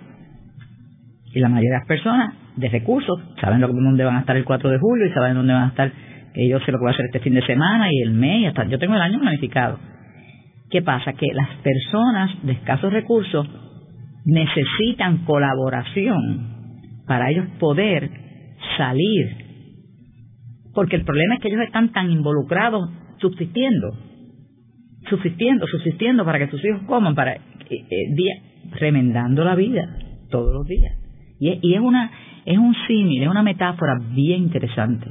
Y 1.32 1.40
la 1.40 1.48
mayoría 1.48 1.70
de 1.70 1.78
las 1.78 1.86
personas 1.86 2.34
de 2.56 2.68
recursos 2.68 3.20
saben 3.40 3.60
dónde 3.60 4.04
van 4.04 4.16
a 4.16 4.20
estar 4.20 4.36
el 4.36 4.44
4 4.44 4.70
de 4.70 4.78
julio 4.78 5.06
y 5.06 5.12
saben 5.12 5.34
dónde 5.34 5.52
van 5.52 5.64
a 5.64 5.68
estar, 5.68 5.92
que 6.34 6.48
yo 6.48 6.58
sé 6.60 6.72
lo 6.72 6.78
que 6.78 6.82
voy 6.82 6.90
a 6.90 6.94
hacer 6.94 7.06
este 7.06 7.20
fin 7.20 7.34
de 7.34 7.46
semana 7.46 7.86
y 7.90 8.02
el 8.02 8.12
mes, 8.12 8.40
y 8.40 8.46
hasta 8.46 8.64
yo 8.66 8.78
tengo 8.78 8.94
el 8.94 9.00
año 9.00 9.20
planificado. 9.20 9.78
¿Qué 10.70 10.82
pasa? 10.82 11.12
Que 11.14 11.28
las 11.32 11.48
personas 11.62 12.30
de 12.42 12.52
escasos 12.52 12.92
recursos 12.92 13.48
necesitan 14.26 15.24
colaboración 15.24 17.04
para 17.06 17.30
ellos 17.30 17.46
poder 17.58 18.10
salir. 18.76 19.36
Porque 20.74 20.96
el 20.96 21.04
problema 21.04 21.36
es 21.36 21.40
que 21.40 21.48
ellos 21.48 21.62
están 21.62 21.92
tan 21.92 22.10
involucrados 22.10 22.90
subsistiendo, 23.18 23.94
subsistiendo, 25.08 25.66
subsistiendo 25.66 26.24
para 26.24 26.38
que 26.38 26.48
sus 26.48 26.64
hijos 26.64 26.82
coman, 26.86 27.14
para 27.14 27.34
eh, 27.34 27.40
eh, 27.70 28.14
día, 28.14 28.34
remendando 28.78 29.44
la 29.44 29.54
vida 29.54 29.96
todos 30.30 30.54
los 30.54 30.66
días. 30.66 30.92
Y, 31.40 31.58
y 31.62 31.74
es 31.74 31.80
una 31.80 32.10
es 32.44 32.56
un 32.56 32.74
símil, 32.86 33.22
es 33.22 33.28
una 33.28 33.42
metáfora 33.42 33.98
bien 34.14 34.44
interesante 34.44 35.06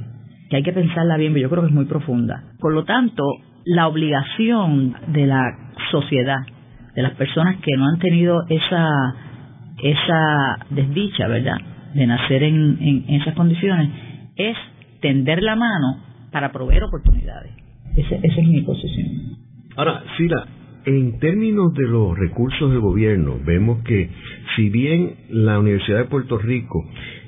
que 0.48 0.56
hay 0.56 0.62
que 0.62 0.72
pensarla 0.72 1.16
bien, 1.16 1.32
pero 1.32 1.42
yo 1.42 1.50
creo 1.50 1.62
que 1.62 1.68
es 1.68 1.74
muy 1.74 1.84
profunda. 1.84 2.42
Por 2.58 2.72
lo 2.72 2.84
tanto, 2.84 3.22
la 3.64 3.86
obligación 3.86 4.94
de 5.08 5.26
la 5.26 5.44
sociedad, 5.90 6.40
de 6.94 7.02
las 7.02 7.12
personas 7.12 7.56
que 7.56 7.76
no 7.76 7.86
han 7.86 7.98
tenido 7.98 8.44
esa, 8.48 8.88
esa 9.82 10.58
desdicha, 10.70 11.28
¿verdad? 11.28 11.58
de 11.94 12.06
nacer 12.06 12.42
en, 12.42 13.04
esas 13.08 13.34
condiciones 13.34 13.90
es 14.36 14.56
tender 15.00 15.42
la 15.42 15.56
mano 15.56 16.02
para 16.32 16.52
proveer 16.52 16.84
oportunidades. 16.84 17.52
esa 17.96 18.16
es 18.16 18.48
mi 18.48 18.62
posición. 18.62 19.47
Ahora, 19.78 20.02
Sila, 20.16 20.44
en 20.86 21.20
términos 21.20 21.72
de 21.72 21.86
los 21.86 22.18
recursos 22.18 22.68
del 22.68 22.80
gobierno, 22.80 23.38
vemos 23.44 23.84
que 23.84 24.10
si 24.56 24.70
bien 24.70 25.14
la 25.28 25.60
Universidad 25.60 25.98
de 25.98 26.04
Puerto 26.06 26.36
Rico 26.36 26.84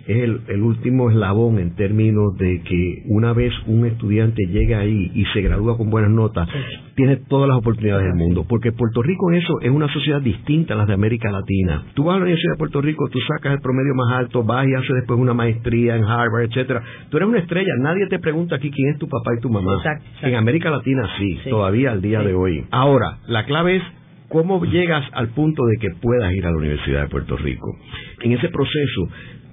es 0.07 0.23
el, 0.49 0.63
último 0.63 1.11
eslabón 1.11 1.59
en 1.59 1.75
términos 1.75 2.37
de 2.37 2.63
que 2.63 3.03
una 3.07 3.33
vez 3.33 3.53
un 3.67 3.87
estudiante 3.87 4.43
llega 4.47 4.81
ahí 4.81 5.11
y 5.15 5.25
se 5.27 5.41
gradúa 5.43 5.77
con 5.77 5.91
buenas 5.91 6.11
notas, 6.11 6.49
tiene 6.95 7.17
todas 7.17 7.49
las 7.49 7.59
oportunidades 7.59 8.07
del 8.07 8.15
mundo. 8.15 8.45
Porque 8.49 8.73
Puerto 8.73 9.03
Rico 9.03 9.31
en 9.31 9.39
eso 9.39 9.61
es 9.61 9.71
una 9.71 9.93
sociedad 9.93 10.21
distinta 10.21 10.75
a 10.75 10.77
las 10.77 10.89
de 10.89 10.95
América 10.95 11.31
Latina. 11.31 11.85
Tú 11.95 12.05
vas 12.05 12.15
a 12.15 12.19
la 12.19 12.25
Universidad 12.25 12.53
de 12.55 12.59
Puerto 12.59 12.81
Rico, 12.81 13.09
tú 13.11 13.19
sacas 13.21 13.55
el 13.55 13.61
promedio 13.61 13.95
más 13.95 14.19
alto, 14.19 14.43
vas 14.43 14.67
y 14.67 14.75
haces 14.75 14.95
después 14.97 15.19
una 15.19 15.35
maestría 15.35 15.97
en 15.97 16.05
Harvard, 16.05 16.45
etcétera. 16.45 16.83
Tú 17.11 17.17
eres 17.17 17.29
una 17.29 17.39
estrella, 17.39 17.73
nadie 17.81 18.07
te 18.09 18.19
pregunta 18.19 18.57
aquí 18.57 18.71
quién 18.71 18.93
es 18.93 18.99
tu 18.99 19.09
papá 19.09 19.33
y 19.37 19.41
tu 19.41 19.49
mamá. 19.49 19.83
En 20.23 20.35
América 20.35 20.71
Latina 20.71 21.09
sí, 21.19 21.39
todavía 21.49 21.93
al 21.93 22.03
día 22.03 22.21
de 22.21 22.35
hoy. 22.35 22.65
Ahora, 22.71 23.19
la 23.27 23.45
clave 23.45 23.77
es 23.77 23.83
¿Cómo 24.31 24.65
llegas 24.65 25.05
al 25.13 25.31
punto 25.31 25.67
de 25.67 25.77
que 25.79 25.89
puedas 26.01 26.33
ir 26.33 26.47
a 26.47 26.53
la 26.53 26.57
Universidad 26.57 27.03
de 27.03 27.09
Puerto 27.09 27.37
Rico? 27.37 27.77
En 28.23 28.31
ese 28.31 28.49
proceso 28.49 29.09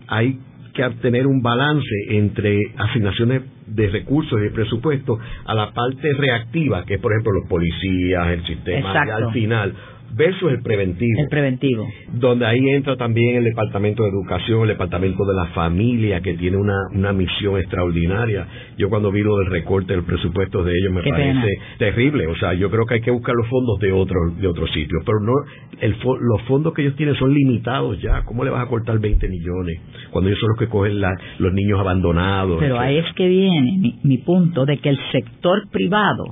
hay 0.08 0.40
que 0.74 0.90
tener 1.02 1.26
un 1.26 1.42
balance 1.42 1.90
entre 2.10 2.60
asignaciones 2.78 3.42
de 3.66 3.90
recursos 3.90 4.40
y 4.40 4.44
de 4.44 4.52
presupuesto 4.52 5.18
a 5.46 5.54
la 5.54 5.72
parte 5.72 6.14
reactiva, 6.14 6.86
que 6.86 6.96
es 6.96 7.02
por 7.02 7.12
ejemplo 7.12 7.34
los 7.34 7.50
policías, 7.50 8.28
el 8.28 8.46
sistema, 8.46 8.94
y 9.06 9.10
al 9.10 9.32
final 9.34 9.74
versus 10.18 10.52
el 10.52 10.62
preventivo. 10.62 11.22
El 11.22 11.28
preventivo. 11.30 11.88
Donde 12.14 12.46
ahí 12.46 12.70
entra 12.70 12.98
también 12.98 13.36
el 13.38 13.44
Departamento 13.44 14.04
de 14.04 14.10
Educación, 14.10 14.64
el 14.64 14.70
Departamento 14.70 15.24
de 15.26 15.36
la 15.36 15.46
Familia, 15.48 16.22
que 16.22 16.34
tiene 16.34 16.58
una, 16.58 16.76
una 16.94 17.14
misión 17.14 17.60
extraordinaria. 17.60 18.48
Yo 18.78 18.90
cuando 18.90 19.12
vi 19.12 19.22
lo 19.22 19.38
del 19.38 19.48
recorte 19.48 19.94
del 19.94 20.04
presupuesto 20.04 20.64
de 20.64 20.72
ellos 20.72 20.94
me 20.94 21.04
parece 21.04 21.48
terrible. 21.78 22.28
O 22.28 22.36
sea, 22.36 22.54
yo 22.54 22.70
creo 22.70 22.86
que 22.86 22.96
hay 22.96 23.02
que 23.02 23.12
buscar 23.12 23.36
los 23.36 23.48
fondos 23.48 23.80
de 23.80 23.92
otros 23.92 24.38
de 24.40 24.48
otros 24.48 24.72
sitios. 24.72 25.04
Pero 25.06 25.20
no 25.20 25.34
el, 25.80 25.96
los 26.22 26.42
fondos 26.48 26.74
que 26.74 26.82
ellos 26.82 26.96
tienen 26.96 27.16
son 27.16 27.34
limitados 27.34 28.02
ya. 28.02 28.24
¿Cómo 28.24 28.44
le 28.44 28.50
vas 28.50 28.66
a 28.66 28.68
cortar 28.68 29.00
20 29.00 29.28
millones 29.30 29.80
cuando 30.12 30.30
ellos 30.30 30.40
son 30.40 30.50
los 30.50 30.60
que 30.60 30.68
cogen 30.68 31.00
los 31.00 31.54
niños 31.54 31.80
abandonados? 31.80 32.58
Pero 32.60 32.80
ahí 32.80 32.98
es 32.98 33.06
que 33.16 33.28
viene 33.28 33.78
mi, 33.80 34.00
mi 34.04 34.18
punto 34.18 34.66
de 34.66 34.78
que 34.78 34.90
el 34.90 35.00
sector 35.12 35.68
privado 35.72 36.26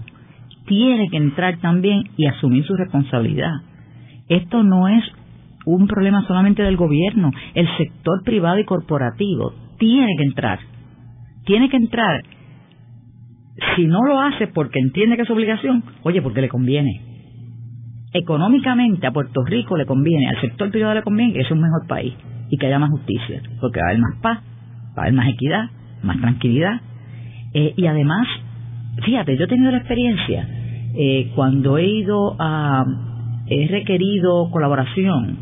tiene 0.66 1.10
que 1.10 1.18
entrar 1.18 1.60
también 1.60 2.04
y 2.18 2.26
asumir 2.26 2.66
su 2.66 2.76
responsabilidad. 2.76 3.54
Esto 4.28 4.64
no 4.64 4.88
es 4.88 5.04
un 5.66 5.88
problema 5.88 6.26
solamente 6.28 6.64
del 6.64 6.78
gobierno, 6.78 7.32
el 7.54 7.68
sector 7.78 8.24
privado 8.24 8.60
y 8.60 8.66
corporativo 8.66 9.54
tiene 9.78 10.16
que 10.18 10.24
entrar. 10.24 10.60
Tiene 11.46 11.70
que 11.70 11.78
entrar. 11.78 12.24
Si 13.76 13.86
no 13.86 14.00
lo 14.04 14.20
hace 14.20 14.48
porque 14.48 14.80
entiende 14.80 15.16
que 15.16 15.24
es 15.24 15.30
obligación, 15.30 15.84
oye, 16.04 16.22
porque 16.22 16.42
le 16.42 16.50
conviene. 16.50 17.02
Económicamente 18.14 19.08
a 19.08 19.12
Puerto 19.12 19.44
Rico 19.44 19.76
le 19.76 19.86
conviene, 19.86 20.30
al 20.30 20.42
sector 20.42 20.72
privado 20.72 20.94
le 20.94 21.04
conviene 21.04 21.34
que 21.34 21.42
es 21.42 21.52
un 21.52 21.62
mejor 21.62 21.86
país 21.88 22.14
y 22.50 22.58
que 22.58 22.68
haya 22.68 22.80
más 22.80 22.92
justicia, 22.92 23.42
porque 23.60 23.80
va 23.80 23.88
a 23.88 23.90
haber 23.90 24.02
más 24.02 24.16
paz, 24.22 24.40
va 24.98 25.02
a 25.02 25.02
haber 25.02 25.14
más 25.14 25.30
equidad, 25.30 25.70
más 26.04 26.18
tranquilidad. 26.20 26.82
Eh, 27.54 27.74
y 27.76 27.86
además, 27.88 28.28
fíjate, 29.04 29.38
yo 29.38 29.46
he 29.46 29.48
tenido 29.48 29.72
la 29.72 29.80
experiencia 29.80 30.48
eh, 30.98 31.32
cuando 31.36 31.78
he 31.78 31.88
ido 31.88 32.36
a, 32.40 32.86
he 33.48 33.68
requerido 33.68 34.50
colaboración 34.52 35.38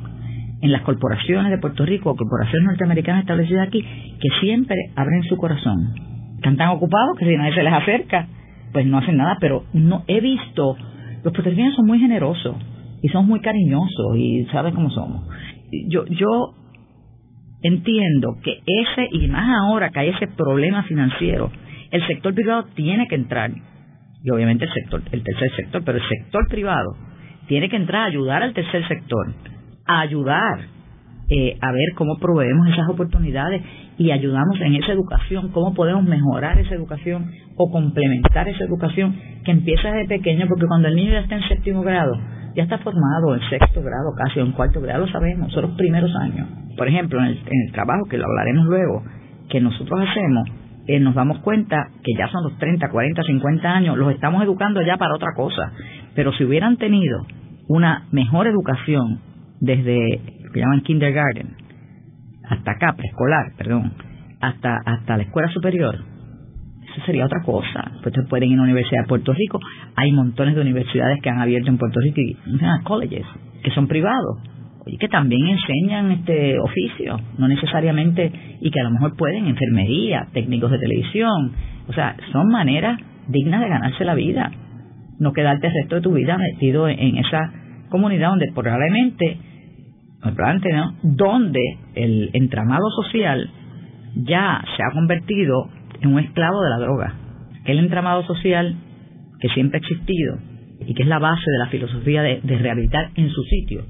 en 0.61 0.71
las 0.71 0.81
corporaciones 0.83 1.51
de 1.51 1.57
Puerto 1.57 1.85
Rico, 1.85 2.15
corporaciones 2.15 2.67
norteamericanas 2.67 3.21
establecidas 3.21 3.67
aquí, 3.67 3.81
que 3.81 4.29
siempre 4.39 4.77
abren 4.95 5.23
su 5.23 5.35
corazón. 5.37 5.93
Están 6.35 6.57
tan 6.57 6.69
ocupados 6.69 7.17
que 7.17 7.25
si 7.25 7.35
nadie 7.35 7.53
se 7.53 7.63
les 7.63 7.73
acerca, 7.73 8.27
pues 8.71 8.85
no 8.85 8.97
hacen 8.97 9.17
nada, 9.17 9.37
pero 9.39 9.65
no 9.73 10.03
he 10.07 10.21
visto, 10.21 10.75
los 11.23 11.33
puertorriqueños 11.33 11.75
son 11.75 11.85
muy 11.85 11.99
generosos 11.99 12.55
y 13.01 13.09
son 13.09 13.27
muy 13.27 13.41
cariñosos 13.41 14.15
y 14.17 14.45
saben 14.51 14.73
cómo 14.73 14.89
somos. 14.89 15.27
Yo, 15.89 16.05
yo 16.05 16.53
entiendo 17.61 18.37
que 18.43 18.59
ese, 18.65 19.09
y 19.11 19.27
más 19.27 19.49
ahora 19.63 19.89
que 19.89 19.99
hay 19.99 20.09
ese 20.09 20.27
problema 20.27 20.83
financiero, 20.83 21.51
el 21.91 22.05
sector 22.07 22.33
privado 22.33 22.65
tiene 22.73 23.07
que 23.07 23.15
entrar 23.15 23.51
y 24.23 24.29
obviamente 24.29 24.65
el 24.65 24.73
sector, 24.73 25.01
el 25.11 25.23
tercer 25.23 25.51
sector, 25.57 25.83
pero 25.83 25.97
el 25.97 26.07
sector 26.07 26.47
privado 26.47 26.95
tiene 27.47 27.69
que 27.69 27.75
entrar 27.75 28.03
a 28.03 28.05
ayudar 28.05 28.43
al 28.43 28.53
tercer 28.53 28.87
sector, 28.87 29.33
a 29.85 30.01
ayudar 30.01 30.59
eh, 31.29 31.57
a 31.61 31.71
ver 31.71 31.93
cómo 31.95 32.17
proveemos 32.17 32.67
esas 32.67 32.89
oportunidades 32.89 33.61
y 33.97 34.11
ayudamos 34.11 34.59
en 34.59 34.75
esa 34.75 34.91
educación, 34.91 35.49
cómo 35.49 35.73
podemos 35.73 36.03
mejorar 36.03 36.59
esa 36.59 36.75
educación 36.75 37.31
o 37.55 37.71
complementar 37.71 38.47
esa 38.49 38.65
educación 38.65 39.15
que 39.45 39.51
empieza 39.51 39.91
desde 39.91 40.17
pequeño, 40.17 40.47
porque 40.47 40.67
cuando 40.67 40.89
el 40.89 40.95
niño 40.95 41.13
ya 41.13 41.19
está 41.19 41.35
en 41.35 41.47
séptimo 41.47 41.81
grado, 41.81 42.13
ya 42.55 42.63
está 42.63 42.77
formado 42.79 43.35
en 43.35 43.41
sexto 43.49 43.81
grado, 43.81 44.11
casi 44.17 44.39
o 44.39 44.45
en 44.45 44.51
cuarto 44.51 44.81
grado, 44.81 45.07
sabemos, 45.07 45.51
son 45.53 45.63
los 45.63 45.77
primeros 45.77 46.13
años. 46.15 46.47
Por 46.77 46.87
ejemplo, 46.87 47.19
en 47.19 47.25
el, 47.25 47.37
en 47.37 47.67
el 47.67 47.71
trabajo, 47.71 48.05
que 48.09 48.17
lo 48.17 48.25
hablaremos 48.25 48.65
luego, 48.65 49.03
que 49.49 49.61
nosotros 49.61 50.01
hacemos, 50.07 50.49
eh, 50.87 50.99
nos 50.99 51.15
damos 51.15 51.39
cuenta 51.39 51.87
que 52.03 52.13
ya 52.17 52.27
son 52.27 52.43
los 52.43 52.57
30, 52.57 52.89
40, 52.89 53.23
50 53.23 53.69
años, 53.69 53.97
los 53.97 54.13
estamos 54.13 54.43
educando 54.43 54.81
ya 54.81 54.97
para 54.97 55.15
otra 55.15 55.29
cosa. 55.35 55.71
Pero 56.15 56.33
si 56.33 56.43
hubieran 56.43 56.77
tenido 56.77 57.25
una 57.67 58.07
mejor 58.11 58.47
educación 58.47 59.19
desde 59.59 60.21
lo 60.43 60.51
que 60.51 60.59
llaman 60.59 60.81
kindergarten 60.81 61.55
hasta 62.49 62.71
acá, 62.71 62.93
preescolar, 62.97 63.53
perdón, 63.57 63.93
hasta, 64.41 64.77
hasta 64.85 65.17
la 65.17 65.23
escuela 65.23 65.47
superior, 65.49 65.95
eso 65.95 67.05
sería 67.05 67.25
otra 67.25 67.41
cosa. 67.41 67.91
Pues 68.03 68.13
pueden 68.29 68.49
ir 68.49 68.55
a 68.55 68.57
la 68.57 68.63
Universidad 68.63 69.03
de 69.03 69.07
Puerto 69.07 69.33
Rico. 69.33 69.59
Hay 69.95 70.11
montones 70.11 70.55
de 70.55 70.61
universidades 70.61 71.19
que 71.21 71.29
han 71.29 71.39
abierto 71.39 71.69
en 71.69 71.77
Puerto 71.77 71.99
Rico 72.01 72.19
y 72.19 72.37
colleges 72.83 73.25
que 73.63 73.71
son 73.71 73.87
privados 73.87 74.39
y 74.85 74.97
que 74.97 75.07
también 75.07 75.47
enseñan 75.47 76.11
este 76.11 76.59
oficio, 76.59 77.19
no 77.37 77.47
necesariamente, 77.47 78.31
y 78.59 78.69
que 78.69 78.79
a 78.79 78.83
lo 78.83 78.91
mejor 78.91 79.15
pueden 79.15 79.47
enfermería, 79.47 80.27
técnicos 80.33 80.71
de 80.71 80.79
televisión, 80.79 81.53
o 81.87 81.93
sea, 81.93 82.15
son 82.31 82.49
maneras 82.49 82.99
dignas 83.27 83.61
de 83.61 83.69
ganarse 83.69 84.03
la 84.03 84.15
vida, 84.15 84.51
no 85.19 85.31
quedarte 85.31 85.67
el 85.67 85.73
resto 85.73 85.95
de 85.95 86.01
tu 86.01 86.13
vida 86.13 86.37
metido 86.37 86.89
en, 86.89 87.17
esa 87.17 87.51
comunidad 87.89 88.29
donde 88.29 88.51
probablemente, 88.53 89.37
¿no? 90.21 90.93
donde 91.03 91.61
el 91.95 92.29
entramado 92.33 92.89
social 93.01 93.49
ya 94.15 94.63
se 94.75 94.83
ha 94.83 94.91
convertido 94.93 95.69
en 96.01 96.13
un 96.13 96.19
esclavo 96.19 96.61
de 96.61 96.69
la 96.69 96.77
droga. 96.79 97.13
El 97.65 97.79
entramado 97.79 98.23
social 98.23 98.75
que 99.39 99.47
siempre 99.49 99.77
ha 99.77 99.81
existido 99.81 100.39
y 100.85 100.93
que 100.93 101.03
es 101.03 101.07
la 101.07 101.19
base 101.19 101.49
de 101.49 101.57
la 101.59 101.67
filosofía 101.67 102.21
de 102.21 102.57
rehabilitar 102.57 103.11
en 103.15 103.29
su 103.29 103.41
sitio, 103.43 103.85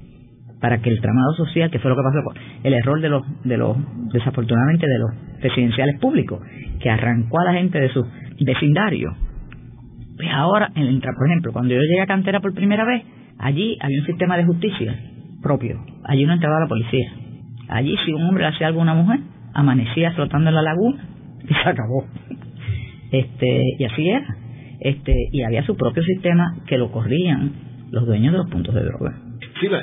para 0.64 0.78
que 0.78 0.90
el 0.90 1.02
tramado 1.02 1.34
social, 1.34 1.70
que 1.70 1.78
fue 1.80 1.92
lo 1.92 1.98
que 1.98 2.04
pasó, 2.04 2.40
el 2.64 2.74
error 2.74 3.02
de 3.02 3.10
los, 3.10 3.22
de 3.44 3.58
los, 3.58 3.76
desafortunadamente, 4.14 4.88
de 4.88 4.98
los 4.98 5.42
residenciales 5.42 6.00
públicos, 6.00 6.40
que 6.80 6.90
arrancó 6.90 7.42
a 7.42 7.44
la 7.44 7.54
gente 7.56 7.82
de 7.82 7.90
su 7.90 8.02
vecindario. 8.40 9.14
Pues 10.16 10.30
ahora, 10.32 10.72
en 10.74 11.02
por 11.02 11.28
ejemplo, 11.28 11.52
cuando 11.52 11.74
yo 11.74 11.82
llegué 11.82 12.00
a 12.00 12.08
Cantera 12.08 12.40
por 12.40 12.54
primera 12.54 12.86
vez, 12.86 13.04
allí 13.40 13.78
había 13.82 14.00
un 14.00 14.06
sistema 14.06 14.38
de 14.38 14.46
justicia 14.46 14.96
propio. 15.42 15.84
Allí 16.06 16.26
no 16.26 16.32
entraba 16.32 16.62
la 16.62 16.68
policía. 16.68 17.12
Allí, 17.68 17.98
si 18.06 18.14
un 18.14 18.24
hombre 18.24 18.44
le 18.44 18.56
hacía 18.56 18.68
algo 18.68 18.80
a 18.80 18.84
una 18.84 18.94
mujer, 18.94 19.20
amanecía 19.54 20.14
flotando 20.14 20.48
en 20.48 20.56
la 20.56 20.62
laguna 20.62 21.04
y 21.44 21.54
se 21.54 21.70
acabó. 21.70 22.06
Este, 23.12 23.64
y 23.80 23.84
así 23.84 24.10
era. 24.10 24.34
Este, 24.80 25.14
y 25.30 25.44
había 25.44 25.66
su 25.66 25.76
propio 25.76 26.04
sistema 26.04 26.56
que 26.68 26.78
lo 26.78 26.90
corrían 26.90 27.52
los 27.92 28.06
dueños 28.06 28.32
de 28.32 28.38
los 28.38 28.50
puntos 28.50 28.74
de 28.74 28.82
droga 28.86 29.23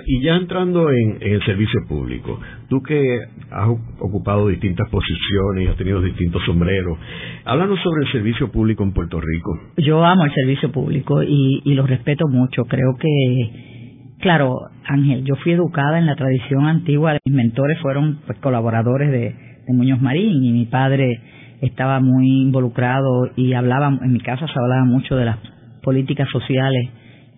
y 0.06 0.22
ya 0.22 0.36
entrando 0.36 0.90
en, 0.90 1.18
el 1.20 1.42
servicio 1.44 1.80
público, 1.88 2.38
tú 2.68 2.82
que 2.82 3.18
has 3.50 3.68
ocupado 3.98 4.48
distintas 4.48 4.88
posiciones 4.90 5.64
y 5.64 5.66
has 5.68 5.76
tenido 5.76 6.00
distintos 6.02 6.42
sombreros, 6.44 6.98
háblanos 7.44 7.80
sobre 7.80 8.06
el 8.06 8.12
servicio 8.12 8.50
público 8.50 8.82
en 8.82 8.92
Puerto 8.92 9.20
Rico. 9.20 9.58
Yo 9.76 10.04
amo 10.04 10.24
el 10.24 10.32
servicio 10.32 10.70
público 10.70 11.22
y, 11.22 11.62
lo 11.64 11.86
respeto 11.86 12.26
mucho. 12.28 12.64
Creo 12.64 12.96
que, 12.98 14.16
claro, 14.20 14.56
Ángel, 14.86 15.24
yo 15.24 15.36
fui 15.36 15.52
educada 15.52 15.98
en 15.98 16.06
la 16.06 16.16
tradición 16.16 16.66
antigua. 16.66 17.16
Mis 17.24 17.34
mentores 17.34 17.78
fueron 17.80 18.20
pues, 18.26 18.38
colaboradores 18.38 19.10
de, 19.10 19.34
de 19.66 19.72
Muñoz 19.72 20.00
Marín 20.00 20.44
y 20.44 20.52
mi 20.52 20.66
padre 20.66 21.20
estaba 21.62 22.00
muy 22.00 22.42
involucrado 22.42 23.30
y 23.36 23.52
hablaba, 23.54 23.88
en 24.02 24.12
mi 24.12 24.20
casa 24.20 24.46
se 24.46 24.58
hablaba 24.58 24.84
mucho 24.84 25.16
de 25.16 25.26
las 25.26 25.38
políticas 25.82 26.28
sociales 26.30 26.90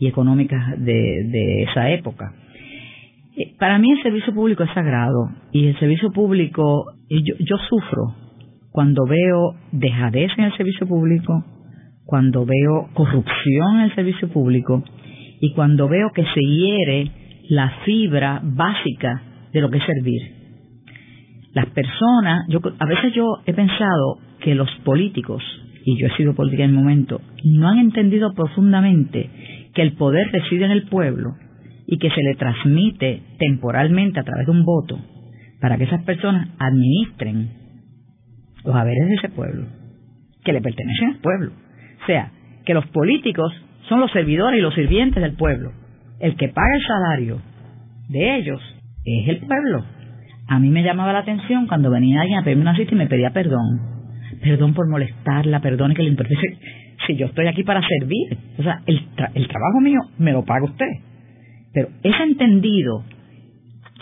económicas 0.06 0.78
de, 0.78 1.62
esa 1.62 1.90
época. 1.90 2.32
Eh, 3.36 3.54
para 3.58 3.78
mí 3.78 3.90
el 3.90 4.02
servicio 4.02 4.34
público 4.34 4.62
es 4.62 4.70
sagrado 4.72 5.30
y 5.52 5.66
el 5.66 5.78
servicio 5.78 6.10
público, 6.10 6.86
yo, 7.08 7.56
sufro 7.68 8.14
cuando 8.70 9.04
veo 9.06 9.54
dejadez 9.72 10.30
en 10.38 10.44
el 10.44 10.56
servicio 10.56 10.86
público, 10.86 11.44
cuando 12.04 12.44
veo 12.44 12.88
corrupción 12.94 13.76
en 13.76 13.80
el 13.82 13.94
servicio 13.94 14.28
público 14.28 14.82
y 15.40 15.52
cuando 15.54 15.88
veo 15.88 16.10
que 16.14 16.24
se 16.24 16.40
hiere 16.40 17.10
la 17.48 17.70
fibra 17.84 18.40
básica 18.42 19.22
de 19.52 19.60
lo 19.60 19.70
que 19.70 19.78
es 19.78 19.84
servir. 19.84 20.22
Las 21.52 21.66
personas, 21.66 22.46
a 22.78 22.86
veces 22.86 23.12
yo 23.14 23.26
he 23.44 23.52
pensado 23.52 24.18
que 24.40 24.54
los 24.54 24.70
políticos, 24.84 25.42
y 25.84 25.98
yo 26.00 26.06
he 26.06 26.16
sido 26.16 26.34
política 26.34 26.64
en 26.64 26.70
el 26.70 26.76
momento, 26.76 27.20
no 27.44 27.68
han 27.68 27.78
entendido 27.78 28.32
profundamente 28.34 29.28
que 29.74 29.82
el 29.82 29.92
poder 29.94 30.30
reside 30.32 30.64
en 30.64 30.70
el 30.70 30.88
pueblo 30.88 31.34
y 31.86 31.98
que 31.98 32.10
se 32.10 32.22
le 32.22 32.34
transmite 32.34 33.22
temporalmente 33.38 34.20
a 34.20 34.24
través 34.24 34.46
de 34.46 34.52
un 34.52 34.64
voto 34.64 34.98
para 35.60 35.78
que 35.78 35.84
esas 35.84 36.02
personas 36.04 36.48
administren 36.58 37.50
los 38.64 38.74
haberes 38.74 39.08
de 39.08 39.14
ese 39.14 39.28
pueblo, 39.28 39.66
que 40.44 40.52
le 40.52 40.60
pertenecen 40.60 41.10
al 41.10 41.18
pueblo. 41.18 41.52
O 42.02 42.06
sea, 42.06 42.32
que 42.64 42.74
los 42.74 42.86
políticos 42.88 43.52
son 43.88 44.00
los 44.00 44.10
servidores 44.12 44.58
y 44.58 44.62
los 44.62 44.74
sirvientes 44.74 45.22
del 45.22 45.34
pueblo. 45.34 45.72
El 46.20 46.36
que 46.36 46.48
paga 46.48 46.74
el 46.74 46.86
salario 46.86 47.42
de 48.08 48.36
ellos 48.36 48.60
es 49.04 49.28
el 49.28 49.38
pueblo. 49.38 49.84
A 50.48 50.58
mí 50.58 50.70
me 50.70 50.82
llamaba 50.82 51.12
la 51.12 51.20
atención 51.20 51.66
cuando 51.66 51.90
venía 51.90 52.20
alguien 52.20 52.38
a 52.38 52.44
pedirme 52.44 52.62
una 52.62 52.76
cita 52.76 52.94
y 52.94 52.98
me 52.98 53.06
pedía 53.06 53.30
perdón. 53.30 53.80
Perdón 54.42 54.74
por 54.74 54.88
molestarla, 54.88 55.60
perdone 55.60 55.94
que 55.94 56.02
le 56.02 56.10
importe. 56.10 56.34
Si 57.06 57.16
yo 57.16 57.26
estoy 57.26 57.46
aquí 57.46 57.64
para 57.64 57.80
servir, 57.80 58.38
o 58.58 58.62
sea, 58.62 58.80
el, 58.86 59.00
el 59.34 59.48
trabajo 59.48 59.80
mío 59.80 60.00
me 60.18 60.32
lo 60.32 60.44
paga 60.44 60.64
usted. 60.64 60.90
Pero 61.72 61.88
ese 62.02 62.22
entendido 62.22 63.04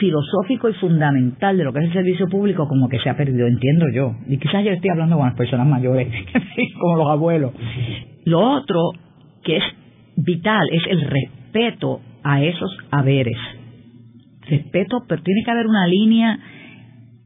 filosófico 0.01 0.69
y 0.69 0.75
fundamental 0.75 1.57
de 1.57 1.65
lo 1.65 1.73
que 1.73 1.81
es 1.81 1.85
el 1.87 1.93
servicio 1.93 2.27
público 2.29 2.67
como 2.67 2.89
que 2.89 2.99
se 2.99 3.11
ha 3.11 3.17
perdido, 3.17 3.47
entiendo 3.47 3.87
yo. 3.95 4.17
Y 4.27 4.39
quizás 4.39 4.65
yo 4.65 4.73
estoy 4.73 4.91
hablando 4.91 5.17
con 5.17 5.27
las 5.27 5.37
personas 5.37 5.67
mayores, 5.67 6.09
como 6.81 6.97
los 6.97 7.09
abuelos. 7.09 7.53
Lo 8.25 8.41
otro 8.41 8.81
que 9.45 9.59
es 9.59 9.65
vital 10.17 10.67
es 10.73 10.83
el 10.89 11.03
respeto 11.03 12.01
a 12.25 12.43
esos 12.43 12.77
haberes. 12.91 13.37
Respeto, 14.49 15.05
pero 15.07 15.23
tiene 15.23 15.43
que 15.45 15.51
haber 15.51 15.67
una 15.67 15.87
línea 15.87 16.39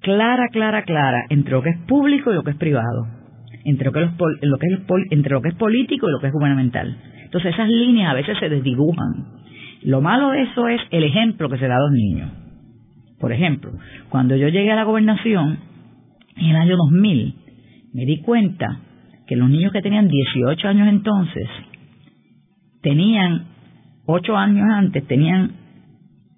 clara, 0.01 0.49
clara, 0.53 0.83
clara 0.83 1.25
entre 1.31 1.53
lo 1.53 1.63
que 1.63 1.71
es 1.71 1.79
público 1.87 2.31
y 2.31 2.35
lo 2.35 2.43
que 2.43 2.51
es 2.51 2.57
privado, 2.57 3.07
entre 3.64 3.87
lo 3.87 3.92
que 3.92 4.05
es, 4.05 4.11
lo 4.42 4.59
que 4.59 4.66
es, 4.66 4.81
entre 5.11 5.33
lo 5.33 5.42
que 5.42 5.48
es 5.48 5.55
político 5.55 6.09
y 6.09 6.12
lo 6.12 6.20
que 6.20 6.29
es 6.29 6.33
gubernamental. 6.33 6.96
Entonces 7.24 7.55
esas 7.55 7.68
líneas 7.68 8.11
a 8.11 8.14
veces 8.14 8.38
se 8.38 8.48
desdibujan. 8.48 9.27
Lo 9.83 10.00
malo 10.00 10.31
de 10.31 10.42
eso 10.42 10.68
es 10.68 10.81
el 10.90 11.05
ejemplo 11.05 11.48
que 11.48 11.59
se 11.59 11.66
da 11.66 11.77
a 11.77 11.81
los 11.81 11.92
niños. 11.92 12.31
Por 13.18 13.33
ejemplo, 13.33 13.72
cuando 14.11 14.37
yo 14.37 14.48
llegué 14.48 14.70
a 14.70 14.77
la 14.77 14.85
gobernación 14.85 15.59
en 16.37 16.46
el 16.46 16.57
año 16.57 16.77
2000, 16.77 17.35
me 17.92 18.05
di 18.05 18.20
cuenta 18.20 18.81
que 19.27 19.37
los 19.37 19.48
niños 19.48 19.72
que 19.72 19.83
tenían 19.83 20.09
18 20.09 20.68
años 20.68 20.88
entonces 20.88 21.48
tenían 22.83 23.46
8 24.07 24.37
años 24.37 24.66
antes, 24.70 25.07
tenían 25.07 25.53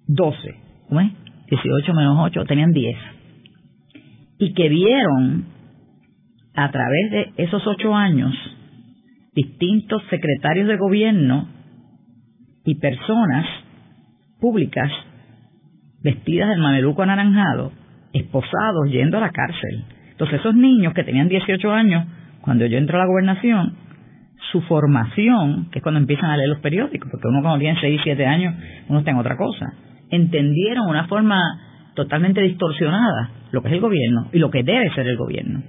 12, 0.07 0.37
¿cómo 0.87 1.01
es? 1.01 1.11
18 1.49 1.93
menos 1.93 2.17
8, 2.19 2.45
tenían 2.45 2.71
10. 2.71 2.97
Y 4.39 4.53
que 4.53 4.69
vieron 4.69 5.45
a 6.57 6.71
través 6.71 7.11
de 7.11 7.33
esos 7.37 7.65
8 7.65 7.95
años 7.95 8.33
distintos 9.35 10.01
secretarios 10.09 10.67
de 10.67 10.75
gobierno 10.75 11.47
y 12.65 12.79
personas 12.79 13.45
públicas 14.41 14.91
vestidas 16.01 16.49
del 16.49 16.59
mameluco 16.59 17.03
anaranjado, 17.03 17.71
esposados, 18.11 18.89
yendo 18.89 19.17
a 19.17 19.21
la 19.21 19.29
cárcel. 19.29 19.83
Entonces 20.09 20.39
esos 20.39 20.55
niños 20.55 20.95
que 20.95 21.03
tenían 21.03 21.29
18 21.29 21.71
años, 21.71 22.07
cuando 22.41 22.65
yo 22.65 22.79
entré 22.79 22.95
a 22.95 23.01
la 23.01 23.05
gobernación, 23.05 23.75
su 24.51 24.61
formación, 24.61 25.69
que 25.69 25.77
es 25.77 25.83
cuando 25.83 25.99
empiezan 25.99 26.31
a 26.31 26.37
leer 26.37 26.49
los 26.49 26.61
periódicos, 26.61 27.11
porque 27.11 27.27
uno 27.27 27.43
cuando 27.43 27.59
tiene 27.59 27.79
6, 27.79 28.01
7 28.03 28.25
años, 28.25 28.55
uno 28.89 28.99
está 28.99 29.11
en 29.11 29.17
otra 29.17 29.37
cosa, 29.37 29.73
entendieron 30.09 30.87
una 30.87 31.07
forma 31.07 31.39
totalmente 31.93 32.41
distorsionada 32.41 33.29
lo 33.51 33.61
que 33.61 33.67
es 33.67 33.73
el 33.75 33.81
gobierno 33.81 34.29
y 34.33 34.39
lo 34.39 34.49
que 34.49 34.63
debe 34.63 34.89
ser 34.95 35.07
el 35.07 35.17
gobierno. 35.17 35.61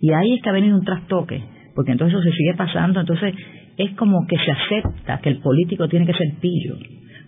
Y 0.00 0.12
ahí 0.12 0.34
es 0.34 0.42
que 0.42 0.50
ha 0.50 0.52
venido 0.52 0.76
un 0.76 0.84
trastoque, 0.84 1.42
porque 1.74 1.92
entonces 1.92 2.18
eso 2.18 2.22
se 2.22 2.36
sigue 2.36 2.54
pasando, 2.54 3.00
entonces 3.00 3.34
es 3.76 3.94
como 3.96 4.26
que 4.26 4.36
se 4.36 4.50
acepta 4.50 5.18
que 5.18 5.28
el 5.28 5.38
político 5.38 5.88
tiene 5.88 6.06
que 6.06 6.14
ser 6.14 6.34
pillo, 6.40 6.76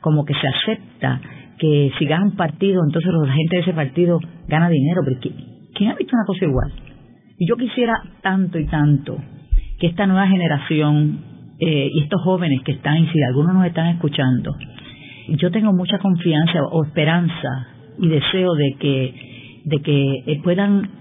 como 0.01 0.25
que 0.25 0.35
se 0.35 0.47
acepta 0.47 1.21
que 1.59 1.93
si 1.99 2.07
gana 2.07 2.25
un 2.25 2.37
partido, 2.37 2.81
entonces 2.87 3.13
la 3.13 3.33
gente 3.33 3.57
de 3.57 3.63
ese 3.63 3.73
partido 3.73 4.19
gana 4.49 4.69
dinero, 4.69 5.03
pero 5.05 5.21
¿quién 5.75 5.91
ha 5.91 5.95
visto 5.95 6.17
una 6.17 6.27
cosa 6.27 6.45
igual? 6.45 6.73
Y 7.39 7.49
yo 7.49 7.57
quisiera 7.57 7.95
tanto 8.23 8.59
y 8.59 8.67
tanto 8.67 9.17
que 9.79 9.87
esta 9.89 10.07
nueva 10.07 10.27
generación 10.27 11.21
eh, 11.59 11.91
y 11.93 12.03
estos 12.03 12.23
jóvenes 12.23 12.63
que 12.65 12.73
están, 12.73 12.99
y 12.99 13.07
si 13.09 13.23
algunos 13.23 13.55
nos 13.55 13.67
están 13.67 13.89
escuchando, 13.89 14.55
yo 15.29 15.51
tengo 15.51 15.73
mucha 15.73 15.99
confianza 15.99 16.61
o 16.71 16.85
esperanza 16.85 17.67
y 17.99 18.09
deseo 18.09 18.55
de 18.55 18.77
que, 18.79 19.15
de 19.65 19.83
que 19.83 20.15
eh, 20.27 20.41
puedan 20.43 21.00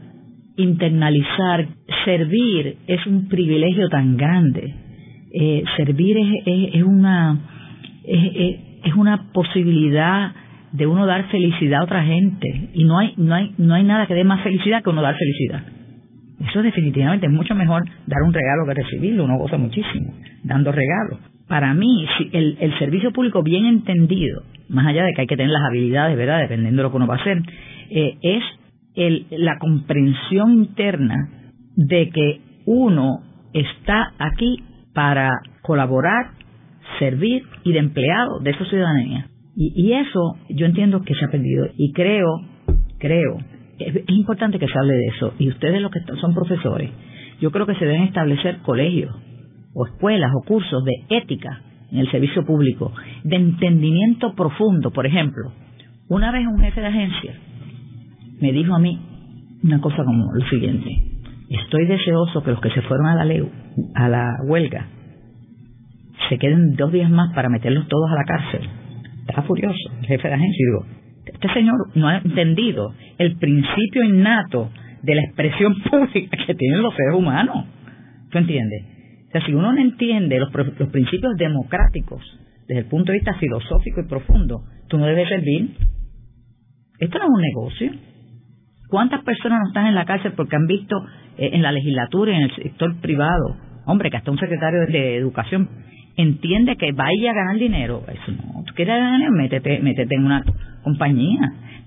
internalizar, 0.59 1.67
servir 2.05 2.77
es 2.87 3.05
un 3.07 3.27
privilegio 3.27 3.87
tan 3.89 4.17
grande. 4.17 4.75
Eh, 5.31 5.63
servir 5.77 6.17
es, 6.17 6.73
es, 6.73 6.83
una 6.83 7.39
es, 8.03 8.93
una 8.95 9.31
posibilidad 9.31 10.31
de 10.71 10.87
uno 10.87 11.05
dar 11.05 11.29
felicidad 11.29 11.81
a 11.81 11.83
otra 11.83 12.03
gente. 12.03 12.69
Y 12.73 12.83
no 12.83 12.99
hay 12.99 13.13
no 13.17 13.35
hay 13.35 13.53
no 13.57 13.73
hay 13.73 13.83
nada 13.83 14.05
que 14.05 14.13
dé 14.13 14.23
más 14.23 14.43
felicidad 14.43 14.83
que 14.83 14.89
uno 14.89 15.01
dar 15.01 15.15
felicidad. 15.15 15.63
Eso 16.47 16.61
definitivamente 16.61 17.25
es 17.25 17.31
mucho 17.31 17.53
mejor 17.53 17.83
dar 18.07 18.21
un 18.25 18.33
regalo 18.33 18.65
que 18.67 18.73
recibirlo 18.73 19.25
uno 19.25 19.37
goza 19.37 19.57
muchísimo 19.57 20.13
dando 20.43 20.71
regalos. 20.71 21.19
Para 21.47 21.73
mí 21.73 22.05
el, 22.31 22.57
el 22.59 22.77
servicio 22.79 23.11
público 23.11 23.43
bien 23.43 23.65
entendido 23.65 24.43
más 24.69 24.85
allá 24.85 25.03
de 25.03 25.13
que 25.13 25.21
hay 25.21 25.27
que 25.27 25.35
tener 25.35 25.51
las 25.51 25.63
habilidades 25.63 26.15
verdad 26.15 26.39
dependiendo 26.39 26.81
de 26.81 26.83
lo 26.83 26.91
que 26.91 26.97
uno 26.97 27.07
va 27.07 27.15
a 27.15 27.19
hacer 27.19 27.41
eh, 27.89 28.17
es 28.21 28.43
el, 28.95 29.27
la 29.31 29.57
comprensión 29.59 30.53
interna 30.53 31.29
de 31.75 32.09
que 32.09 32.41
uno 32.65 33.21
está 33.53 34.13
aquí 34.17 34.63
para 34.93 35.31
colaborar 35.61 36.31
servir 36.97 37.43
y 37.63 37.73
de 37.73 37.79
empleado 37.79 38.39
de 38.39 38.51
esa 38.51 38.65
ciudadanía 38.65 39.29
y, 39.61 39.91
eso 39.91 40.37
yo 40.47 40.65
entiendo 40.65 41.01
que 41.01 41.13
se 41.15 41.25
ha 41.25 41.27
perdido 41.29 41.67
y 41.75 41.91
creo, 41.91 42.27
creo, 42.97 43.37
es, 43.77 44.03
importante 44.07 44.57
que 44.57 44.67
se 44.67 44.79
hable 44.79 44.93
de 44.93 45.07
eso. 45.07 45.33
Y 45.37 45.49
ustedes 45.49 45.81
los 45.81 45.91
que 45.91 45.99
son 46.21 46.33
profesores, 46.33 46.89
yo 47.41 47.51
creo 47.51 47.65
que 47.65 47.75
se 47.75 47.83
deben 47.83 48.03
establecer 48.03 48.59
colegios 48.59 49.13
o 49.73 49.85
escuelas 49.85 50.31
o 50.33 50.47
cursos 50.47 50.81
de 50.85 50.93
ética 51.09 51.61
en 51.91 51.99
el 51.99 52.09
servicio 52.09 52.45
público, 52.45 52.93
de 53.25 53.35
entendimiento 53.35 54.33
profundo. 54.33 54.91
Por 54.91 55.05
ejemplo, 55.05 55.51
una 56.07 56.31
vez 56.31 56.47
un 56.47 56.59
jefe 56.59 56.79
de 56.79 56.87
agencia 56.87 57.35
me 58.41 58.51
dijo 58.51 58.73
a 58.73 58.79
mí 58.79 58.99
una 59.63 59.81
cosa 59.81 60.03
como 60.03 60.31
lo 60.33 60.49
siguiente, 60.49 60.89
estoy 61.49 61.85
deseoso 61.85 62.43
que 62.43 62.51
los 62.51 62.61
que 62.61 62.71
se 62.71 62.81
fueron 62.81 63.07
a 63.07 63.25
la, 63.25 63.33
a 63.95 64.09
la 64.09 64.31
huelga 64.47 64.87
se 66.29 66.37
queden 66.37 66.75
dos 66.75 66.91
días 66.91 67.09
más 67.09 67.33
para 67.33 67.49
meterlos 67.49 67.87
todos 67.87 68.09
a 68.11 68.15
la 68.15 68.23
cárcel 68.23 68.69
estaba 69.29 69.47
furioso, 69.47 69.89
el 69.99 70.07
jefe 70.07 70.27
de 70.27 70.33
agencia, 70.33 70.57
y 70.57 70.65
digo, 70.65 70.85
este 71.25 71.53
señor 71.53 71.75
no 71.95 72.07
ha 72.07 72.17
entendido 72.17 72.93
el 73.17 73.37
principio 73.37 74.03
innato 74.03 74.71
de 75.03 75.15
la 75.15 75.21
expresión 75.21 75.75
pública 75.89 76.37
que 76.45 76.55
tienen 76.55 76.81
los 76.81 76.93
seres 76.95 77.15
humanos. 77.15 77.65
¿Tú 78.31 78.37
entiendes? 78.37 78.83
O 79.27 79.31
sea, 79.31 79.45
si 79.45 79.53
uno 79.53 79.71
no 79.71 79.79
entiende 79.79 80.39
los, 80.39 80.51
los 80.53 80.89
principios 80.89 81.35
democráticos 81.37 82.21
desde 82.67 82.81
el 82.81 82.87
punto 82.87 83.11
de 83.11 83.19
vista 83.19 83.35
filosófico 83.35 84.01
y 84.01 84.07
profundo, 84.07 84.63
tú 84.87 84.97
no 84.97 85.05
debes 85.05 85.29
servir. 85.29 85.75
Esto 86.99 87.19
no 87.19 87.25
es 87.25 87.29
un 87.29 87.41
negocio. 87.41 87.91
¿Cuántas 88.89 89.23
personas 89.23 89.59
no 89.61 89.67
están 89.67 89.85
en 89.85 89.95
la 89.95 90.05
cárcel 90.05 90.33
porque 90.35 90.55
han 90.55 90.65
visto 90.65 90.95
eh, 91.37 91.51
en 91.53 91.61
la 91.61 91.71
legislatura 91.71 92.31
y 92.31 92.35
en 92.35 92.43
el 92.43 92.55
sector 92.55 92.95
privado? 93.01 93.55
Hombre, 93.85 94.09
que 94.09 94.17
hasta 94.17 94.31
un 94.31 94.39
secretario 94.39 94.85
de 94.87 95.15
educación 95.15 95.69
entiende 96.17 96.75
que 96.75 96.91
vaya 96.91 97.31
a 97.31 97.33
ganar 97.33 97.57
dinero. 97.57 98.03
Eso 98.07 98.31
no. 98.31 98.63
Tú 98.65 98.73
quieres 98.73 98.95
ganar 98.95 99.13
dinero, 99.13 99.31
métete, 99.31 99.79
métete 99.79 100.15
en 100.15 100.25
una 100.25 100.43
compañía. 100.83 101.39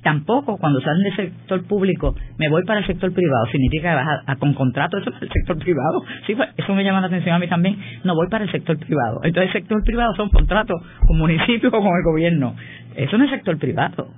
Tampoco 0.03 0.57
cuando 0.59 0.81
salen 0.81 1.03
del 1.03 1.17
sector 1.17 1.65
público, 1.67 2.15
me 2.39 2.49
voy 2.49 2.65
para 2.65 2.81
el 2.81 2.87
sector 2.87 3.13
privado, 3.13 3.47
significa 3.53 3.91
que 3.91 3.95
vas 3.95 4.23
a, 4.27 4.37
con 4.37 4.53
contrato 4.55 4.99
eso 4.99 5.11
es 5.11 5.23
el 5.23 5.29
sector 5.29 5.59
privado. 5.59 6.03
Sí, 6.27 6.35
pues, 6.35 6.49
eso 6.57 6.75
me 6.75 6.83
llama 6.83 7.01
la 7.01 7.07
atención 7.07 7.35
a 7.35 7.39
mí 7.39 7.49
también. 7.49 7.77
No 8.05 8.15
voy 8.15 8.29
para 8.29 8.45
el 8.45 8.51
sector 8.51 8.77
privado. 8.79 9.21
Entonces 9.23 9.55
el 9.55 9.63
sector 9.63 9.83
privado 9.85 10.15
son 10.17 10.29
contratos 10.31 10.81
con 11.07 11.19
municipios 11.19 11.73
o 11.73 11.79
con 11.79 11.97
el 11.97 12.05
gobierno. 12.05 12.55
Eso 12.97 13.19
no 13.19 13.25
es 13.25 13.31
sector 13.31 13.59
privado. 13.59 14.09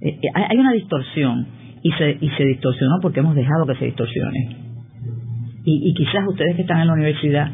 Eh, 0.00 0.10
eh, 0.10 0.28
hay 0.48 0.56
una 0.56 0.72
distorsión 0.72 1.46
y 1.82 1.92
se, 1.92 2.18
y 2.20 2.28
se 2.30 2.44
distorsionó 2.44 2.96
porque 3.00 3.20
hemos 3.20 3.34
dejado 3.34 3.66
que 3.66 3.74
se 3.76 3.86
distorsione. 3.86 4.56
Y, 5.64 5.90
y 5.90 5.94
quizás 5.94 6.26
ustedes 6.26 6.56
que 6.56 6.62
están 6.62 6.80
en 6.80 6.86
la 6.86 6.94
universidad 6.94 7.50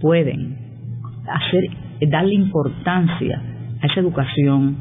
pueden 0.00 0.56
hacer, 1.28 1.64
darle 2.08 2.34
importancia 2.34 3.42
a 3.80 3.86
esa 3.86 4.00
educación 4.00 4.76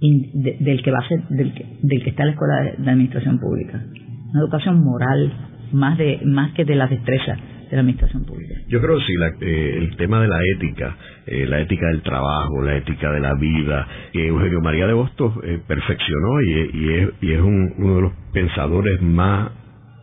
del 0.00 0.82
que 0.82 0.90
va 0.90 1.02
del 1.30 1.54
que, 1.54 2.10
está 2.10 2.22
en 2.22 2.26
la 2.26 2.32
escuela 2.32 2.54
de, 2.78 2.90
administración 2.90 3.38
pública. 3.38 3.82
Una 4.30 4.40
educación 4.40 4.84
moral, 4.84 5.32
más 5.72 5.96
de, 5.96 6.20
más 6.24 6.52
que 6.52 6.64
de 6.64 6.74
la 6.74 6.86
destreza, 6.86 7.36
de 7.70 7.76
la 7.76 7.80
administración 7.80 8.24
pública. 8.24 8.54
Yo 8.68 8.80
creo 8.80 8.98
que 8.98 9.04
sí, 9.04 9.12
eh, 9.40 9.78
el 9.78 9.96
tema 9.96 10.20
de 10.20 10.28
la 10.28 10.38
ética, 10.56 10.96
eh, 11.26 11.46
la 11.46 11.60
ética 11.60 11.86
del 11.88 12.02
trabajo, 12.02 12.62
la 12.62 12.76
ética 12.76 13.10
de 13.12 13.20
la 13.20 13.34
vida, 13.34 13.86
que 14.12 14.26
Eugenio 14.26 14.60
María 14.60 14.86
de 14.86 14.92
Bostos 14.92 15.32
eh, 15.44 15.60
perfeccionó 15.66 16.42
y, 16.42 16.92
es, 16.94 17.08
y 17.20 17.32
es 17.32 17.40
uno 17.40 17.96
de 17.96 18.02
los 18.02 18.12
pensadores 18.32 19.00
más 19.02 19.50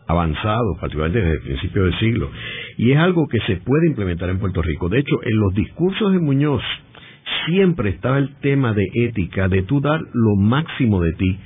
avanzados, 0.07 0.77
particularmente 0.79 1.25
desde 1.25 1.37
el 1.37 1.43
principio 1.43 1.83
del 1.85 1.99
siglo. 1.99 2.29
Y 2.77 2.91
es 2.91 2.97
algo 2.97 3.27
que 3.27 3.39
se 3.41 3.57
puede 3.57 3.87
implementar 3.87 4.29
en 4.29 4.39
Puerto 4.39 4.61
Rico. 4.61 4.89
De 4.89 4.99
hecho, 4.99 5.23
en 5.23 5.39
los 5.39 5.53
discursos 5.53 6.11
de 6.11 6.19
Muñoz 6.19 6.61
siempre 7.45 7.89
estaba 7.89 8.17
el 8.17 8.35
tema 8.41 8.73
de 8.73 8.85
ética, 8.93 9.47
de 9.47 9.63
tú 9.63 9.79
dar 9.81 10.01
lo 10.13 10.35
máximo 10.35 11.01
de 11.01 11.13
ti, 11.13 11.39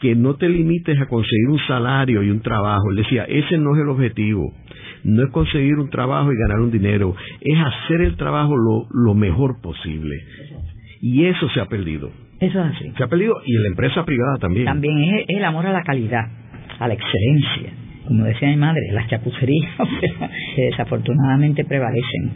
que 0.00 0.14
no 0.14 0.34
te 0.36 0.48
limites 0.48 1.00
a 1.00 1.06
conseguir 1.06 1.48
un 1.48 1.58
salario 1.66 2.22
y 2.22 2.30
un 2.30 2.40
trabajo. 2.40 2.90
Él 2.90 2.96
decía, 2.96 3.24
ese 3.24 3.58
no 3.58 3.74
es 3.74 3.82
el 3.82 3.88
objetivo. 3.88 4.52
No 5.04 5.24
es 5.24 5.30
conseguir 5.30 5.74
un 5.74 5.90
trabajo 5.90 6.32
y 6.32 6.36
ganar 6.36 6.60
un 6.60 6.70
dinero, 6.70 7.14
es 7.40 7.58
hacer 7.58 8.02
el 8.02 8.16
trabajo 8.16 8.54
lo, 8.56 9.14
mejor 9.14 9.60
posible. 9.60 10.16
Y 11.00 11.24
eso 11.24 11.48
se 11.50 11.60
ha 11.60 11.66
perdido. 11.66 12.10
Eso 12.40 12.60
es 12.60 12.76
así. 12.76 12.92
Se 12.96 13.04
ha 13.04 13.08
perdido 13.08 13.34
y 13.44 13.54
en 13.54 13.62
la 13.62 13.68
empresa 13.68 14.04
privada 14.04 14.38
también. 14.38 14.64
También 14.64 14.98
es 15.14 15.24
el 15.28 15.44
amor 15.44 15.66
a 15.66 15.72
la 15.72 15.82
calidad, 15.82 16.24
a 16.78 16.88
la 16.88 16.94
excelencia. 16.94 17.72
Como 18.06 18.24
decía 18.24 18.48
mi 18.48 18.56
madre, 18.56 18.80
las 18.92 19.08
chapucerías 19.08 19.72
que 20.56 20.62
desafortunadamente 20.62 21.64
prevalecen. 21.64 22.32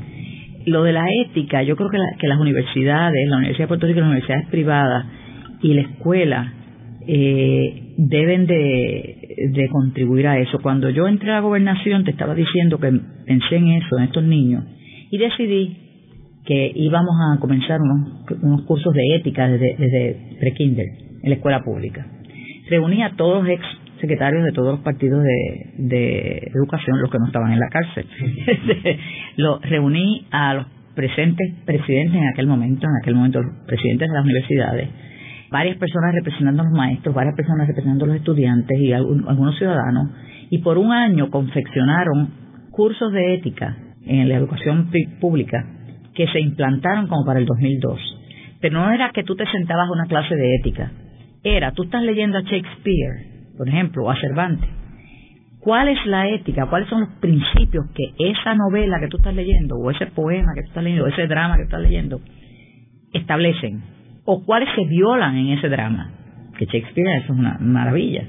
Lo 0.66 0.84
de 0.84 0.92
la 0.92 1.04
ética, 1.24 1.62
yo 1.62 1.76
creo 1.76 1.88
que, 1.90 1.98
que 2.18 2.28
las 2.28 2.38
universidades, 2.38 3.28
la 3.28 3.38
Universidad 3.38 3.64
de 3.64 3.68
Puerto 3.68 3.86
Rico, 3.86 4.00
las 4.00 4.10
universidades 4.10 4.48
privadas 4.48 5.06
y 5.60 5.74
la 5.74 5.80
escuela 5.82 6.52
eh, 7.06 7.94
deben 7.96 8.46
de, 8.46 9.68
contribuir 9.70 10.26
a 10.26 10.38
eso. 10.38 10.58
Cuando 10.62 10.90
yo 10.90 11.06
entré 11.08 11.30
a 11.30 11.34
la 11.34 11.40
gobernación 11.40 12.04
te 12.04 12.10
estaba 12.10 12.34
diciendo 12.34 12.78
que 12.78 12.92
pensé 13.26 13.56
en 13.56 13.68
eso, 13.72 13.98
en 13.98 14.04
estos 14.04 14.24
niños, 14.24 14.64
y 15.10 15.18
decidí 15.18 15.76
que 16.44 16.72
íbamos 16.74 17.14
a 17.20 17.40
comenzar 17.40 17.80
unos, 17.80 18.62
cursos 18.62 18.92
de 18.94 19.16
ética 19.16 19.48
desde, 19.48 19.76
desde 19.78 20.36
pre-kinder 20.40 20.86
en 21.22 21.30
la 21.30 21.36
escuela 21.36 21.62
pública. 21.62 22.06
Reuní 22.68 23.02
a 23.02 23.14
todos 23.16 23.44
los 23.44 23.52
ex 23.52 23.64
secretarios 24.00 24.44
de 24.44 24.52
todos 24.52 24.72
los 24.72 24.80
partidos 24.80 25.22
de, 25.22 25.72
de 25.78 26.50
educación, 26.54 27.00
los 27.00 27.10
que 27.10 27.18
no 27.18 27.26
estaban 27.26 27.52
en 27.52 27.60
la 27.60 27.68
cárcel. 27.68 28.06
lo, 29.36 29.60
reuní 29.60 30.26
a 30.32 30.54
los 30.54 30.66
presentes 30.94 31.52
presidentes 31.64 32.14
en 32.20 32.28
aquel 32.28 32.46
momento, 32.46 32.86
en 32.86 32.96
aquel 33.00 33.14
momento 33.14 33.40
los 33.40 33.66
presidentes 33.66 34.08
de 34.08 34.14
las 34.14 34.24
universidades, 34.24 34.88
varias 35.52 35.76
personas 35.76 36.14
representando 36.14 36.62
a 36.62 36.64
los 36.64 36.74
maestros, 36.74 37.14
varias 37.14 37.36
personas 37.36 37.68
representando 37.68 38.06
a 38.06 38.08
los 38.08 38.16
estudiantes 38.16 38.80
y 38.80 38.92
algunos 38.92 39.56
ciudadanos, 39.58 40.10
y 40.50 40.58
por 40.58 40.78
un 40.78 40.90
año 40.92 41.30
confeccionaron 41.30 42.30
cursos 42.70 43.12
de 43.12 43.34
ética 43.34 43.76
en 44.04 44.28
la 44.28 44.36
educación 44.36 44.90
pública 45.20 45.64
que 46.14 46.26
se 46.28 46.40
implantaron 46.40 47.06
como 47.06 47.24
para 47.24 47.38
el 47.38 47.46
2002. 47.46 48.00
Pero 48.60 48.80
no 48.80 48.90
era 48.90 49.10
que 49.12 49.24
tú 49.24 49.36
te 49.36 49.46
sentabas 49.46 49.88
a 49.88 49.92
una 49.92 50.06
clase 50.06 50.34
de 50.34 50.54
ética, 50.56 50.90
era, 51.44 51.72
tú 51.72 51.82
estás 51.82 52.02
leyendo 52.02 52.38
a 52.38 52.42
Shakespeare, 52.42 53.54
por 53.56 53.68
ejemplo, 53.68 54.04
o 54.04 54.10
a 54.10 54.16
Cervantes. 54.16 54.68
¿Cuál 55.60 55.88
es 55.88 56.06
la 56.06 56.28
ética? 56.28 56.66
¿Cuáles 56.66 56.88
son 56.88 57.00
los 57.00 57.10
principios 57.20 57.84
que 57.94 58.30
esa 58.30 58.54
novela 58.54 58.98
que 59.00 59.08
tú 59.08 59.18
estás 59.18 59.34
leyendo, 59.34 59.76
o 59.76 59.90
ese 59.90 60.06
poema 60.06 60.52
que 60.54 60.62
tú 60.62 60.68
estás 60.68 60.82
leyendo, 60.82 61.04
o 61.04 61.08
ese 61.08 61.26
drama 61.26 61.56
que 61.56 61.62
tú 61.62 61.68
estás 61.68 61.82
leyendo, 61.82 62.20
establecen? 63.12 63.82
O 64.24 64.44
cuáles 64.44 64.68
se 64.74 64.84
violan 64.84 65.36
en 65.36 65.58
ese 65.58 65.68
drama. 65.68 66.10
Que 66.58 66.66
Shakespeare 66.66 67.16
eso 67.16 67.32
es 67.32 67.38
una 67.38 67.58
maravilla. 67.60 68.24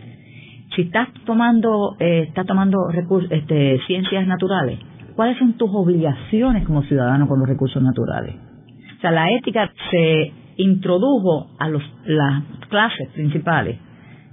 Si 0.75 0.83
estás 0.83 1.09
tomando, 1.25 1.95
eh, 1.99 2.25
estás 2.27 2.45
tomando 2.45 2.89
este, 3.29 3.79
ciencias 3.85 4.25
naturales, 4.25 4.79
¿cuáles 5.15 5.37
son 5.37 5.53
tus 5.53 5.69
obligaciones 5.71 6.65
como 6.65 6.81
ciudadano 6.83 7.27
con 7.27 7.39
los 7.39 7.47
recursos 7.47 7.81
naturales? 7.81 8.35
O 8.97 9.01
sea, 9.01 9.11
la 9.11 9.29
ética 9.31 9.71
se 9.91 10.31
introdujo 10.57 11.51
a 11.59 11.69
los, 11.69 11.83
las 12.05 12.43
clases 12.69 13.09
principales, 13.09 13.77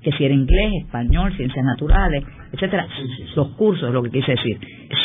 que 0.02 0.12
si 0.12 0.24
era 0.24 0.32
inglés, 0.32 0.84
español, 0.84 1.34
ciencias 1.36 1.64
naturales, 1.64 2.24
etcétera, 2.52 2.86
los 3.36 3.48
cursos, 3.48 3.88
es 3.88 3.94
lo 3.94 4.02
que 4.02 4.11
quise 4.11 4.32
decir. 4.32 4.58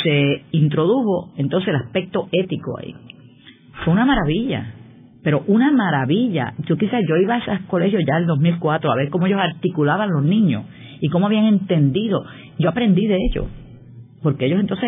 Se 0.04 0.44
introdujo 0.52 1.34
entonces 1.36 1.70
el 1.70 1.76
aspecto 1.76 2.30
ético 2.32 2.78
ahí. 2.80 2.96
Fue 3.84 3.94
una 3.94 4.06
maravilla 4.06 4.75
pero 5.26 5.44
una 5.48 5.72
maravilla. 5.72 6.54
Yo 6.68 6.78
quizás 6.78 7.02
yo 7.10 7.18
iba 7.18 7.34
a 7.34 7.38
esos 7.40 7.60
colegios 7.62 8.04
ya 8.08 8.20
en 8.20 8.28
2004 8.28 8.92
a 8.92 8.96
ver 8.96 9.10
cómo 9.10 9.26
ellos 9.26 9.40
articulaban 9.42 10.12
los 10.12 10.24
niños 10.24 10.66
y 11.02 11.10
cómo 11.10 11.26
habían 11.26 11.46
entendido. 11.46 12.24
Yo 12.60 12.70
aprendí 12.70 13.08
de 13.08 13.18
ellos, 13.32 13.48
porque 14.22 14.46
ellos 14.46 14.60
entonces 14.60 14.88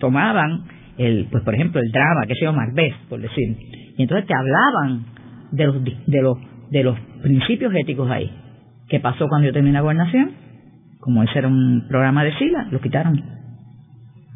tomaban 0.00 0.64
el, 0.98 1.28
pues 1.30 1.44
por 1.44 1.54
ejemplo 1.54 1.80
el 1.80 1.92
drama, 1.92 2.26
que 2.26 2.34
se 2.34 2.44
llama 2.44 2.66
Macbeth, 2.66 2.96
por 3.08 3.20
decir, 3.20 3.56
y 3.96 4.02
entonces 4.02 4.26
te 4.26 4.34
hablaban 4.34 5.04
de 5.52 5.66
los 5.66 5.84
de 5.84 6.22
los 6.22 6.38
de 6.72 6.82
los 6.82 6.98
principios 7.22 7.72
éticos 7.76 8.10
ahí. 8.10 8.28
¿Qué 8.88 8.98
pasó 8.98 9.28
cuando 9.28 9.46
yo 9.46 9.52
terminé 9.52 9.74
la 9.74 9.82
gobernación? 9.82 10.32
Como 10.98 11.22
ese 11.22 11.38
era 11.38 11.46
un 11.46 11.86
programa 11.88 12.24
de 12.24 12.36
SILA, 12.36 12.66
lo 12.72 12.80
quitaron. 12.80 13.22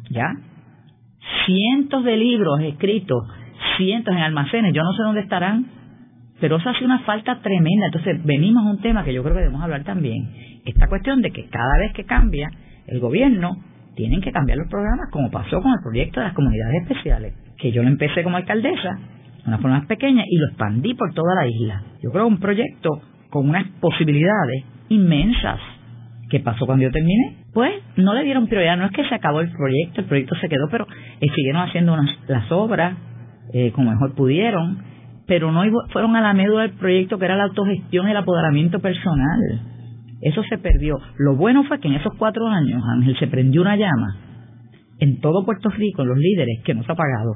¿Ya? 0.09 0.25
Cientos 1.45 2.05
de 2.05 2.15
libros 2.15 2.61
escritos 2.61 3.27
cientos 3.77 4.13
en 4.13 4.21
almacenes, 4.21 4.73
yo 4.73 4.83
no 4.83 4.93
sé 4.93 5.03
dónde 5.03 5.21
estarán, 5.21 5.65
pero 6.39 6.57
eso 6.57 6.69
hace 6.69 6.83
una 6.83 6.99
falta 6.99 7.39
tremenda. 7.41 7.87
Entonces, 7.87 8.23
venimos 8.23 8.65
a 8.65 8.69
un 8.69 8.81
tema 8.81 9.03
que 9.03 9.13
yo 9.13 9.23
creo 9.23 9.35
que 9.35 9.41
debemos 9.41 9.61
hablar 9.61 9.83
también. 9.83 10.29
Esta 10.65 10.87
cuestión 10.87 11.21
de 11.21 11.31
que 11.31 11.47
cada 11.47 11.77
vez 11.79 11.93
que 11.93 12.05
cambia 12.05 12.49
el 12.87 12.99
gobierno, 12.99 13.51
tienen 13.95 14.21
que 14.21 14.31
cambiar 14.31 14.57
los 14.57 14.69
programas, 14.69 15.09
como 15.11 15.29
pasó 15.29 15.61
con 15.61 15.71
el 15.71 15.79
proyecto 15.83 16.19
de 16.19 16.27
las 16.27 16.35
comunidades 16.35 16.81
especiales, 16.81 17.33
que 17.57 17.71
yo 17.71 17.83
lo 17.83 17.89
empecé 17.89 18.23
como 18.23 18.37
alcaldesa, 18.37 18.99
una 19.45 19.57
forma 19.57 19.79
más 19.79 19.87
pequeña, 19.87 20.23
y 20.27 20.37
lo 20.37 20.47
expandí 20.47 20.93
por 20.95 21.13
toda 21.13 21.35
la 21.35 21.47
isla. 21.47 21.83
Yo 22.01 22.11
creo 22.11 22.25
que 22.25 22.33
un 22.33 22.39
proyecto 22.39 22.89
con 23.29 23.49
unas 23.49 23.67
posibilidades 23.79 24.63
inmensas. 24.89 25.59
¿Qué 26.29 26.39
pasó 26.39 26.65
cuando 26.65 26.83
yo 26.83 26.91
terminé? 26.91 27.37
Pues 27.53 27.71
no 27.97 28.13
le 28.13 28.23
dieron 28.23 28.47
prioridad, 28.47 28.77
no 28.77 28.85
es 28.85 28.91
que 28.91 29.07
se 29.07 29.15
acabó 29.15 29.41
el 29.41 29.51
proyecto, 29.51 30.01
el 30.01 30.07
proyecto 30.07 30.35
se 30.35 30.49
quedó, 30.49 30.67
pero 30.71 30.87
eh, 31.21 31.27
siguieron 31.35 31.61
haciendo 31.61 31.95
las 32.27 32.51
obras, 32.51 32.97
eh, 33.53 33.71
como 33.71 33.91
mejor 33.91 34.15
pudieron, 34.15 34.79
pero 35.27 35.51
no 35.51 35.63
fueron 35.91 36.15
a 36.15 36.21
la 36.21 36.33
médula 36.33 36.63
del 36.63 36.73
proyecto 36.73 37.17
que 37.17 37.25
era 37.25 37.37
la 37.37 37.45
autogestión 37.45 38.07
y 38.07 38.11
el 38.11 38.17
apoderamiento 38.17 38.79
personal. 38.79 39.39
Eso 40.21 40.41
se 40.49 40.57
perdió. 40.57 40.97
Lo 41.17 41.35
bueno 41.35 41.63
fue 41.65 41.79
que 41.79 41.87
en 41.87 41.95
esos 41.95 42.13
cuatro 42.17 42.47
años, 42.47 42.81
Ángel, 42.95 43.17
se 43.19 43.27
prendió 43.27 43.61
una 43.61 43.75
llama 43.75 44.17
en 44.99 45.19
todo 45.19 45.45
Puerto 45.45 45.69
Rico, 45.69 46.01
en 46.01 46.09
los 46.09 46.17
líderes, 46.17 46.61
que 46.63 46.73
no 46.73 46.83
se 46.83 46.91
ha 46.91 46.93
apagado. 46.93 47.35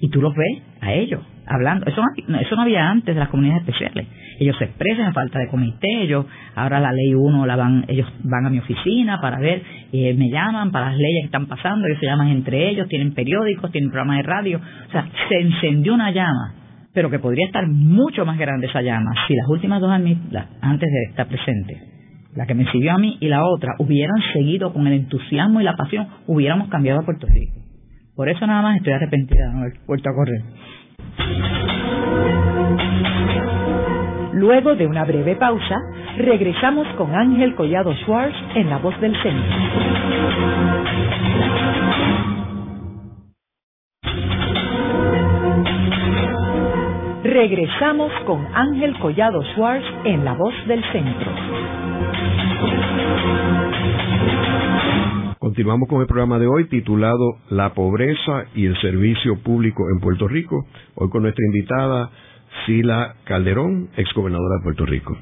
Y 0.00 0.10
tú 0.10 0.20
los 0.20 0.34
ves 0.34 0.62
a 0.80 0.92
ellos 0.92 1.22
hablando. 1.46 1.86
Eso 1.86 2.02
no, 2.26 2.38
eso 2.38 2.56
no 2.56 2.62
había 2.62 2.88
antes 2.90 3.14
de 3.14 3.18
las 3.18 3.28
comunidades 3.28 3.62
especiales. 3.62 4.06
Ellos 4.38 4.56
se 4.58 4.64
expresan 4.64 5.06
en 5.06 5.14
falta 5.14 5.38
de 5.38 5.48
comité, 5.48 6.02
ellos, 6.02 6.26
ahora 6.54 6.80
la 6.80 6.92
ley 6.92 7.14
1 7.14 7.46
la 7.46 7.56
van, 7.56 7.84
ellos 7.88 8.08
van 8.24 8.46
a 8.46 8.50
mi 8.50 8.58
oficina 8.58 9.20
para 9.20 9.38
ver, 9.38 9.62
eh, 9.92 10.14
me 10.14 10.28
llaman 10.28 10.72
para 10.72 10.90
las 10.90 10.96
leyes 10.96 11.22
que 11.22 11.26
están 11.26 11.46
pasando, 11.46 11.86
ellos 11.86 11.98
se 12.00 12.06
llaman 12.06 12.28
entre 12.28 12.68
ellos, 12.68 12.88
tienen 12.88 13.14
periódicos, 13.14 13.70
tienen 13.70 13.90
programas 13.90 14.18
de 14.18 14.22
radio. 14.24 14.60
O 14.88 14.90
sea, 14.90 15.06
se 15.28 15.40
encendió 15.40 15.94
una 15.94 16.10
llama, 16.10 16.54
pero 16.92 17.10
que 17.10 17.18
podría 17.18 17.46
estar 17.46 17.66
mucho 17.68 18.24
más 18.24 18.38
grande 18.38 18.66
esa 18.66 18.82
llama 18.82 19.12
si 19.26 19.34
las 19.34 19.48
últimas 19.48 19.80
dos 19.80 19.90
antes 19.90 20.90
de 20.90 21.02
estar 21.10 21.26
presente, 21.28 21.80
la 22.34 22.46
que 22.46 22.54
me 22.54 22.70
siguió 22.72 22.92
a 22.92 22.98
mí 22.98 23.16
y 23.20 23.28
la 23.28 23.44
otra, 23.44 23.74
hubieran 23.78 24.20
seguido 24.32 24.72
con 24.72 24.86
el 24.86 24.94
entusiasmo 24.94 25.60
y 25.60 25.64
la 25.64 25.76
pasión, 25.76 26.08
hubiéramos 26.26 26.68
cambiado 26.68 27.00
a 27.00 27.04
Puerto 27.04 27.26
Rico. 27.28 27.64
Por 28.16 28.28
eso 28.28 28.46
nada 28.46 28.62
más 28.62 28.76
estoy 28.76 28.92
arrepentida 28.92 29.48
de 29.48 29.52
no 29.52 29.58
haber 29.60 29.72
vuelto 29.86 30.08
a 30.08 30.14
correr. 30.14 30.42
Luego 34.34 34.74
de 34.74 34.84
una 34.84 35.04
breve 35.04 35.36
pausa, 35.36 35.76
regresamos 36.16 36.88
con 36.96 37.14
Ángel 37.14 37.54
Collado 37.54 37.94
Schwartz 38.02 38.34
en 38.56 38.68
La 38.68 38.78
Voz 38.78 39.00
del 39.00 39.14
Centro. 39.22 39.56
Regresamos 47.22 48.10
con 48.26 48.44
Ángel 48.52 48.98
Collado 48.98 49.40
Schwartz 49.54 49.84
en 50.04 50.24
La 50.24 50.34
Voz 50.34 50.54
del 50.66 50.82
Centro. 50.90 51.30
Continuamos 55.38 55.88
con 55.88 56.00
el 56.00 56.08
programa 56.08 56.40
de 56.40 56.48
hoy 56.48 56.68
titulado 56.68 57.36
La 57.50 57.72
pobreza 57.74 58.46
y 58.56 58.66
el 58.66 58.76
servicio 58.80 59.40
público 59.44 59.84
en 59.94 60.00
Puerto 60.00 60.26
Rico. 60.26 60.66
Hoy 60.96 61.08
con 61.10 61.22
nuestra 61.22 61.44
invitada 61.46 62.10
Sila 62.66 63.16
Calderón, 63.24 63.88
exgobernadora 63.96 64.56
de 64.58 64.62
Puerto 64.62 64.86
Rico. 64.86 65.16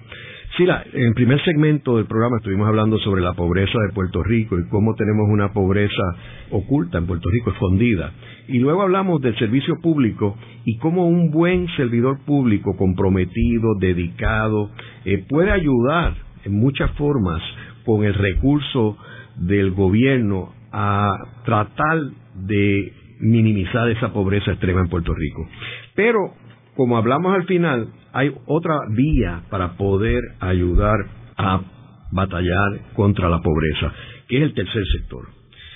Sila, 0.57 0.85
en 0.93 1.07
el 1.07 1.15
primer 1.15 1.43
segmento 1.45 1.97
del 1.97 2.05
programa 2.05 2.37
estuvimos 2.37 2.69
hablando 2.69 2.99
sobre 2.99 3.23
la 3.23 3.33
pobreza 3.33 3.73
de 3.87 3.95
Puerto 3.95 4.23
Rico 4.23 4.59
y 4.59 4.69
cómo 4.69 4.95
tenemos 4.95 5.27
una 5.31 5.51
pobreza 5.53 6.03
oculta 6.51 6.99
en 6.99 7.07
Puerto 7.07 7.31
Rico, 7.31 7.53
escondida. 7.53 8.13
Y 8.49 8.59
luego 8.59 8.83
hablamos 8.83 9.23
del 9.23 9.35
servicio 9.39 9.81
público 9.81 10.37
y 10.67 10.77
cómo 10.77 11.09
un 11.09 11.31
buen 11.31 11.69
servidor 11.77 12.19
público 12.27 12.77
comprometido, 12.77 13.77
dedicado, 13.81 14.71
eh, 15.07 15.25
puede 15.27 15.53
ayudar 15.53 16.17
en 16.45 16.55
muchas 16.59 16.91
formas 16.93 17.41
con 17.87 18.05
el 18.05 18.13
recurso 18.13 18.99
del 19.37 19.71
gobierno 19.71 20.53
a 20.71 21.17
tratar 21.47 21.99
de 22.35 22.93
minimizar 23.21 23.89
esa 23.89 24.13
pobreza 24.13 24.51
extrema 24.51 24.81
en 24.81 24.89
Puerto 24.89 25.15
Rico. 25.15 25.49
Pero, 25.95 26.35
como 26.77 26.97
hablamos 26.97 27.35
al 27.35 27.45
final, 27.45 27.89
hay 28.13 28.33
otra 28.47 28.77
vía 28.91 29.43
para 29.51 29.77
poder 29.77 30.23
ayudar 30.41 30.97
a 31.37 31.61
batallar 32.13 32.93
contra 32.95 33.29
la 33.29 33.41
pobreza, 33.41 33.93
que 34.29 34.39
es 34.39 34.43
el 34.45 34.55
tercer 34.55 34.85
sector. 34.97 35.29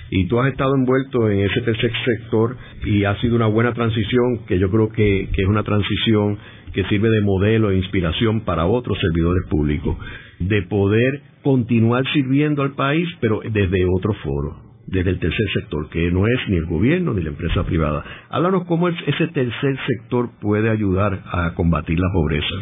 Y 0.09 0.27
tú 0.27 0.39
has 0.39 0.51
estado 0.51 0.75
envuelto 0.75 1.29
en 1.29 1.41
ese 1.41 1.61
tercer 1.61 1.91
sector 2.05 2.55
y 2.85 3.03
ha 3.03 3.19
sido 3.19 3.35
una 3.35 3.47
buena 3.47 3.73
transición, 3.73 4.45
que 4.47 4.57
yo 4.57 4.69
creo 4.69 4.89
que, 4.89 5.23
es 5.23 5.47
una 5.47 5.63
transición 5.63 6.37
que 6.73 6.85
sirve 6.85 7.09
de 7.09 7.21
modelo 7.21 7.71
e 7.71 7.77
inspiración 7.77 8.41
para 8.41 8.65
otros 8.65 8.97
servidores 8.99 9.43
públicos, 9.49 9.97
de 10.39 10.61
poder 10.63 11.21
continuar 11.43 12.05
sirviendo 12.13 12.61
al 12.61 12.73
país, 12.73 13.07
pero 13.19 13.41
desde 13.43 13.85
otro 13.85 14.13
foro 14.23 14.66
desde 14.87 15.09
el 15.09 15.19
tercer 15.19 15.45
sector, 15.53 15.89
que 15.89 16.09
no 16.11 16.27
es 16.27 16.49
ni 16.49 16.55
el 16.55 16.65
gobierno 16.65 17.13
ni 17.13 17.21
la 17.21 17.29
empresa 17.29 17.63
privada. 17.63 18.03
Háblanos 18.29 18.65
cómo 18.65 18.87
ese 18.87 19.27
tercer 19.33 19.77
sector 19.85 20.29
puede 20.39 20.69
ayudar 20.69 21.21
a 21.31 21.53
combatir 21.53 21.99
la 21.99 22.11
pobreza. 22.13 22.55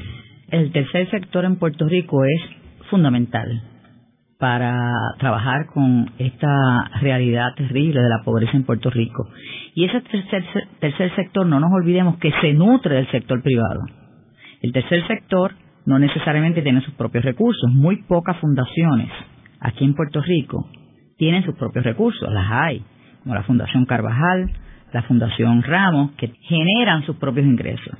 El 0.50 0.72
tercer 0.72 1.10
sector 1.12 1.46
en 1.46 1.58
Puerto 1.58 1.88
Rico 1.88 2.26
es 2.26 2.42
fundamental 2.90 3.62
para 4.40 4.76
trabajar 5.20 5.68
con 5.68 6.12
esta 6.18 6.90
realidad 7.02 7.54
terrible 7.56 8.02
de 8.02 8.10
la 8.10 8.24
pobreza 8.24 8.58
en 8.58 8.64
Puerto 8.64 8.90
Rico. 8.90 9.30
Y 9.76 9.86
ese 9.86 10.02
tercer, 10.02 10.44
tercer 10.80 11.16
sector, 11.16 11.46
no 11.46 11.60
nos 11.60 11.72
olvidemos 11.72 12.18
que 12.18 12.32
se 12.42 12.54
nutre 12.54 12.96
del 12.96 13.10
sector 13.12 13.42
privado. 13.42 13.82
El 14.62 14.74
tercer 14.74 15.06
sector 15.08 15.54
no 15.86 16.00
necesariamente 16.00 16.64
tiene 16.64 16.82
sus 16.82 16.94
propios 16.96 17.24
recursos. 17.24 17.72
Muy 17.72 18.04
pocas 18.04 18.38
fundaciones 18.38 19.10
aquí 19.60 19.86
en 19.86 19.94
Puerto 19.94 20.22
Rico 20.22 20.68
tienen 21.18 21.44
sus 21.44 21.56
propios 21.56 21.86
recursos, 21.86 22.32
las 22.32 22.52
hay, 22.52 22.84
como 23.24 23.36
la 23.36 23.44
Fundación 23.44 23.86
Carvajal, 23.86 24.52
la 24.94 25.04
Fundación 25.04 25.64
Ramos, 25.64 26.12
que 26.12 26.32
generan 26.42 27.06
sus 27.06 27.18
propios 27.18 27.46
ingresos. 27.46 27.98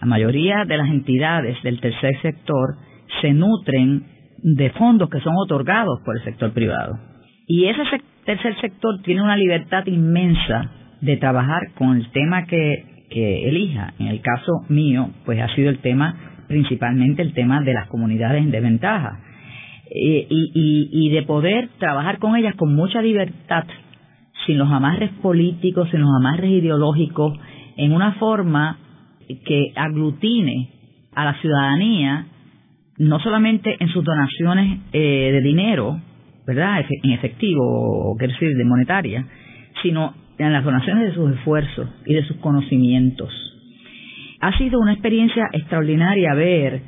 La 0.00 0.06
mayoría 0.06 0.64
de 0.66 0.76
las 0.76 0.88
entidades 0.88 1.56
del 1.62 1.80
tercer 1.80 2.20
sector 2.20 2.76
se 3.20 3.32
nutren 3.32 4.04
de 4.38 4.70
fondos 4.70 5.08
que 5.08 5.20
son 5.20 5.34
otorgados 5.36 6.00
por 6.04 6.16
el 6.16 6.24
sector 6.24 6.52
privado. 6.52 6.98
Y 7.46 7.66
ese 7.66 7.82
tercer 8.24 8.60
sector 8.60 9.00
tiene 9.02 9.22
una 9.22 9.36
libertad 9.36 9.86
inmensa 9.86 10.70
de 11.00 11.16
trabajar 11.16 11.72
con 11.74 11.96
el 11.96 12.10
tema 12.10 12.44
que, 12.46 12.94
elija. 13.08 13.94
En 13.98 14.08
el 14.08 14.20
caso 14.20 14.52
mío, 14.68 15.08
pues 15.24 15.40
ha 15.40 15.48
sido 15.54 15.70
el 15.70 15.78
tema, 15.78 16.44
principalmente 16.48 17.22
el 17.22 17.32
tema 17.32 17.62
de 17.62 17.72
las 17.72 17.88
comunidades 17.88 18.42
en 18.42 18.50
desventaja. 18.50 19.20
Eh, 19.88 20.26
y, 20.28 21.10
de 21.10 21.22
poder 21.22 21.68
trabajar 21.78 22.18
con 22.18 22.36
ellas 22.36 22.54
con 22.56 22.74
mucha 22.74 23.00
libertad, 23.00 23.64
sin 24.44 24.58
los 24.58 24.70
amarres 24.70 25.10
políticos, 25.22 25.88
sin 25.90 26.00
los 26.00 26.10
amarres 26.18 26.50
ideológicos, 26.50 27.38
en 27.76 27.92
una 27.92 28.12
forma 28.14 28.78
que 29.28 29.72
aglutine 29.76 30.70
a 31.14 31.24
la 31.24 31.40
ciudadanía, 31.40 32.26
no 32.98 33.20
solamente 33.20 33.76
en 33.78 33.88
sus 33.88 34.04
donaciones 34.04 34.80
eh, 34.92 35.30
de 35.32 35.40
dinero, 35.40 36.00
¿verdad? 36.46 36.84
En 37.02 37.12
efectivo, 37.12 37.62
o 37.64 38.16
quiero 38.16 38.32
decir, 38.32 38.56
de 38.56 38.64
monetaria, 38.64 39.26
sino 39.82 40.14
en 40.38 40.52
las 40.52 40.64
donaciones 40.64 41.08
de 41.08 41.14
sus 41.14 41.32
esfuerzos 41.32 41.88
y 42.04 42.14
de 42.14 42.24
sus 42.24 42.36
conocimientos. 42.38 43.30
Ha 44.40 44.56
sido 44.58 44.78
una 44.80 44.92
experiencia 44.92 45.48
extraordinaria 45.52 46.34
ver, 46.34 46.82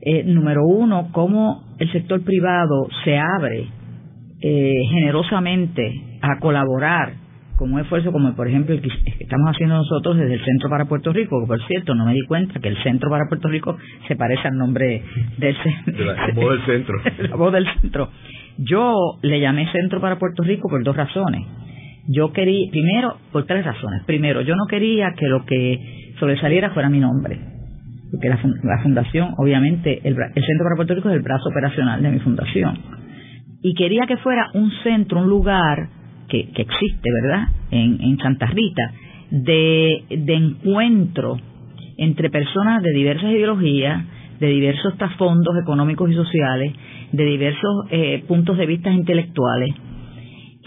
eh, 0.00 0.22
número 0.24 0.64
uno, 0.64 1.08
cómo 1.12 1.64
el 1.78 1.90
sector 1.92 2.22
privado 2.22 2.88
se 3.04 3.18
abre 3.18 3.66
eh, 4.40 4.74
generosamente 4.90 6.18
a 6.22 6.38
colaborar 6.38 7.14
con 7.56 7.72
un 7.72 7.80
esfuerzo 7.80 8.12
como 8.12 8.36
por 8.36 8.46
ejemplo 8.46 8.72
el 8.72 8.80
que 8.80 8.88
estamos 9.18 9.50
haciendo 9.50 9.74
nosotros 9.74 10.16
desde 10.16 10.34
el 10.34 10.44
Centro 10.44 10.70
para 10.70 10.84
Puerto 10.84 11.12
Rico, 11.12 11.40
que 11.40 11.46
por 11.48 11.66
cierto 11.66 11.94
no 11.96 12.06
me 12.06 12.14
di 12.14 12.24
cuenta 12.26 12.60
que 12.60 12.68
el 12.68 12.80
Centro 12.84 13.10
para 13.10 13.28
Puerto 13.28 13.48
Rico 13.48 13.76
se 14.06 14.14
parece 14.14 14.46
al 14.46 14.56
nombre 14.56 15.02
del 15.38 15.56
centro. 15.56 16.04
La 16.04 16.32
voz 16.34 16.50
del 16.50 16.66
centro. 16.66 16.96
la 17.28 17.36
voz 17.36 17.52
del 17.52 17.66
centro. 17.80 18.10
Yo 18.58 18.94
le 19.22 19.40
llamé 19.40 19.70
Centro 19.72 20.00
para 20.00 20.18
Puerto 20.20 20.44
Rico 20.44 20.68
por 20.68 20.84
dos 20.84 20.96
razones. 20.96 21.44
Yo 22.06 22.32
quería, 22.32 22.70
primero, 22.70 23.16
por 23.32 23.44
tres 23.44 23.64
razones. 23.64 24.04
Primero, 24.06 24.40
yo 24.42 24.54
no 24.54 24.66
quería 24.66 25.12
que 25.16 25.26
lo 25.26 25.44
que 25.44 26.14
sobresaliera 26.18 26.70
fuera 26.70 26.88
mi 26.88 27.00
nombre 27.00 27.57
porque 28.10 28.28
la, 28.28 28.78
fundación, 28.82 29.34
obviamente, 29.36 30.00
el, 30.04 30.14
Centro 30.14 30.64
para 30.64 30.76
Puerto 30.76 30.94
Rico 30.94 31.10
es 31.10 31.16
el 31.16 31.22
brazo 31.22 31.48
operacional 31.48 32.02
de 32.02 32.10
mi 32.10 32.18
fundación. 32.20 32.78
Y 33.62 33.74
quería 33.74 34.06
que 34.06 34.16
fuera 34.18 34.48
un 34.54 34.70
centro, 34.82 35.20
un 35.20 35.28
lugar 35.28 35.88
que, 36.28 36.48
existe, 36.54 37.10
¿verdad?, 37.22 37.48
en, 37.70 38.18
Santa 38.18 38.46
Rita, 38.46 38.92
de, 39.30 40.04
encuentro 40.10 41.38
entre 41.98 42.30
personas 42.30 42.82
de 42.82 42.92
diversas 42.92 43.30
ideologías, 43.30 44.04
de 44.40 44.46
diversos 44.46 44.96
trasfondos 44.96 45.56
económicos 45.60 46.10
y 46.10 46.14
sociales, 46.14 46.72
de 47.12 47.24
diversos 47.24 47.86
eh, 47.90 48.24
puntos 48.28 48.56
de 48.56 48.66
vista 48.66 48.90
intelectuales. 48.90 49.74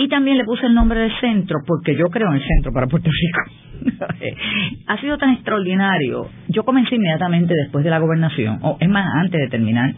Y 0.01 0.07
también 0.07 0.35
le 0.39 0.45
puse 0.45 0.65
el 0.65 0.73
nombre 0.73 0.99
del 0.99 1.11
centro 1.19 1.59
porque 1.67 1.95
yo 1.95 2.05
creo 2.05 2.29
en 2.29 2.37
el 2.37 2.43
centro 2.43 2.73
para 2.73 2.87
Puerto 2.87 3.11
Rico. 3.11 3.95
ha 4.87 4.99
sido 4.99 5.15
tan 5.19 5.29
extraordinario. 5.33 6.27
Yo 6.47 6.63
comencé 6.63 6.95
inmediatamente 6.95 7.53
después 7.53 7.83
de 7.83 7.91
la 7.91 7.99
gobernación, 7.99 8.57
o 8.63 8.77
es 8.79 8.89
más, 8.89 9.05
antes 9.13 9.39
de 9.39 9.47
terminar, 9.49 9.93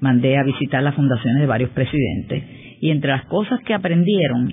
mandé 0.00 0.36
a 0.36 0.42
visitar 0.42 0.82
las 0.82 0.96
fundaciones 0.96 1.40
de 1.40 1.46
varios 1.46 1.70
presidentes 1.70 2.42
y 2.80 2.90
entre 2.90 3.12
las 3.12 3.24
cosas 3.26 3.60
que 3.60 3.72
aprendieron 3.72 4.52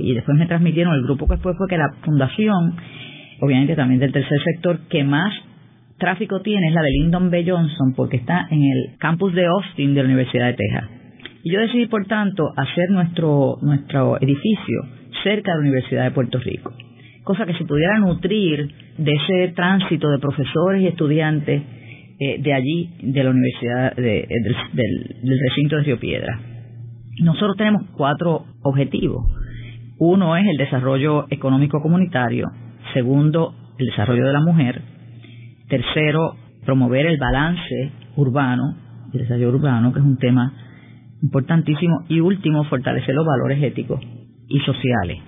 y 0.00 0.14
después 0.14 0.36
me 0.36 0.46
transmitieron 0.46 0.94
el 0.94 1.02
grupo 1.02 1.28
que 1.28 1.36
fue 1.36 1.54
fue 1.54 1.68
que 1.68 1.78
la 1.78 1.94
fundación, 2.02 2.74
obviamente 3.40 3.76
también 3.76 4.00
del 4.00 4.10
tercer 4.10 4.40
sector, 4.42 4.80
que 4.88 5.04
más 5.04 5.32
tráfico 5.98 6.40
tiene 6.40 6.66
es 6.66 6.74
la 6.74 6.82
de 6.82 6.90
Lyndon 6.90 7.30
B. 7.30 7.44
Johnson 7.46 7.94
porque 7.94 8.16
está 8.16 8.48
en 8.50 8.60
el 8.60 8.98
campus 8.98 9.34
de 9.34 9.46
Austin 9.46 9.94
de 9.94 10.00
la 10.00 10.06
Universidad 10.06 10.46
de 10.46 10.54
Texas. 10.54 10.95
Y 11.46 11.52
yo 11.52 11.60
decidí, 11.60 11.86
por 11.86 12.04
tanto, 12.06 12.42
hacer 12.56 12.90
nuestro, 12.90 13.58
nuestro 13.62 14.20
edificio 14.20 14.82
cerca 15.22 15.52
de 15.52 15.58
la 15.58 15.60
Universidad 15.60 16.02
de 16.02 16.10
Puerto 16.10 16.40
Rico 16.40 16.72
cosa 17.22 17.44
que 17.44 17.54
se 17.54 17.64
pudiera 17.64 17.98
nutrir 17.98 18.72
de 18.98 19.12
ese 19.12 19.52
tránsito 19.54 20.08
de 20.10 20.20
profesores 20.20 20.80
y 20.80 20.86
estudiantes 20.86 21.60
eh, 22.20 22.40
de 22.40 22.54
allí, 22.54 22.90
de 23.02 23.24
la 23.24 23.30
Universidad, 23.30 23.96
del, 23.96 24.26
del 24.72 25.40
recinto 25.48 25.76
de 25.76 25.82
Río 25.82 25.98
Piedra. 25.98 26.38
Nosotros 27.20 27.56
tenemos 27.56 27.82
cuatro 27.96 28.44
objetivos. 28.62 29.26
Uno 29.98 30.36
es 30.36 30.46
el 30.46 30.56
desarrollo 30.56 31.26
económico 31.28 31.82
comunitario, 31.82 32.46
segundo, 32.94 33.54
el 33.76 33.86
desarrollo 33.86 34.24
de 34.24 34.32
la 34.32 34.40
mujer, 34.40 34.82
tercero, 35.68 36.36
promover 36.64 37.06
el 37.06 37.18
balance 37.18 37.90
urbano, 38.14 38.76
el 39.12 39.18
desarrollo 39.18 39.48
urbano, 39.48 39.92
que 39.92 39.98
es 39.98 40.04
un 40.04 40.16
tema 40.16 40.52
importantísimo, 41.22 42.04
y 42.08 42.20
último, 42.20 42.64
fortalecer 42.64 43.14
los 43.14 43.26
valores 43.26 43.62
éticos 43.62 44.00
y 44.48 44.60
sociales. 44.60 45.18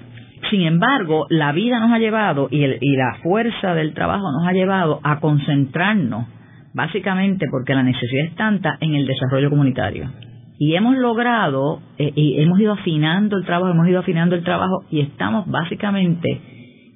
Sin 0.50 0.62
embargo, 0.62 1.26
la 1.30 1.52
vida 1.52 1.80
nos 1.80 1.92
ha 1.92 1.98
llevado 1.98 2.48
y, 2.50 2.66
la 2.96 3.16
fuerza 3.22 3.74
del 3.74 3.92
trabajo 3.92 4.30
nos 4.32 4.46
ha 4.46 4.52
llevado 4.52 5.00
a 5.02 5.20
concentrarnos, 5.20 6.26
básicamente 6.74 7.46
porque 7.50 7.74
la 7.74 7.82
necesidad 7.82 8.26
es 8.26 8.34
tanta, 8.36 8.76
en 8.80 8.94
el 8.94 9.06
desarrollo 9.06 9.50
comunitario. 9.50 10.10
Y 10.58 10.74
hemos 10.74 10.96
logrado, 10.96 11.80
eh, 11.98 12.12
y 12.14 12.40
hemos 12.40 12.58
ido 12.58 12.72
afinando 12.72 13.36
el 13.36 13.44
trabajo, 13.44 13.72
hemos 13.72 13.88
ido 13.88 14.00
afinando 14.00 14.34
el 14.34 14.42
trabajo 14.42 14.84
y 14.90 15.00
estamos 15.00 15.46
básicamente 15.46 16.40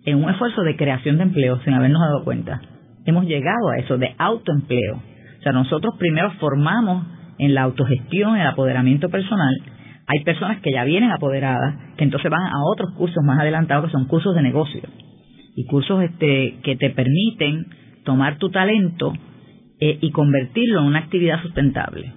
en 0.05 0.23
un 0.23 0.31
esfuerzo 0.31 0.63
de 0.63 0.77
creación 0.77 1.17
de 1.17 1.25
empleo 1.25 1.61
sin 1.61 1.75
habernos 1.75 2.01
dado 2.01 2.25
cuenta. 2.25 2.61
Hemos 3.05 3.27
llegado 3.27 3.71
a 3.71 3.79
eso, 3.79 3.99
de 3.99 4.15
autoempleo. 4.19 4.97
O 4.97 5.43
sea, 5.43 5.53
nosotros 5.53 5.95
primero 5.99 6.33
formamos 6.41 7.07
en 7.43 7.55
la 7.55 7.63
autogestión, 7.63 8.37
el 8.37 8.47
apoderamiento 8.47 9.09
personal, 9.09 9.55
hay 10.07 10.25
personas 10.25 10.61
que 10.61 10.73
ya 10.73 10.85
vienen 10.85 11.11
apoderadas, 11.11 11.75
que 11.97 12.05
entonces 12.05 12.31
van 12.31 12.47
a 12.47 12.63
otros 12.73 12.93
cursos 12.97 13.23
más 13.25 13.39
adelantados, 13.41 13.87
que 13.87 13.93
son 13.93 14.07
cursos 14.07 14.35
de 14.35 14.43
negocio. 14.43 14.83
Y 15.57 15.67
cursos 15.67 16.03
este, 16.03 16.59
que 16.63 16.77
te 16.77 16.91
permiten 16.91 17.67
tomar 18.05 18.39
tu 18.39 18.51
talento 18.51 19.13
eh, 19.81 19.99
y 20.01 20.11
convertirlo 20.11 20.81
en 20.81 20.87
una 20.87 21.01
actividad 21.01 21.43
sustentable. 21.43 22.13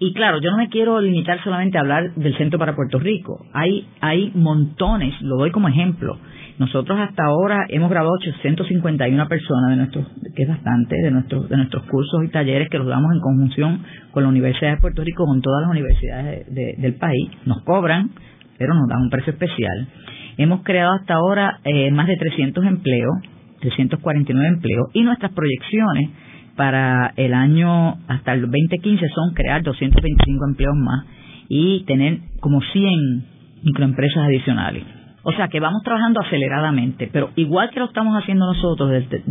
Y 0.00 0.12
claro, 0.12 0.40
yo 0.40 0.52
no 0.52 0.58
me 0.58 0.68
quiero 0.68 1.00
limitar 1.00 1.42
solamente 1.42 1.76
a 1.76 1.80
hablar 1.80 2.14
del 2.14 2.36
Centro 2.36 2.56
para 2.56 2.76
Puerto 2.76 3.00
Rico. 3.00 3.44
Hay, 3.52 3.88
hay 4.00 4.30
montones, 4.32 5.20
lo 5.22 5.38
doy 5.38 5.50
como 5.50 5.68
ejemplo. 5.68 6.16
Nosotros 6.58 6.98
hasta 7.00 7.24
ahora 7.24 7.66
hemos 7.68 7.90
grabado 7.90 8.12
851 8.20 9.28
personas 9.28 9.70
de 9.70 9.76
nuestros, 9.76 10.06
que 10.36 10.42
es 10.42 10.48
bastante, 10.48 10.96
de 11.02 11.10
nuestros, 11.10 11.48
de 11.48 11.56
nuestros 11.56 11.82
cursos 11.84 12.24
y 12.24 12.28
talleres 12.28 12.68
que 12.68 12.78
los 12.78 12.86
damos 12.86 13.12
en 13.12 13.20
conjunción 13.20 13.82
con 14.12 14.22
la 14.22 14.28
Universidad 14.28 14.72
de 14.72 14.80
Puerto 14.80 15.02
Rico, 15.02 15.24
con 15.24 15.40
todas 15.40 15.62
las 15.62 15.70
universidades 15.70 16.46
del 16.52 16.94
país. 16.94 17.30
Nos 17.44 17.62
cobran, 17.64 18.10
pero 18.56 18.74
nos 18.74 18.88
dan 18.88 19.02
un 19.02 19.10
precio 19.10 19.32
especial. 19.32 19.88
Hemos 20.36 20.62
creado 20.62 20.92
hasta 20.92 21.14
ahora 21.14 21.58
eh, 21.64 21.90
más 21.90 22.06
de 22.06 22.16
300 22.16 22.64
empleos, 22.64 23.14
349 23.60 24.48
empleos, 24.48 24.86
y 24.94 25.02
nuestras 25.02 25.32
proyecciones 25.32 26.10
para 26.58 27.12
el 27.16 27.34
año 27.34 27.98
hasta 28.08 28.32
el 28.32 28.40
2015 28.40 29.08
son 29.14 29.32
crear 29.32 29.62
225 29.62 30.44
empleos 30.44 30.74
más 30.76 31.06
y 31.48 31.84
tener 31.84 32.18
como 32.40 32.60
100 32.60 33.24
microempresas 33.62 34.24
adicionales. 34.24 34.82
O 35.22 35.30
sea 35.32 35.46
que 35.46 35.60
vamos 35.60 35.82
trabajando 35.84 36.20
aceleradamente, 36.20 37.08
pero 37.12 37.30
igual 37.36 37.70
que 37.70 37.78
lo 37.78 37.86
estamos 37.86 38.20
haciendo 38.20 38.44
nosotros 38.46 38.90
desde, 38.90 39.22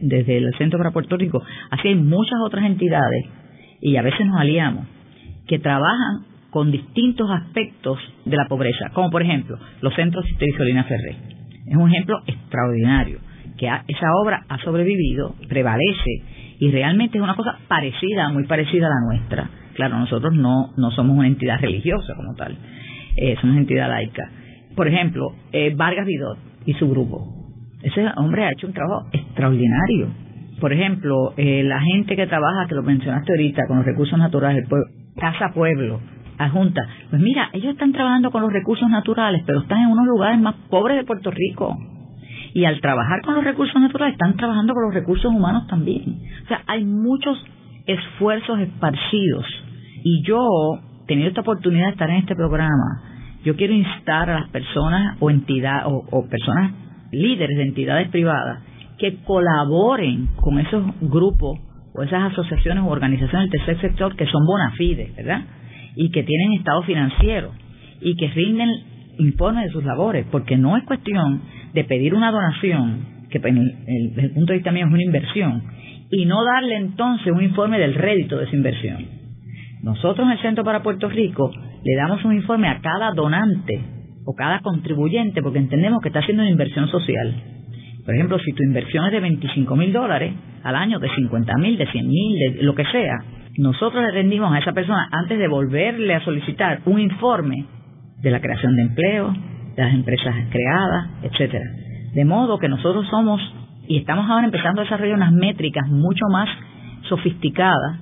desde, 0.00 0.36
el 0.38 0.54
Centro 0.56 0.78
para 0.78 0.90
Puerto 0.90 1.18
Rico, 1.18 1.42
así 1.70 1.88
hay 1.88 1.96
muchas 1.96 2.38
otras 2.46 2.64
entidades, 2.64 3.26
y 3.82 3.96
a 3.96 4.02
veces 4.02 4.26
nos 4.26 4.40
aliamos, 4.40 4.86
que 5.46 5.58
trabajan 5.58 6.24
con 6.48 6.70
distintos 6.70 7.28
aspectos 7.30 7.98
de 8.24 8.36
la 8.36 8.46
pobreza, 8.48 8.90
como 8.94 9.10
por 9.10 9.20
ejemplo 9.20 9.58
los 9.82 9.94
centros 9.94 10.24
de 10.38 10.56
Solina 10.56 10.84
Ferré. 10.84 11.16
Es 11.66 11.76
un 11.76 11.90
ejemplo 11.90 12.20
extraordinario, 12.26 13.18
que 13.58 13.66
esa 13.66 14.06
obra 14.22 14.44
ha 14.48 14.58
sobrevivido, 14.58 15.34
prevalece, 15.48 16.22
y 16.64 16.70
realmente 16.70 17.18
es 17.18 17.24
una 17.24 17.36
cosa 17.36 17.58
parecida, 17.68 18.28
muy 18.30 18.44
parecida 18.46 18.86
a 18.86 18.90
la 18.90 19.06
nuestra. 19.06 19.50
Claro, 19.74 19.98
nosotros 19.98 20.32
no, 20.34 20.72
no 20.76 20.90
somos 20.92 21.16
una 21.18 21.26
entidad 21.26 21.60
religiosa 21.60 22.14
como 22.14 22.34
tal, 22.34 22.56
eh, 23.16 23.34
somos 23.40 23.52
una 23.54 23.60
entidad 23.60 23.88
laica 23.88 24.30
por 24.74 24.88
ejemplo, 24.88 25.32
eh, 25.52 25.72
Vargas 25.76 26.06
Vidot 26.06 26.38
y 26.66 26.74
su 26.74 26.88
grupo. 26.88 27.26
Ese 27.82 28.06
hombre 28.16 28.44
ha 28.44 28.52
hecho 28.52 28.66
un 28.66 28.72
trabajo 28.72 29.06
extraordinario. 29.12 30.08
Por 30.60 30.72
ejemplo, 30.72 31.34
eh, 31.36 31.62
la 31.64 31.80
gente 31.80 32.16
que 32.16 32.26
trabaja, 32.26 32.66
que 32.68 32.74
lo 32.74 32.82
mencionaste 32.82 33.32
ahorita, 33.32 33.66
con 33.66 33.78
los 33.78 33.86
recursos 33.86 34.18
naturales, 34.18 34.66
Casa 35.16 35.52
Pueblo, 35.52 36.00
Junta. 36.52 36.82
Pues 37.10 37.22
mira, 37.22 37.50
ellos 37.52 37.72
están 37.72 37.92
trabajando 37.92 38.30
con 38.30 38.42
los 38.42 38.52
recursos 38.52 38.88
naturales, 38.88 39.42
pero 39.46 39.60
están 39.60 39.82
en 39.82 39.88
unos 39.88 40.06
lugares 40.06 40.40
más 40.40 40.54
pobres 40.68 40.96
de 40.96 41.04
Puerto 41.04 41.30
Rico. 41.30 41.76
Y 42.54 42.64
al 42.64 42.80
trabajar 42.80 43.20
con 43.22 43.34
los 43.34 43.44
recursos 43.44 43.80
naturales, 43.80 44.14
están 44.14 44.36
trabajando 44.36 44.74
con 44.74 44.84
los 44.84 44.94
recursos 44.94 45.26
humanos 45.26 45.66
también. 45.66 46.20
O 46.44 46.48
sea, 46.48 46.62
hay 46.66 46.84
muchos 46.84 47.36
esfuerzos 47.84 48.60
esparcidos. 48.60 49.44
Y 50.04 50.22
yo, 50.22 50.38
teniendo 51.06 51.30
esta 51.30 51.40
oportunidad 51.40 51.86
de 51.86 51.92
estar 51.92 52.08
en 52.08 52.16
este 52.16 52.36
programa, 52.36 53.02
yo 53.44 53.56
quiero 53.56 53.74
instar 53.74 54.30
a 54.30 54.40
las 54.40 54.50
personas 54.50 55.16
o 55.20 55.30
entidades 55.30 55.84
o, 55.86 56.26
personas 56.28 56.72
líderes 57.10 57.56
de 57.56 57.64
entidades 57.64 58.08
privadas 58.08 58.62
que 58.98 59.16
colaboren 59.24 60.28
con 60.36 60.58
esos 60.60 60.84
grupos 61.00 61.58
o 61.92 62.02
esas 62.02 62.32
asociaciones 62.32 62.84
o 62.84 62.88
organizaciones 62.88 63.50
del 63.50 63.60
tercer 63.60 63.80
sector 63.80 64.16
que 64.16 64.26
son 64.26 64.46
bona 64.46 64.70
fide, 64.76 65.12
¿verdad? 65.16 65.42
Y 65.96 66.10
que 66.10 66.22
tienen 66.22 66.54
estado 66.54 66.82
financiero 66.82 67.50
y 68.00 68.16
que 68.16 68.28
rinden 68.28 68.70
informes 69.18 69.64
de 69.64 69.70
sus 69.70 69.84
labores, 69.84 70.26
porque 70.30 70.56
no 70.56 70.76
es 70.76 70.84
cuestión 70.84 71.42
de 71.72 71.84
pedir 71.84 72.14
una 72.14 72.30
donación, 72.30 73.26
que 73.30 73.38
desde 73.38 74.22
el 74.22 74.30
punto 74.32 74.52
de 74.52 74.58
vista 74.58 74.72
mío 74.72 74.86
es 74.86 74.92
una 74.92 75.02
inversión, 75.02 75.62
y 76.10 76.26
no 76.26 76.44
darle 76.44 76.76
entonces 76.76 77.32
un 77.32 77.42
informe 77.42 77.78
del 77.78 77.94
rédito 77.94 78.38
de 78.38 78.44
esa 78.44 78.56
inversión. 78.56 79.04
Nosotros 79.82 80.26
en 80.26 80.32
el 80.32 80.40
Centro 80.40 80.64
para 80.64 80.82
Puerto 80.82 81.08
Rico 81.08 81.50
le 81.84 81.96
damos 81.96 82.24
un 82.24 82.34
informe 82.34 82.68
a 82.68 82.80
cada 82.80 83.12
donante 83.12 83.80
o 84.24 84.34
cada 84.34 84.60
contribuyente 84.60 85.42
porque 85.42 85.58
entendemos 85.58 86.00
que 86.00 86.08
está 86.08 86.20
haciendo 86.20 86.42
una 86.42 86.50
inversión 86.50 86.88
social. 86.88 87.34
Por 88.04 88.14
ejemplo, 88.14 88.38
si 88.38 88.52
tu 88.52 88.62
inversión 88.62 89.06
es 89.06 89.12
de 89.12 89.20
25 89.20 89.76
mil 89.76 89.92
dólares 89.92 90.32
al 90.62 90.76
año, 90.76 90.98
de 90.98 91.08
50 91.14 91.54
mil, 91.58 91.76
de 91.76 91.86
100 91.86 92.08
mil, 92.08 92.38
de 92.38 92.62
lo 92.62 92.74
que 92.74 92.84
sea, 92.84 93.18
nosotros 93.58 94.02
le 94.02 94.10
rendimos 94.10 94.52
a 94.52 94.58
esa 94.58 94.72
persona 94.72 95.08
antes 95.10 95.38
de 95.38 95.48
volverle 95.48 96.14
a 96.14 96.24
solicitar 96.24 96.80
un 96.86 97.00
informe 97.00 97.66
de 98.24 98.30
la 98.30 98.40
creación 98.40 98.74
de 98.74 98.82
empleo, 98.82 99.32
de 99.76 99.82
las 99.84 99.94
empresas 99.94 100.34
creadas, 100.50 101.10
etcétera. 101.22 101.64
De 102.14 102.24
modo 102.24 102.58
que 102.58 102.68
nosotros 102.68 103.06
somos 103.08 103.40
y 103.86 103.98
estamos 103.98 104.28
ahora 104.28 104.46
empezando 104.46 104.80
a 104.80 104.84
desarrollar 104.84 105.16
unas 105.16 105.32
métricas 105.32 105.86
mucho 105.88 106.24
más 106.32 106.48
sofisticadas 107.08 108.00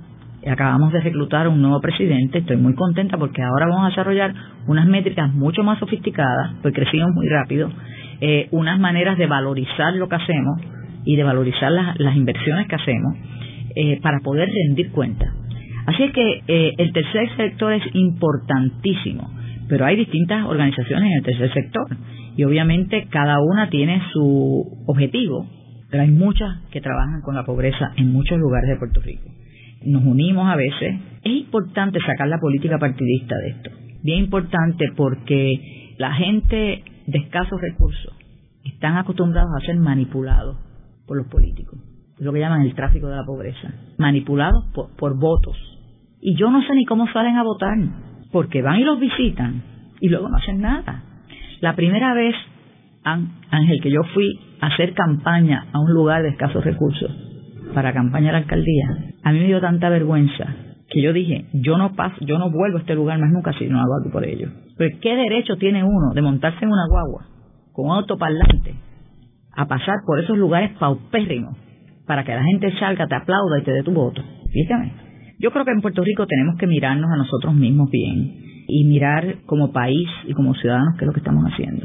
acabamos 0.50 0.92
de 0.92 1.00
reclutar 1.00 1.46
un 1.46 1.62
nuevo 1.62 1.80
presidente, 1.80 2.38
estoy 2.38 2.56
muy 2.56 2.74
contenta 2.74 3.16
porque 3.16 3.42
ahora 3.42 3.66
vamos 3.66 3.86
a 3.86 3.88
desarrollar 3.90 4.34
unas 4.66 4.86
métricas 4.86 5.32
mucho 5.32 5.62
más 5.62 5.78
sofisticadas, 5.78 6.54
pues 6.62 6.74
crecimos 6.74 7.10
muy 7.14 7.28
rápido, 7.28 7.70
eh, 8.20 8.48
unas 8.50 8.78
maneras 8.80 9.18
de 9.18 9.26
valorizar 9.26 9.94
lo 9.94 10.08
que 10.08 10.16
hacemos 10.16 10.60
y 11.04 11.16
de 11.16 11.22
valorizar 11.22 11.70
las, 11.70 12.16
inversiones 12.16 12.66
que 12.66 12.74
hacemos 12.74 13.16
eh, 13.76 14.00
para 14.02 14.18
poder 14.20 14.48
rendir 14.48 14.90
cuenta. 14.90 15.26
Así 15.86 16.04
es 16.04 16.12
que 16.12 16.42
eh, 16.46 16.72
el 16.78 16.92
tercer 16.92 17.28
sector 17.36 17.72
es 17.72 17.82
importantísimo, 17.92 19.30
pero 19.72 19.86
hay 19.86 19.96
distintas 19.96 20.44
organizaciones 20.44 21.10
en 21.10 21.16
el 21.16 21.24
tercer 21.24 21.50
sector 21.54 21.96
y 22.36 22.44
obviamente 22.44 23.08
cada 23.08 23.38
una 23.40 23.70
tiene 23.70 24.02
su 24.12 24.84
objetivo, 24.86 25.46
pero 25.90 26.02
hay 26.02 26.10
muchas 26.10 26.58
que 26.70 26.82
trabajan 26.82 27.22
con 27.22 27.34
la 27.34 27.46
pobreza 27.46 27.90
en 27.96 28.12
muchos 28.12 28.36
lugares 28.38 28.68
de 28.68 28.76
Puerto 28.76 29.00
Rico 29.00 29.30
nos 29.86 30.04
unimos 30.04 30.46
a 30.46 30.56
veces. 30.56 31.00
Es 31.24 31.32
importante 31.32 31.98
sacar 32.06 32.28
la 32.28 32.38
política 32.38 32.78
partidista 32.78 33.34
de 33.38 33.48
esto. 33.48 33.70
Bien 34.02 34.18
importante 34.18 34.84
porque 34.94 35.94
la 35.96 36.12
gente 36.12 36.84
de 37.06 37.18
escasos 37.18 37.58
recursos 37.58 38.14
están 38.64 38.98
acostumbrados 38.98 39.50
a 39.56 39.64
ser 39.64 39.76
manipulados 39.76 40.58
por 41.06 41.16
los 41.16 41.28
políticos. 41.28 41.80
Es 42.18 42.24
lo 42.24 42.32
que 42.32 42.40
llaman 42.40 42.60
el 42.60 42.74
tráfico 42.74 43.08
de 43.08 43.16
la 43.16 43.24
pobreza. 43.24 43.72
Manipulados 43.96 44.66
por, 44.74 44.94
por 44.96 45.18
votos. 45.18 45.56
Y 46.20 46.36
yo 46.36 46.50
no 46.50 46.62
sé 46.62 46.74
ni 46.74 46.84
cómo 46.84 47.06
salen 47.12 47.36
a 47.36 47.42
votar, 47.42 47.76
porque 48.32 48.62
van 48.62 48.80
y 48.80 48.84
los 48.84 48.98
visitan 48.98 49.62
y 50.00 50.08
luego 50.08 50.28
no 50.28 50.36
hacen 50.36 50.60
nada. 50.60 51.04
La 51.60 51.76
primera 51.76 52.14
vez, 52.14 52.34
Ángel, 53.04 53.80
que 53.82 53.90
yo 53.90 54.02
fui 54.14 54.40
a 54.60 54.66
hacer 54.66 54.94
campaña 54.94 55.66
a 55.72 55.78
un 55.78 55.92
lugar 55.92 56.22
de 56.22 56.30
escasos 56.30 56.64
recursos, 56.64 57.10
para 57.74 57.92
campaña 57.92 58.30
a 58.30 58.32
la 58.32 58.38
alcaldía, 58.38 58.86
a 59.22 59.32
mí 59.32 59.38
me 59.38 59.46
dio 59.46 59.60
tanta 59.60 59.88
vergüenza 59.88 60.56
que 60.90 61.00
yo 61.00 61.12
dije, 61.12 61.46
yo 61.54 61.78
no 61.78 61.94
paso, 61.94 62.16
yo 62.20 62.38
no 62.38 62.50
vuelvo 62.50 62.76
a 62.76 62.80
este 62.80 62.94
lugar 62.94 63.18
más 63.18 63.30
nunca 63.30 63.52
si 63.54 63.66
no 63.66 63.80
hago 63.80 63.94
algo 63.96 64.12
por 64.12 64.26
ello. 64.26 64.48
Pero 64.76 64.98
¿qué 65.00 65.16
derecho 65.16 65.56
tiene 65.56 65.82
uno 65.82 66.12
de 66.14 66.20
montarse 66.20 66.64
en 66.64 66.70
una 66.70 66.86
guagua 66.88 67.26
con 67.72 67.86
un 67.86 67.92
autoparlante 67.92 68.74
a 69.56 69.66
pasar 69.66 69.96
por 70.06 70.20
esos 70.20 70.36
lugares 70.36 70.76
paupérrimos 70.78 71.56
para 72.06 72.24
que 72.24 72.34
la 72.34 72.42
gente 72.42 72.78
salga, 72.78 73.06
te 73.06 73.14
aplauda 73.14 73.60
y 73.60 73.64
te 73.64 73.72
dé 73.72 73.82
tu 73.82 73.92
voto? 73.92 74.22
Fíjame. 74.52 75.11
Yo 75.42 75.50
creo 75.50 75.64
que 75.64 75.72
en 75.72 75.80
Puerto 75.80 76.02
Rico 76.04 76.24
tenemos 76.24 76.56
que 76.56 76.68
mirarnos 76.68 77.10
a 77.10 77.16
nosotros 77.16 77.52
mismos 77.52 77.90
bien 77.90 78.64
y 78.68 78.84
mirar 78.84 79.38
como 79.44 79.72
país 79.72 80.08
y 80.24 80.34
como 80.34 80.54
ciudadanos 80.54 80.94
qué 80.96 81.04
es 81.04 81.06
lo 81.08 81.12
que 81.12 81.18
estamos 81.18 81.44
haciendo. 81.50 81.84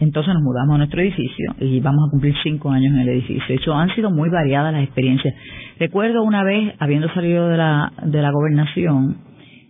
entonces 0.00 0.32
nos 0.32 0.42
mudamos 0.42 0.76
a 0.76 0.78
nuestro 0.78 1.02
edificio 1.02 1.54
y 1.60 1.78
vamos 1.80 2.08
a 2.08 2.10
cumplir 2.10 2.34
cinco 2.42 2.70
años 2.70 2.94
en 2.94 3.00
el 3.00 3.08
edificio. 3.10 3.42
De 3.46 3.54
hecho, 3.56 3.74
han 3.74 3.94
sido 3.94 4.10
muy 4.10 4.30
variadas 4.30 4.72
las 4.72 4.82
experiencias. 4.82 5.34
Recuerdo 5.78 6.22
una 6.22 6.42
vez, 6.42 6.74
habiendo 6.78 7.12
salido 7.12 7.48
de 7.48 7.58
la, 7.58 7.92
de 8.04 8.22
la 8.22 8.30
gobernación, 8.30 9.18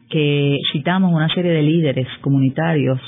que 0.09 0.57
citamos 0.73 1.13
una 1.13 1.29
serie 1.35 1.51
de 1.51 1.63
líderes 1.63 2.07
comunitarios 2.21 3.01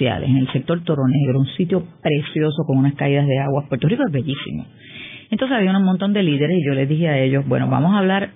en 0.00 0.36
el 0.38 0.50
sector 0.52 0.82
Toro 0.82 1.02
Negro, 1.06 1.40
un 1.40 1.46
sitio 1.58 1.84
precioso 2.02 2.64
con 2.66 2.78
unas 2.78 2.94
caídas 2.94 3.26
de 3.26 3.38
agua. 3.38 3.66
Puerto 3.68 3.86
Rico 3.86 4.04
es 4.06 4.12
bellísimo. 4.12 4.64
Entonces 5.30 5.58
había 5.58 5.76
un 5.76 5.84
montón 5.84 6.14
de 6.14 6.22
líderes 6.22 6.56
y 6.58 6.66
yo 6.66 6.72
les 6.72 6.88
dije 6.88 7.08
a 7.08 7.18
ellos, 7.18 7.46
bueno, 7.46 7.68
vamos 7.68 7.94
a 7.94 7.98
hablar, 7.98 8.30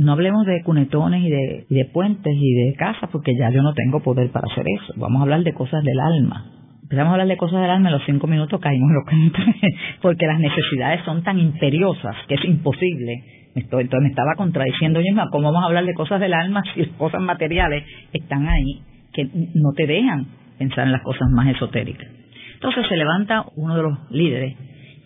no 0.00 0.12
hablemos 0.12 0.46
de 0.46 0.62
cunetones 0.62 1.22
y 1.22 1.30
de, 1.30 1.66
y 1.68 1.74
de 1.74 1.84
puentes 1.86 2.34
y 2.34 2.54
de 2.54 2.74
casas, 2.74 3.08
porque 3.12 3.32
ya 3.38 3.50
yo 3.50 3.62
no 3.62 3.72
tengo 3.74 4.00
poder 4.00 4.30
para 4.30 4.46
hacer 4.50 4.64
eso. 4.66 4.94
Vamos 4.96 5.20
a 5.20 5.22
hablar 5.22 5.42
de 5.42 5.54
cosas 5.54 5.84
del 5.84 6.00
alma 6.00 6.60
empezamos 6.90 7.10
a 7.10 7.12
hablar 7.12 7.28
de 7.28 7.36
cosas 7.36 7.60
del 7.60 7.70
alma, 7.70 7.88
en 7.88 7.92
los 7.92 8.04
cinco 8.04 8.26
minutos 8.26 8.60
caímos 8.60 8.90
los 8.90 9.04
porque 10.02 10.26
las 10.26 10.40
necesidades 10.40 11.04
son 11.04 11.22
tan 11.22 11.38
imperiosas 11.38 12.16
que 12.26 12.34
es 12.34 12.44
imposible. 12.44 13.22
Entonces 13.54 13.88
me 14.02 14.08
estaba 14.08 14.34
contradiciendo 14.36 14.98
yo 14.98 15.04
misma, 15.04 15.28
¿cómo 15.30 15.52
vamos 15.52 15.62
a 15.62 15.66
hablar 15.68 15.84
de 15.84 15.94
cosas 15.94 16.20
del 16.20 16.34
alma 16.34 16.62
si 16.74 16.80
las 16.80 16.90
cosas 16.96 17.20
materiales 17.20 17.84
están 18.12 18.48
ahí 18.48 18.82
que 19.12 19.24
no 19.54 19.72
te 19.76 19.86
dejan 19.86 20.26
pensar 20.58 20.86
en 20.86 20.92
las 20.92 21.02
cosas 21.02 21.28
más 21.30 21.46
esotéricas? 21.54 22.08
Entonces 22.54 22.86
se 22.88 22.96
levanta 22.96 23.44
uno 23.54 23.76
de 23.76 23.82
los 23.82 24.10
líderes, 24.10 24.56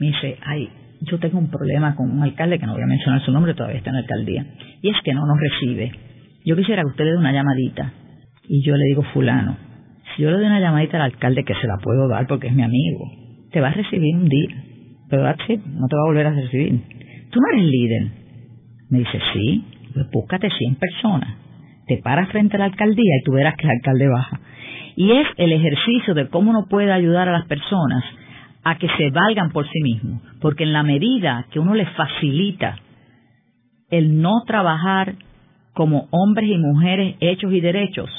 me 0.00 0.06
dice, 0.06 0.38
ay, 0.42 0.70
yo 1.10 1.18
tengo 1.18 1.38
un 1.38 1.50
problema 1.50 1.94
con 1.94 2.10
un 2.10 2.22
alcalde, 2.22 2.58
que 2.58 2.66
no 2.66 2.74
voy 2.74 2.82
a 2.82 2.86
mencionar 2.86 3.20
su 3.22 3.32
nombre, 3.32 3.54
todavía 3.54 3.78
está 3.78 3.90
en 3.90 3.96
la 3.96 4.02
alcaldía, 4.02 4.46
y 4.82 4.90
es 4.90 4.96
que 5.04 5.14
no 5.14 5.26
nos 5.26 5.38
recibe. 5.38 5.92
Yo 6.44 6.56
quisiera 6.56 6.82
que 6.82 6.88
usted 6.88 7.04
le 7.04 7.12
dé 7.12 7.16
una 7.16 7.32
llamadita. 7.32 7.92
Y 8.46 8.62
yo 8.62 8.76
le 8.76 8.84
digo, 8.84 9.02
fulano, 9.14 9.56
si 10.14 10.22
yo 10.22 10.30
le 10.30 10.36
doy 10.36 10.46
una 10.46 10.60
llamadita 10.60 10.98
al 10.98 11.12
alcalde, 11.12 11.44
que 11.44 11.54
se 11.54 11.66
la 11.66 11.78
puedo 11.82 12.08
dar 12.08 12.26
porque 12.26 12.48
es 12.48 12.54
mi 12.54 12.62
amigo, 12.62 13.10
te 13.50 13.60
va 13.60 13.68
a 13.68 13.72
recibir 13.72 14.14
un 14.14 14.28
día, 14.28 14.64
pero 15.08 15.22
no 15.22 15.88
te 15.88 15.96
va 15.96 16.02
a 16.02 16.06
volver 16.06 16.26
a 16.26 16.32
recibir. 16.32 16.80
Tú 17.30 17.40
no 17.40 17.56
eres 17.56 17.70
líder. 17.70 18.02
Me 18.90 18.98
dice, 18.98 19.18
sí, 19.32 19.64
pues 19.94 20.06
búscate 20.12 20.50
100 20.50 20.74
personas, 20.76 21.36
te 21.86 21.96
paras 22.02 22.28
frente 22.30 22.56
a 22.56 22.60
la 22.60 22.66
alcaldía 22.66 23.16
y 23.20 23.24
tú 23.24 23.32
verás 23.32 23.56
que 23.56 23.64
el 23.64 23.70
alcalde 23.70 24.08
baja. 24.08 24.40
Y 24.96 25.10
es 25.10 25.26
el 25.38 25.52
ejercicio 25.52 26.14
de 26.14 26.28
cómo 26.28 26.50
uno 26.50 26.66
puede 26.68 26.92
ayudar 26.92 27.28
a 27.28 27.32
las 27.32 27.46
personas 27.46 28.04
a 28.64 28.78
que 28.78 28.88
se 28.96 29.10
valgan 29.10 29.50
por 29.50 29.66
sí 29.68 29.80
mismos. 29.82 30.22
Porque 30.40 30.64
en 30.64 30.72
la 30.72 30.82
medida 30.82 31.46
que 31.50 31.60
uno 31.60 31.74
les 31.74 31.88
facilita 31.90 32.76
el 33.90 34.20
no 34.20 34.42
trabajar 34.46 35.14
como 35.74 36.08
hombres 36.10 36.48
y 36.48 36.58
mujeres 36.58 37.16
hechos 37.20 37.52
y 37.52 37.60
derechos, 37.60 38.10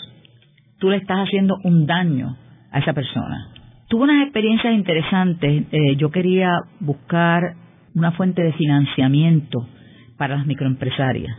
tú 0.80 0.90
le 0.90 0.98
estás 0.98 1.28
haciendo 1.28 1.56
un 1.64 1.86
daño 1.86 2.38
a 2.72 2.80
esa 2.80 2.94
persona. 2.94 3.50
Tuve 3.88 4.04
unas 4.04 4.24
experiencias 4.24 4.74
interesantes. 4.74 5.64
Eh, 5.72 5.96
yo 5.98 6.10
quería 6.12 6.52
buscar 6.80 7.56
una 7.94 8.12
fuente 8.12 8.42
de 8.42 8.54
financiamiento 8.54 9.68
para 10.18 10.38
las 10.38 10.46
microempresarias. 10.46 11.38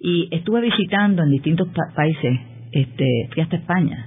Y 0.00 0.28
estuve 0.30 0.60
visitando 0.60 1.22
en 1.22 1.30
distintos 1.30 1.68
países, 1.94 2.38
este, 2.72 3.28
fui 3.32 3.42
hasta 3.42 3.56
España, 3.56 4.06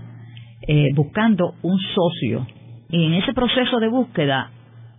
eh, 0.67 0.89
buscando 0.95 1.55
un 1.61 1.80
socio. 1.80 2.45
Y 2.89 3.05
en 3.05 3.13
ese 3.13 3.33
proceso 3.33 3.79
de 3.79 3.87
búsqueda 3.87 4.51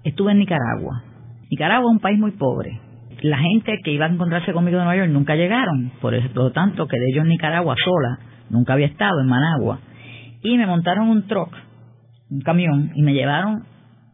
estuve 0.05 0.33
en 0.33 0.39
Nicaragua. 0.39 1.03
Nicaragua 1.51 1.91
es 1.91 1.95
un 1.95 2.01
país 2.01 2.19
muy 2.19 2.33
pobre. 2.33 2.81
La 3.23 3.39
gente 3.39 3.79
que 3.85 3.93
iba 3.93 4.07
a 4.07 4.09
encontrarse 4.09 4.53
conmigo 4.53 4.79
en 4.79 4.85
Nueva 4.85 4.97
York 4.97 5.11
nunca 5.11 5.35
llegaron, 5.35 5.93
por 6.01 6.15
lo 6.35 6.53
tanto 6.53 6.87
que 6.87 6.99
de 6.99 7.07
ellos 7.13 7.25
en 7.25 7.31
Nicaragua 7.31 7.75
sola, 7.83 8.19
nunca 8.49 8.73
había 8.73 8.87
estado 8.87 9.21
en 9.21 9.27
Managua. 9.27 9.81
Y 10.43 10.57
me 10.57 10.67
montaron 10.67 11.09
un 11.09 11.27
truck, 11.27 11.55
un 12.31 12.41
camión, 12.41 12.93
y 12.95 13.03
me 13.03 13.13
llevaron 13.13 13.65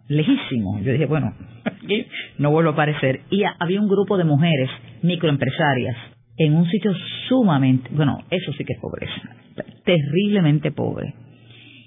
lejísimo. 0.09 0.81
Yo 0.81 0.93
dije, 0.93 1.07
bueno, 1.07 1.35
aquí 1.65 2.07
no 2.39 2.51
vuelvo 2.51 2.71
a 2.71 2.73
aparecer. 2.73 3.21
Y 3.31 3.45
había 3.59 3.81
un 3.81 3.89
grupo 3.89 4.17
de 4.17 4.25
mujeres 4.25 4.71
microempresarias 5.03 5.97
en 6.39 6.55
un 6.55 6.67
sitio 6.67 6.93
sumamente, 7.29 7.91
bueno, 7.93 8.19
eso 8.31 8.53
sí 8.55 8.65
que 8.65 8.73
es 8.73 8.81
pobreza, 8.81 9.37
terriblemente 9.85 10.73
pobre 10.73 11.15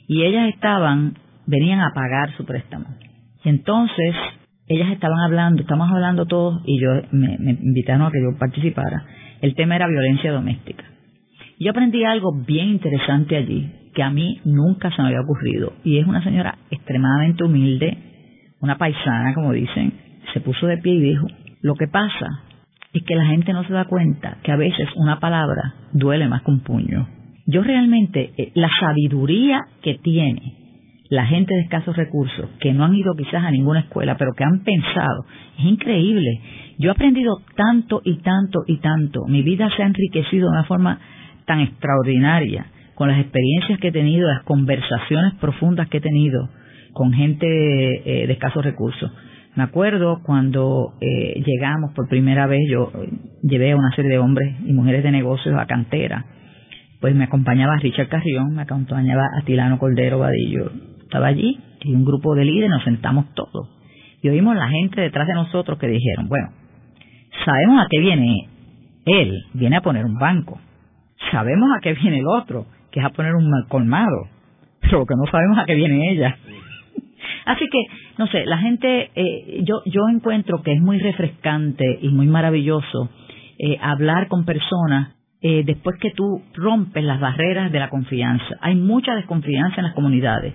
y 0.10 0.24
ellas 0.24 0.50
estaban, 0.50 1.14
venían 1.50 1.82
a 1.82 1.92
pagar 1.94 2.36
su 2.38 2.46
préstamo. 2.46 2.86
Y 3.44 3.50
entonces 3.50 4.16
ellas 4.68 4.92
estaban 4.92 5.20
hablando, 5.20 5.62
estamos 5.62 5.90
hablando 5.90 6.26
todos 6.26 6.62
y 6.66 6.80
yo 6.80 6.90
me, 7.12 7.36
invitaron 7.52 8.04
a 8.04 8.12
que 8.12 8.22
yo 8.22 8.38
participara. 8.38 9.04
El 9.42 9.56
tema 9.56 9.76
era 9.76 9.88
violencia 9.88 10.32
doméstica. 10.32 10.84
Yo 11.60 11.72
aprendí 11.72 12.04
algo 12.04 12.32
bien 12.46 12.70
interesante 12.70 13.36
allí 13.36 13.72
que 13.94 14.04
a 14.04 14.12
mí 14.12 14.40
nunca 14.46 14.92
se 14.92 15.02
me 15.02 15.08
había 15.08 15.22
ocurrido 15.22 15.74
y 15.84 15.98
es 15.98 16.08
una 16.08 16.24
señora 16.24 16.58
extremadamente 16.70 17.44
humilde, 17.44 17.98
una 18.62 18.78
paisana 18.78 19.34
como 19.34 19.52
dicen, 19.52 19.94
se 20.34 20.42
puso 20.42 20.68
de 20.68 20.78
pie 20.78 20.94
y 20.94 21.02
dijo, 21.02 21.26
lo 21.62 21.76
que 21.76 21.88
pasa 21.88 22.28
es 22.94 23.04
que 23.04 23.16
la 23.16 23.26
gente 23.26 23.54
no 23.54 23.64
se 23.64 23.74
da 23.74 23.86
cuenta 23.86 24.38
que 24.44 24.52
a 24.52 24.56
veces 24.56 24.88
una 24.96 25.20
palabra 25.20 25.74
duele 25.94 26.28
más 26.28 26.44
que 26.44 26.52
un 26.52 26.62
puño. 26.62 27.08
Yo 27.48 27.64
realmente, 27.64 28.32
eh, 28.38 28.52
la 28.54 28.70
sabiduría 28.80 29.66
que 29.82 29.96
tiene 29.96 30.69
la 31.10 31.26
gente 31.26 31.56
de 31.56 31.62
escasos 31.62 31.96
recursos, 31.98 32.50
que 32.60 32.72
no 32.72 32.86
han 32.86 32.96
ido 32.96 33.16
quizás 33.16 33.44
a 33.44 33.52
ninguna 33.52 33.82
escuela, 33.82 34.16
pero 34.18 34.34
que 34.34 34.44
han 34.44 34.64
pensado, 34.64 35.26
es 35.58 35.66
increíble. 35.66 36.40
Yo 36.78 36.90
he 36.90 36.92
aprendido 36.92 37.38
tanto 37.56 38.02
y 38.06 38.18
tanto 38.18 38.60
y 38.68 38.78
tanto. 38.78 39.26
Mi 39.28 39.42
vida 39.42 39.70
se 39.76 39.84
ha 39.84 39.88
enriquecido 39.88 40.48
de 40.48 40.58
una 40.58 40.66
forma 40.66 41.00
tan 41.46 41.62
extraordinaria 41.62 42.68
con 42.94 43.10
las 43.10 43.20
experiencias 43.20 43.80
que 43.80 43.88
he 43.88 43.92
tenido, 43.92 44.28
las 44.28 44.44
conversaciones 44.44 45.34
profundas 45.36 45.88
que 45.90 45.98
he 45.98 46.02
tenido 46.02 46.50
con 46.94 47.12
gente 47.12 47.48
eh, 47.48 48.28
de 48.28 48.34
escasos 48.34 48.64
recursos. 48.64 49.12
Me 49.56 49.64
acuerdo 49.64 50.22
cuando 50.24 50.94
eh, 51.02 51.42
llegamos 51.44 51.92
por 51.94 52.08
primera 52.08 52.46
vez, 52.46 52.62
yo 52.70 52.92
llevé 53.42 53.72
a 53.72 53.78
una 53.78 53.96
serie 53.96 54.12
de 54.12 54.20
hombres 54.20 54.56
y 54.66 54.74
mujeres 54.74 55.04
de 55.04 55.12
negocios 55.12 55.56
a 55.58 55.66
cantera 55.66 56.26
pues 57.00 57.16
me 57.16 57.24
acompañaba 57.24 57.78
Richard 57.78 58.10
Carrión, 58.10 58.56
me 58.56 58.64
acompañaba 58.64 59.24
Atilano 59.42 59.80
Cordero 59.80 60.20
Vadillo. 60.20 60.70
Estaba 61.10 61.26
allí 61.26 61.58
y 61.82 61.96
un 61.96 62.06
grupo 62.06 62.36
de 62.36 62.46
líderes 62.46 62.70
nos 62.70 62.84
sentamos 62.84 63.34
todos. 63.34 63.68
Y 64.22 64.30
oímos 64.30 64.56
la 64.56 64.70
gente 64.70 65.02
detrás 65.02 65.26
de 65.26 65.34
nosotros 65.34 65.80
que 65.80 65.88
dijeron, 65.88 66.28
bueno, 66.28 66.50
sabemos 67.44 67.84
a 67.84 67.88
qué 67.90 68.00
viene 68.00 68.48
él, 69.08 69.44
viene 69.56 69.78
a 69.78 69.82
poner 69.82 70.06
un 70.06 70.20
banco. 70.20 70.60
Sabemos 71.32 71.68
a 71.76 71.82
qué 71.82 71.94
viene 71.94 72.20
el 72.20 72.28
otro, 72.28 72.68
que 72.92 73.00
es 73.00 73.06
a 73.08 73.10
poner 73.10 73.34
un 73.34 73.50
colmado. 73.70 74.28
Pero 74.82 75.08
que 75.08 75.16
no 75.16 75.26
sabemos 75.32 75.58
a 75.58 75.66
qué 75.66 75.74
viene 75.74 76.12
ella. 76.12 76.38
Así 77.46 77.66
que, 77.72 77.80
no 78.20 78.28
sé, 78.28 78.46
la 78.46 78.60
gente, 78.60 79.10
eh, 79.16 79.64
yo, 79.64 79.82
yo 79.88 80.08
encuentro 80.10 80.62
que 80.62 80.74
es 80.74 80.80
muy 80.80 81.00
refrescante 81.00 81.98
y 82.04 82.10
muy 82.10 82.28
maravilloso 82.28 83.10
eh, 83.58 83.80
hablar 83.82 84.28
con 84.28 84.46
personas 84.46 85.16
eh, 85.42 85.64
después 85.66 85.98
que 86.00 86.12
tú 86.12 86.44
rompes 86.54 87.04
las 87.04 87.20
barreras 87.20 87.72
de 87.72 87.80
la 87.80 87.90
confianza. 87.90 88.58
Hay 88.62 88.76
mucha 88.76 89.16
desconfianza 89.16 89.78
en 89.78 89.86
las 89.86 89.96
comunidades 89.96 90.54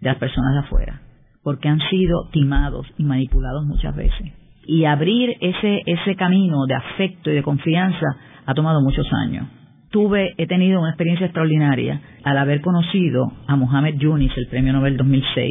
de 0.00 0.08
las 0.08 0.18
personas 0.18 0.54
de 0.54 0.60
afuera, 0.60 1.00
porque 1.42 1.68
han 1.68 1.80
sido 1.90 2.28
timados 2.32 2.86
y 2.98 3.04
manipulados 3.04 3.64
muchas 3.66 3.94
veces. 3.94 4.32
Y 4.66 4.84
abrir 4.84 5.30
ese, 5.40 5.82
ese 5.86 6.16
camino 6.16 6.66
de 6.66 6.74
afecto 6.74 7.30
y 7.30 7.34
de 7.34 7.42
confianza 7.42 8.06
ha 8.46 8.54
tomado 8.54 8.80
muchos 8.80 9.06
años. 9.12 9.46
Tuve, 9.90 10.34
he 10.38 10.46
tenido 10.46 10.80
una 10.80 10.90
experiencia 10.90 11.26
extraordinaria 11.26 12.00
al 12.24 12.38
haber 12.38 12.60
conocido 12.60 13.32
a 13.46 13.56
Mohamed 13.56 13.96
Yunis, 13.98 14.32
el 14.36 14.48
Premio 14.48 14.72
Nobel 14.72 14.96
2006, 14.96 15.50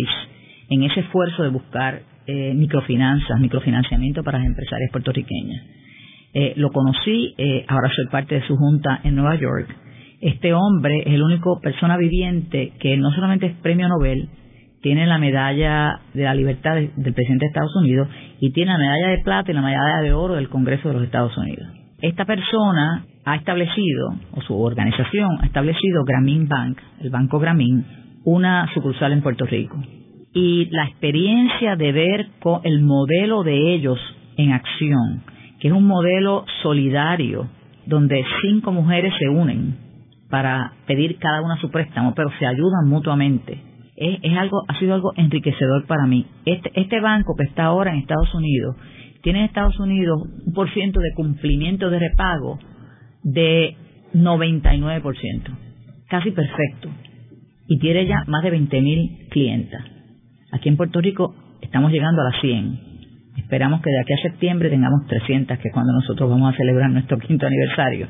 en 0.70 0.84
ese 0.84 1.02
esfuerzo 1.02 1.44
de 1.44 1.50
buscar 1.50 2.02
eh, 2.26 2.54
microfinanzas, 2.54 3.40
microfinanciamiento 3.40 4.24
para 4.24 4.40
las 4.40 4.48
empresarias 4.48 4.92
puertorriqueñas 4.92 5.62
eh, 6.34 6.54
lo 6.56 6.72
conocí, 6.72 7.36
eh, 7.38 7.64
ahora 7.68 7.92
soy 7.96 8.08
parte 8.08 8.36
de 8.36 8.48
su 8.48 8.58
junta 8.58 9.02
en 9.04 9.16
Nueva 9.16 9.36
York. 9.36 9.68
Este 10.24 10.54
hombre 10.54 11.00
es 11.02 11.16
el 11.16 11.22
único 11.22 11.60
persona 11.60 11.98
viviente 11.98 12.72
que 12.80 12.96
no 12.96 13.12
solamente 13.12 13.48
es 13.48 13.58
premio 13.58 13.90
Nobel, 13.90 14.30
tiene 14.82 15.06
la 15.06 15.18
medalla 15.18 16.00
de 16.14 16.24
la 16.24 16.34
libertad 16.34 16.76
del 16.76 17.14
presidente 17.14 17.44
de 17.44 17.48
Estados 17.48 17.76
Unidos 17.76 18.08
y 18.40 18.54
tiene 18.54 18.72
la 18.72 18.78
medalla 18.78 19.08
de 19.10 19.22
plata 19.22 19.52
y 19.52 19.54
la 19.54 19.62
medalla 19.62 20.02
de 20.02 20.14
oro 20.14 20.36
del 20.36 20.48
Congreso 20.48 20.88
de 20.88 20.94
los 20.94 21.04
Estados 21.04 21.38
Unidos. 21.38 21.68
Esta 22.02 22.24
persona 22.24 23.04
ha 23.26 23.36
establecido, 23.36 24.16
o 24.32 24.42
su 24.44 24.58
organización 24.58 25.40
ha 25.42 25.46
establecido 25.46 26.06
Grameen 26.06 26.48
Bank, 26.48 26.78
el 27.02 27.10
Banco 27.10 27.40
Grameen, 27.40 27.86
una 28.24 28.72
sucursal 28.74 29.12
en 29.12 29.24
Puerto 29.24 29.46
Rico. 29.46 29.78
Y 30.34 30.70
la 30.72 30.86
experiencia 30.86 31.76
de 31.76 31.92
ver 31.92 32.28
el 32.64 32.82
modelo 32.82 33.44
de 33.44 33.74
ellos 33.74 34.00
en 34.38 34.54
acción, 34.54 35.24
que 35.60 35.68
es 35.68 35.74
un 35.74 35.86
modelo 35.86 36.46
solidario 36.62 37.50
donde 37.86 38.24
cinco 38.42 38.72
mujeres 38.72 39.14
se 39.20 39.28
unen 39.28 39.83
para 40.34 40.74
pedir 40.88 41.20
cada 41.20 41.44
una 41.44 41.58
su 41.58 41.70
préstamo, 41.70 42.16
pero 42.16 42.32
se 42.40 42.48
ayudan 42.48 42.88
mutuamente. 42.88 43.56
Es, 43.96 44.36
algo, 44.36 44.64
ha 44.68 44.80
sido 44.80 44.96
algo 44.96 45.14
enriquecedor 45.16 45.86
para 45.86 46.08
mí. 46.08 46.26
Este, 46.44 46.72
este 46.74 47.00
banco 47.02 47.36
que 47.38 47.44
está 47.48 47.66
ahora 47.66 47.92
en 47.92 48.00
Estados 48.00 48.34
Unidos 48.34 48.76
tiene 49.22 49.42
en 49.42 49.46
Estados 49.46 49.80
Unidos 49.80 50.24
un 50.48 50.54
por 50.54 50.74
ciento 50.74 51.00
de 51.02 51.14
cumplimiento 51.14 51.92
de 51.92 52.00
repago 52.00 52.58
de 53.22 53.78
99%, 54.16 55.04
casi 56.10 56.32
perfecto, 56.32 56.90
y 57.68 57.78
tiene 57.78 58.08
ya 58.08 58.24
más 58.26 58.42
de 58.42 58.58
20.000 58.58 59.30
clientas. 59.30 59.86
Aquí 60.52 60.68
en 60.68 60.78
Puerto 60.78 61.00
Rico 61.00 61.36
estamos 61.62 61.92
llegando 61.92 62.24
a 62.24 62.32
las 62.32 62.42
100 62.42 62.94
Esperamos 63.38 63.82
que 63.82 63.90
de 63.90 64.00
aquí 64.00 64.14
a 64.14 64.30
septiembre 64.30 64.70
tengamos 64.70 65.06
300, 65.08 65.58
que 65.58 65.68
es 65.68 65.74
cuando 65.74 65.94
nosotros 65.94 66.30
vamos 66.30 66.54
a 66.54 66.58
celebrar 66.58 66.90
nuestro 66.90 67.18
quinto 67.20 67.46
aniversario. 67.46 68.08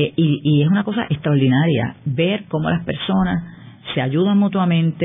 Eh, 0.00 0.12
y, 0.14 0.62
es 0.62 0.68
una 0.68 0.84
cosa 0.84 1.06
extraordinaria 1.10 1.96
ver 2.04 2.44
cómo 2.46 2.70
las 2.70 2.84
personas 2.84 3.42
se 3.94 4.00
ayudan 4.00 4.38
mutuamente, 4.38 5.04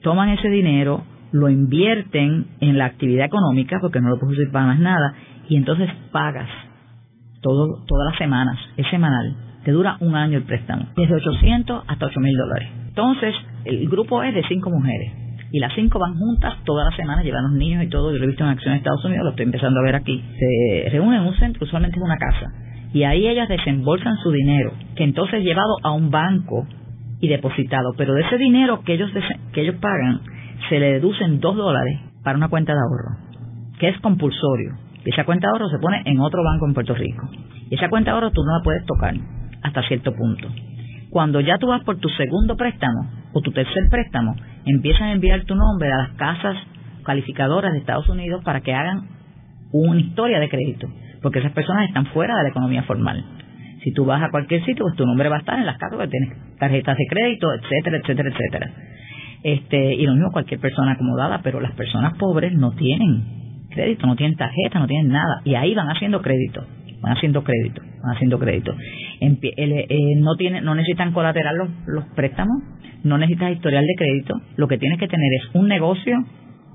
toman 0.00 0.28
ese 0.28 0.48
dinero, 0.48 1.02
lo 1.32 1.48
invierten 1.48 2.46
en 2.60 2.78
la 2.78 2.84
actividad 2.84 3.26
económica, 3.26 3.78
porque 3.80 4.00
no 4.00 4.10
lo 4.10 4.20
puedes 4.20 4.38
usar 4.38 4.52
para 4.52 4.66
más 4.66 4.78
nada, 4.78 5.12
y 5.48 5.56
entonces 5.56 5.90
pagas 6.12 6.48
todo, 7.42 7.84
todas 7.84 8.10
las 8.12 8.18
semanas, 8.18 8.56
es 8.76 8.86
semanal, 8.90 9.34
te 9.64 9.72
dura 9.72 9.96
un 9.98 10.14
año 10.14 10.38
el 10.38 10.44
préstamo, 10.44 10.86
desde 10.96 11.16
800 11.16 11.82
hasta 11.88 12.06
8 12.06 12.20
mil 12.20 12.36
dólares. 12.36 12.68
Entonces, 12.90 13.34
el 13.64 13.88
grupo 13.88 14.22
es 14.22 14.32
de 14.36 14.44
cinco 14.46 14.70
mujeres 14.70 15.10
y 15.50 15.58
las 15.58 15.74
cinco 15.74 15.98
van 15.98 16.14
juntas 16.14 16.54
todas 16.64 16.86
las 16.86 16.94
semanas, 16.94 17.24
llevan 17.24 17.42
los 17.42 17.54
niños 17.54 17.82
y 17.82 17.88
todo, 17.88 18.12
yo 18.12 18.18
lo 18.18 18.24
he 18.24 18.28
visto 18.28 18.44
en 18.44 18.50
acción 18.50 18.74
en 18.74 18.78
Estados 18.78 19.04
Unidos, 19.04 19.24
lo 19.24 19.30
estoy 19.30 19.46
empezando 19.46 19.80
a 19.80 19.82
ver 19.82 19.96
aquí, 19.96 20.22
se 20.38 20.90
reúnen 20.90 21.22
en 21.22 21.26
un 21.26 21.34
centro, 21.34 21.64
usualmente 21.64 21.96
en 21.96 22.04
una 22.04 22.18
casa, 22.18 22.67
y 22.92 23.02
ahí 23.04 23.26
ellas 23.26 23.48
desembolsan 23.48 24.16
su 24.18 24.30
dinero, 24.30 24.72
que 24.96 25.04
entonces 25.04 25.40
es 25.40 25.44
llevado 25.44 25.76
a 25.82 25.92
un 25.92 26.10
banco 26.10 26.66
y 27.20 27.28
depositado, 27.28 27.92
pero 27.96 28.14
de 28.14 28.22
ese 28.22 28.38
dinero 28.38 28.82
que 28.84 28.94
ellos, 28.94 29.10
que 29.52 29.62
ellos 29.62 29.76
pagan, 29.80 30.20
se 30.68 30.78
le 30.78 30.94
deducen 30.94 31.40
dos 31.40 31.56
dólares 31.56 32.00
para 32.22 32.38
una 32.38 32.48
cuenta 32.48 32.72
de 32.72 32.78
ahorro, 32.78 33.38
que 33.78 33.88
es 33.88 34.00
compulsorio. 34.00 34.72
Y 35.04 35.10
esa 35.10 35.24
cuenta 35.24 35.46
de 35.46 35.52
ahorro 35.52 35.68
se 35.68 35.78
pone 35.78 36.02
en 36.04 36.20
otro 36.20 36.42
banco 36.42 36.66
en 36.66 36.74
Puerto 36.74 36.94
Rico. 36.94 37.28
Y 37.70 37.74
esa 37.74 37.88
cuenta 37.88 38.10
de 38.10 38.14
ahorro 38.14 38.30
tú 38.30 38.42
no 38.42 38.58
la 38.58 38.64
puedes 38.64 38.84
tocar 38.86 39.14
hasta 39.62 39.82
cierto 39.88 40.12
punto. 40.12 40.48
Cuando 41.10 41.40
ya 41.40 41.58
tú 41.58 41.68
vas 41.68 41.82
por 41.84 41.98
tu 41.98 42.08
segundo 42.10 42.56
préstamo 42.56 43.10
o 43.32 43.40
tu 43.40 43.50
tercer 43.52 43.84
préstamo, 43.90 44.34
empiezan 44.66 45.08
a 45.08 45.12
enviar 45.12 45.44
tu 45.44 45.54
nombre 45.54 45.90
a 45.90 45.96
las 45.96 46.10
casas 46.16 46.56
calificadoras 47.04 47.72
de 47.72 47.78
Estados 47.78 48.08
Unidos 48.08 48.42
para 48.44 48.60
que 48.60 48.74
hagan 48.74 49.08
una 49.72 50.00
historia 50.00 50.38
de 50.40 50.48
crédito, 50.48 50.88
porque 51.22 51.40
esas 51.40 51.52
personas 51.52 51.88
están 51.88 52.06
fuera 52.06 52.36
de 52.36 52.42
la 52.44 52.48
economía 52.50 52.82
formal. 52.84 53.24
Si 53.82 53.92
tú 53.92 54.04
vas 54.04 54.22
a 54.22 54.30
cualquier 54.30 54.64
sitio, 54.64 54.84
pues 54.84 54.96
tu 54.96 55.06
nombre 55.06 55.28
va 55.28 55.36
a 55.36 55.38
estar 55.40 55.58
en 55.58 55.66
las 55.66 55.78
casas 55.78 55.98
que 55.98 56.08
tienes 56.08 56.30
tarjetas 56.58 56.96
de 56.96 57.06
crédito, 57.08 57.48
etcétera, 57.54 57.98
etcétera, 57.98 58.30
etcétera. 58.30 58.70
Este, 59.42 59.94
y 59.94 60.04
lo 60.04 60.14
mismo 60.14 60.30
cualquier 60.32 60.60
persona 60.60 60.92
acomodada, 60.92 61.40
pero 61.42 61.60
las 61.60 61.72
personas 61.72 62.14
pobres 62.18 62.52
no 62.54 62.72
tienen 62.72 63.22
crédito, 63.70 64.06
no 64.06 64.16
tienen 64.16 64.36
tarjeta, 64.36 64.80
no 64.80 64.86
tienen 64.86 65.12
nada, 65.12 65.40
y 65.44 65.54
ahí 65.54 65.74
van 65.74 65.88
haciendo 65.88 66.20
crédito, 66.20 66.66
van 67.00 67.16
haciendo 67.16 67.44
crédito, 67.44 67.82
van 68.02 68.16
haciendo 68.16 68.38
crédito. 68.38 68.74
Eh, 69.20 70.14
no 70.16 70.34
tiene, 70.36 70.60
no 70.60 70.74
necesitan 70.74 71.12
colateral 71.12 71.56
los, 71.56 71.68
los 71.86 72.04
préstamos, 72.16 72.62
no 73.04 73.16
necesitas 73.16 73.52
historial 73.52 73.86
de 73.86 73.94
crédito, 73.96 74.34
lo 74.56 74.66
que 74.66 74.78
tienes 74.78 74.98
que 74.98 75.06
tener 75.06 75.32
es 75.34 75.54
un 75.54 75.68
negocio 75.68 76.18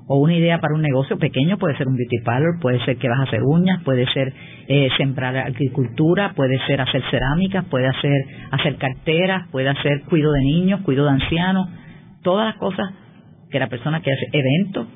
o 0.06 0.18
una 0.18 0.34
idea 0.34 0.60
para 0.60 0.74
un 0.74 0.82
negocio 0.82 1.18
pequeño, 1.18 1.56
puede 1.58 1.76
ser 1.76 1.88
un 1.88 1.96
beauty 1.96 2.18
parlor, 2.24 2.60
puede 2.60 2.84
ser 2.84 2.96
que 2.98 3.08
vas 3.08 3.20
a 3.20 3.22
hacer 3.24 3.42
uñas, 3.42 3.82
puede 3.84 4.06
ser 4.12 4.32
eh, 4.68 4.88
sembrar 4.98 5.36
agricultura, 5.36 6.32
puede 6.34 6.58
ser 6.66 6.80
hacer 6.80 7.02
cerámicas, 7.10 7.64
puede 7.66 7.86
hacer 7.86 8.24
hacer 8.50 8.76
carteras, 8.76 9.48
puede 9.50 9.68
hacer 9.68 10.02
cuido 10.02 10.32
de 10.32 10.40
niños, 10.40 10.80
cuido 10.82 11.04
de 11.04 11.12
ancianos, 11.12 11.68
todas 12.22 12.46
las 12.46 12.56
cosas 12.56 12.86
que 13.50 13.58
la 13.58 13.68
persona 13.68 14.00
que 14.02 14.12
hace 14.12 14.28
eventos. 14.32 14.86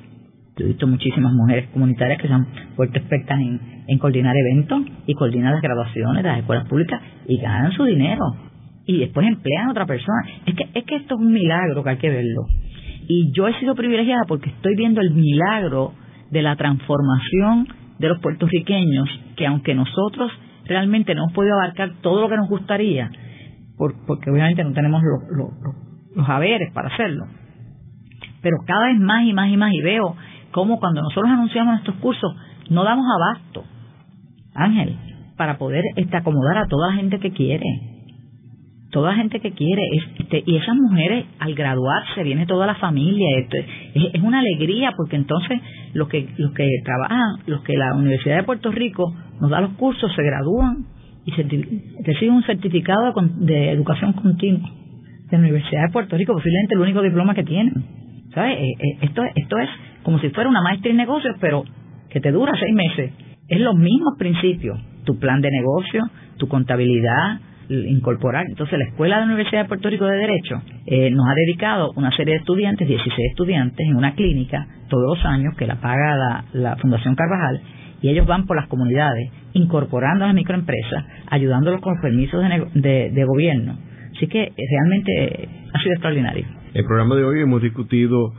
Yo 0.57 0.65
he 0.65 0.67
visto 0.69 0.87
muchísimas 0.87 1.31
mujeres 1.33 1.69
comunitarias 1.69 2.21
que 2.21 2.27
se 2.27 2.33
han 2.33 2.47
expertas 2.77 3.39
en, 3.39 3.59
en 3.87 3.97
coordinar 3.97 4.35
eventos 4.35 4.81
y 5.07 5.13
coordinar 5.13 5.53
las 5.53 5.61
graduaciones 5.61 6.21
de 6.21 6.29
las 6.29 6.39
escuelas 6.39 6.67
públicas 6.67 7.01
y 7.27 7.39
ganan 7.39 7.71
su 7.71 7.85
dinero 7.85 8.25
y 8.89 8.97
después 8.97 9.27
emplean 9.27 9.67
a 9.67 9.71
otra 9.71 9.85
persona. 9.85 10.17
Es 10.47 10.55
que, 10.55 10.63
es 10.73 10.83
que 10.83 10.95
esto 10.95 11.13
es 11.13 11.21
un 11.21 11.31
milagro 11.31 11.83
que 11.83 11.91
hay 11.91 11.97
que 11.97 12.09
verlo. 12.09 12.47
Y 13.11 13.31
yo 13.35 13.47
he 13.47 13.59
sido 13.59 13.73
privilegiada 13.73 14.21
porque 14.27 14.51
estoy 14.51 14.75
viendo 14.75 15.01
el 15.01 15.09
milagro 15.09 15.93
de 16.29 16.43
la 16.43 16.55
transformación 16.55 17.67
de 17.97 18.07
los 18.07 18.19
puertorriqueños, 18.19 19.09
que 19.35 19.47
aunque 19.47 19.73
nosotros 19.73 20.31
realmente 20.65 21.15
no 21.15 21.23
hemos 21.23 21.33
podido 21.33 21.55
abarcar 21.55 21.95
todo 22.01 22.21
lo 22.21 22.29
que 22.29 22.37
nos 22.37 22.47
gustaría, 22.47 23.09
porque 23.77 24.29
obviamente 24.29 24.63
no 24.63 24.73
tenemos 24.73 25.01
los, 25.31 26.29
haberes 26.29 26.71
para 26.71 26.89
hacerlo, 26.89 27.25
pero 28.43 28.57
cada 28.67 28.85
vez 28.85 28.99
más 28.99 29.23
y 29.23 29.33
más 29.33 29.49
y 29.49 29.57
más, 29.57 29.73
y 29.73 29.81
veo 29.81 30.15
cómo 30.51 30.79
cuando 30.79 31.01
nosotros 31.01 31.31
anunciamos 31.31 31.79
estos 31.79 31.95
cursos, 31.95 32.31
no 32.69 32.83
damos 32.83 33.05
abasto, 33.11 33.63
Ángel, 34.53 34.95
para 35.35 35.57
poder 35.57 35.83
este, 35.95 36.15
acomodar 36.15 36.59
a 36.59 36.67
toda 36.67 36.89
la 36.89 36.97
gente 36.97 37.19
que 37.19 37.31
quiere 37.31 37.65
toda 38.91 39.13
gente 39.13 39.39
que 39.39 39.51
quiere 39.51 39.83
este, 40.19 40.43
y 40.45 40.55
esas 40.55 40.75
mujeres 40.75 41.25
al 41.39 41.53
graduarse 41.53 42.23
viene 42.23 42.45
toda 42.45 42.65
la 42.65 42.75
familia 42.75 43.27
esto 43.39 43.57
es, 43.93 44.23
una 44.23 44.39
alegría 44.39 44.93
porque 44.97 45.15
entonces 45.15 45.59
los 45.93 46.07
que 46.07 46.27
los 46.37 46.53
que 46.53 46.67
trabajan 46.83 47.39
los 47.45 47.61
que 47.63 47.77
la 47.77 47.93
Universidad 47.95 48.37
de 48.37 48.43
Puerto 48.43 48.71
Rico 48.71 49.13
nos 49.39 49.51
da 49.51 49.61
los 49.61 49.73
cursos 49.73 50.11
se 50.15 50.23
gradúan 50.23 50.85
y 51.25 51.31
reciben 52.03 52.35
un 52.35 52.43
certificado 52.43 53.13
de, 53.37 53.71
educación 53.71 54.13
continua 54.13 54.69
de 55.29 55.37
la 55.37 55.39
Universidad 55.39 55.83
de 55.87 55.93
Puerto 55.93 56.17
Rico 56.17 56.33
posiblemente 56.33 56.75
el 56.75 56.81
único 56.81 57.01
diploma 57.01 57.35
que 57.35 57.43
tienen 57.43 57.73
sabes 58.33 58.57
eh, 58.57 58.71
eh, 58.79 58.97
esto 59.01 59.21
esto 59.35 59.57
es 59.59 59.69
como 60.01 60.19
si 60.19 60.29
fuera 60.29 60.49
una 60.49 60.61
maestra 60.61 60.89
en 60.89 60.97
negocios 60.97 61.35
pero 61.39 61.63
que 62.09 62.19
te 62.19 62.31
dura 62.31 62.53
seis 62.59 62.73
meses. 62.73 63.11
Es 63.47 63.59
los 63.59 63.75
mismos 63.75 64.15
principios 64.17 64.79
tu 65.05 65.17
plan 65.17 65.41
de 65.41 65.49
negocio 65.49 66.03
tu 66.37 66.47
contabilidad 66.47 67.39
incorporar. 67.69 68.45
Entonces, 68.47 68.77
la 68.79 68.85
Escuela 68.85 69.15
de 69.15 69.21
la 69.21 69.27
Universidad 69.27 69.63
de 69.63 69.67
Puerto 69.67 69.89
Rico 69.89 70.05
de 70.05 70.17
Derecho 70.17 70.61
eh, 70.85 71.11
nos 71.11 71.27
ha 71.27 71.33
dedicado 71.35 71.91
una 71.95 72.11
serie 72.15 72.33
de 72.33 72.39
estudiantes, 72.39 72.87
16 72.87 73.29
estudiantes, 73.29 73.87
en 73.87 73.95
una 73.95 74.15
clínica 74.15 74.67
todos 74.89 75.17
los 75.17 75.25
años 75.25 75.55
que 75.55 75.67
la 75.67 75.79
paga 75.79 76.43
la, 76.53 76.75
Fundación 76.77 77.15
Carvajal 77.15 77.61
y 78.01 78.09
ellos 78.09 78.25
van 78.25 78.45
por 78.45 78.55
las 78.55 78.67
comunidades 78.67 79.29
incorporando 79.53 80.23
a 80.23 80.27
las 80.27 80.35
microempresas, 80.35 81.05
ayudándolos 81.27 81.81
con 81.81 81.99
permisos 82.01 82.43
de, 82.73 83.11
de, 83.11 83.23
gobierno. 83.25 83.77
Así 84.15 84.27
que 84.27 84.43
eh, 84.43 84.53
realmente 84.55 85.49
ha 85.73 85.79
sido 85.79 85.93
extraordinario. 85.93 86.45
El 86.73 86.85
programa 86.85 87.15
de 87.15 87.23
hoy 87.23 87.41
hemos 87.41 87.61
discutido 87.61 88.33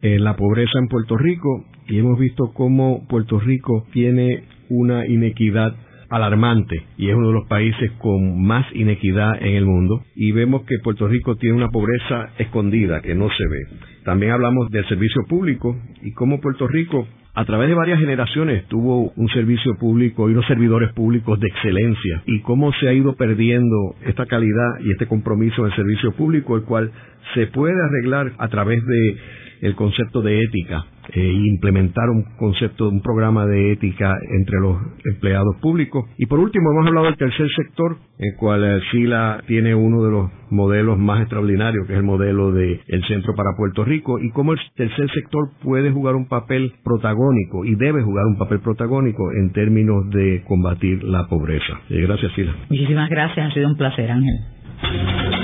eh, 0.00 0.18
la 0.18 0.36
pobreza 0.36 0.78
en 0.78 0.88
Puerto 0.88 1.16
Rico 1.16 1.64
y 1.86 1.98
hemos 1.98 2.18
visto 2.18 2.52
cómo 2.54 3.06
Puerto 3.08 3.38
Rico 3.38 3.86
tiene 3.92 4.44
una 4.68 5.06
inequidad 5.06 5.74
alarmante 6.14 6.82
y 6.96 7.08
es 7.08 7.14
uno 7.14 7.28
de 7.28 7.34
los 7.34 7.46
países 7.48 7.90
con 7.98 8.42
más 8.42 8.66
inequidad 8.74 9.42
en 9.42 9.54
el 9.54 9.66
mundo. 9.66 10.02
Y 10.14 10.32
vemos 10.32 10.62
que 10.62 10.78
Puerto 10.82 11.08
Rico 11.08 11.36
tiene 11.36 11.56
una 11.56 11.68
pobreza 11.68 12.30
escondida 12.38 13.00
que 13.02 13.14
no 13.14 13.28
se 13.28 13.44
ve. 13.48 13.78
También 14.04 14.32
hablamos 14.32 14.70
del 14.70 14.86
servicio 14.86 15.22
público 15.28 15.76
y 16.02 16.12
cómo 16.12 16.40
Puerto 16.40 16.68
Rico 16.68 17.06
a 17.36 17.44
través 17.44 17.68
de 17.68 17.74
varias 17.74 17.98
generaciones 17.98 18.64
tuvo 18.68 19.12
un 19.16 19.28
servicio 19.30 19.76
público 19.76 20.28
y 20.28 20.34
unos 20.34 20.46
servidores 20.46 20.92
públicos 20.92 21.40
de 21.40 21.48
excelencia. 21.48 22.22
Y 22.26 22.40
cómo 22.42 22.72
se 22.74 22.88
ha 22.88 22.92
ido 22.92 23.16
perdiendo 23.16 23.96
esta 24.06 24.26
calidad 24.26 24.78
y 24.80 24.92
este 24.92 25.06
compromiso 25.06 25.64
del 25.64 25.74
servicio 25.74 26.12
público 26.12 26.56
el 26.56 26.62
cual 26.62 26.92
se 27.34 27.48
puede 27.48 27.74
arreglar 27.82 28.32
a 28.38 28.48
través 28.48 28.84
de 28.86 29.16
el 29.62 29.74
concepto 29.74 30.22
de 30.22 30.42
ética 30.42 30.84
e 31.12 31.32
implementar 31.32 32.08
un 32.10 32.24
concepto, 32.36 32.88
un 32.88 33.02
programa 33.02 33.46
de 33.46 33.72
ética 33.72 34.16
entre 34.38 34.60
los 34.60 34.76
empleados 35.04 35.56
públicos. 35.60 36.04
Y 36.18 36.26
por 36.26 36.38
último, 36.40 36.70
hemos 36.72 36.86
hablado 36.86 37.06
del 37.06 37.16
tercer 37.16 37.48
sector, 37.56 37.96
el 38.18 38.36
cual 38.36 38.64
eh, 38.64 38.80
SILA 38.90 39.42
tiene 39.46 39.74
uno 39.74 40.02
de 40.02 40.10
los 40.10 40.30
modelos 40.50 40.98
más 40.98 41.20
extraordinarios, 41.20 41.86
que 41.86 41.94
es 41.94 41.98
el 41.98 42.04
modelo 42.04 42.52
del 42.52 42.80
Centro 43.08 43.34
para 43.34 43.56
Puerto 43.56 43.84
Rico, 43.84 44.18
y 44.18 44.30
cómo 44.30 44.52
el 44.52 44.58
tercer 44.76 45.10
sector 45.10 45.50
puede 45.62 45.90
jugar 45.90 46.14
un 46.14 46.28
papel 46.28 46.72
protagónico 46.84 47.64
y 47.64 47.74
debe 47.74 48.02
jugar 48.02 48.26
un 48.26 48.38
papel 48.38 48.60
protagónico 48.60 49.32
en 49.32 49.52
términos 49.52 50.08
de 50.10 50.42
combatir 50.46 51.02
la 51.04 51.26
pobreza. 51.26 51.80
Eh, 51.90 52.00
gracias, 52.02 52.32
Sila. 52.34 52.54
Muchísimas 52.68 53.10
gracias, 53.10 53.50
ha 53.50 53.54
sido 53.54 53.68
un 53.68 53.76
placer, 53.76 54.10
Ángel. 54.10 55.43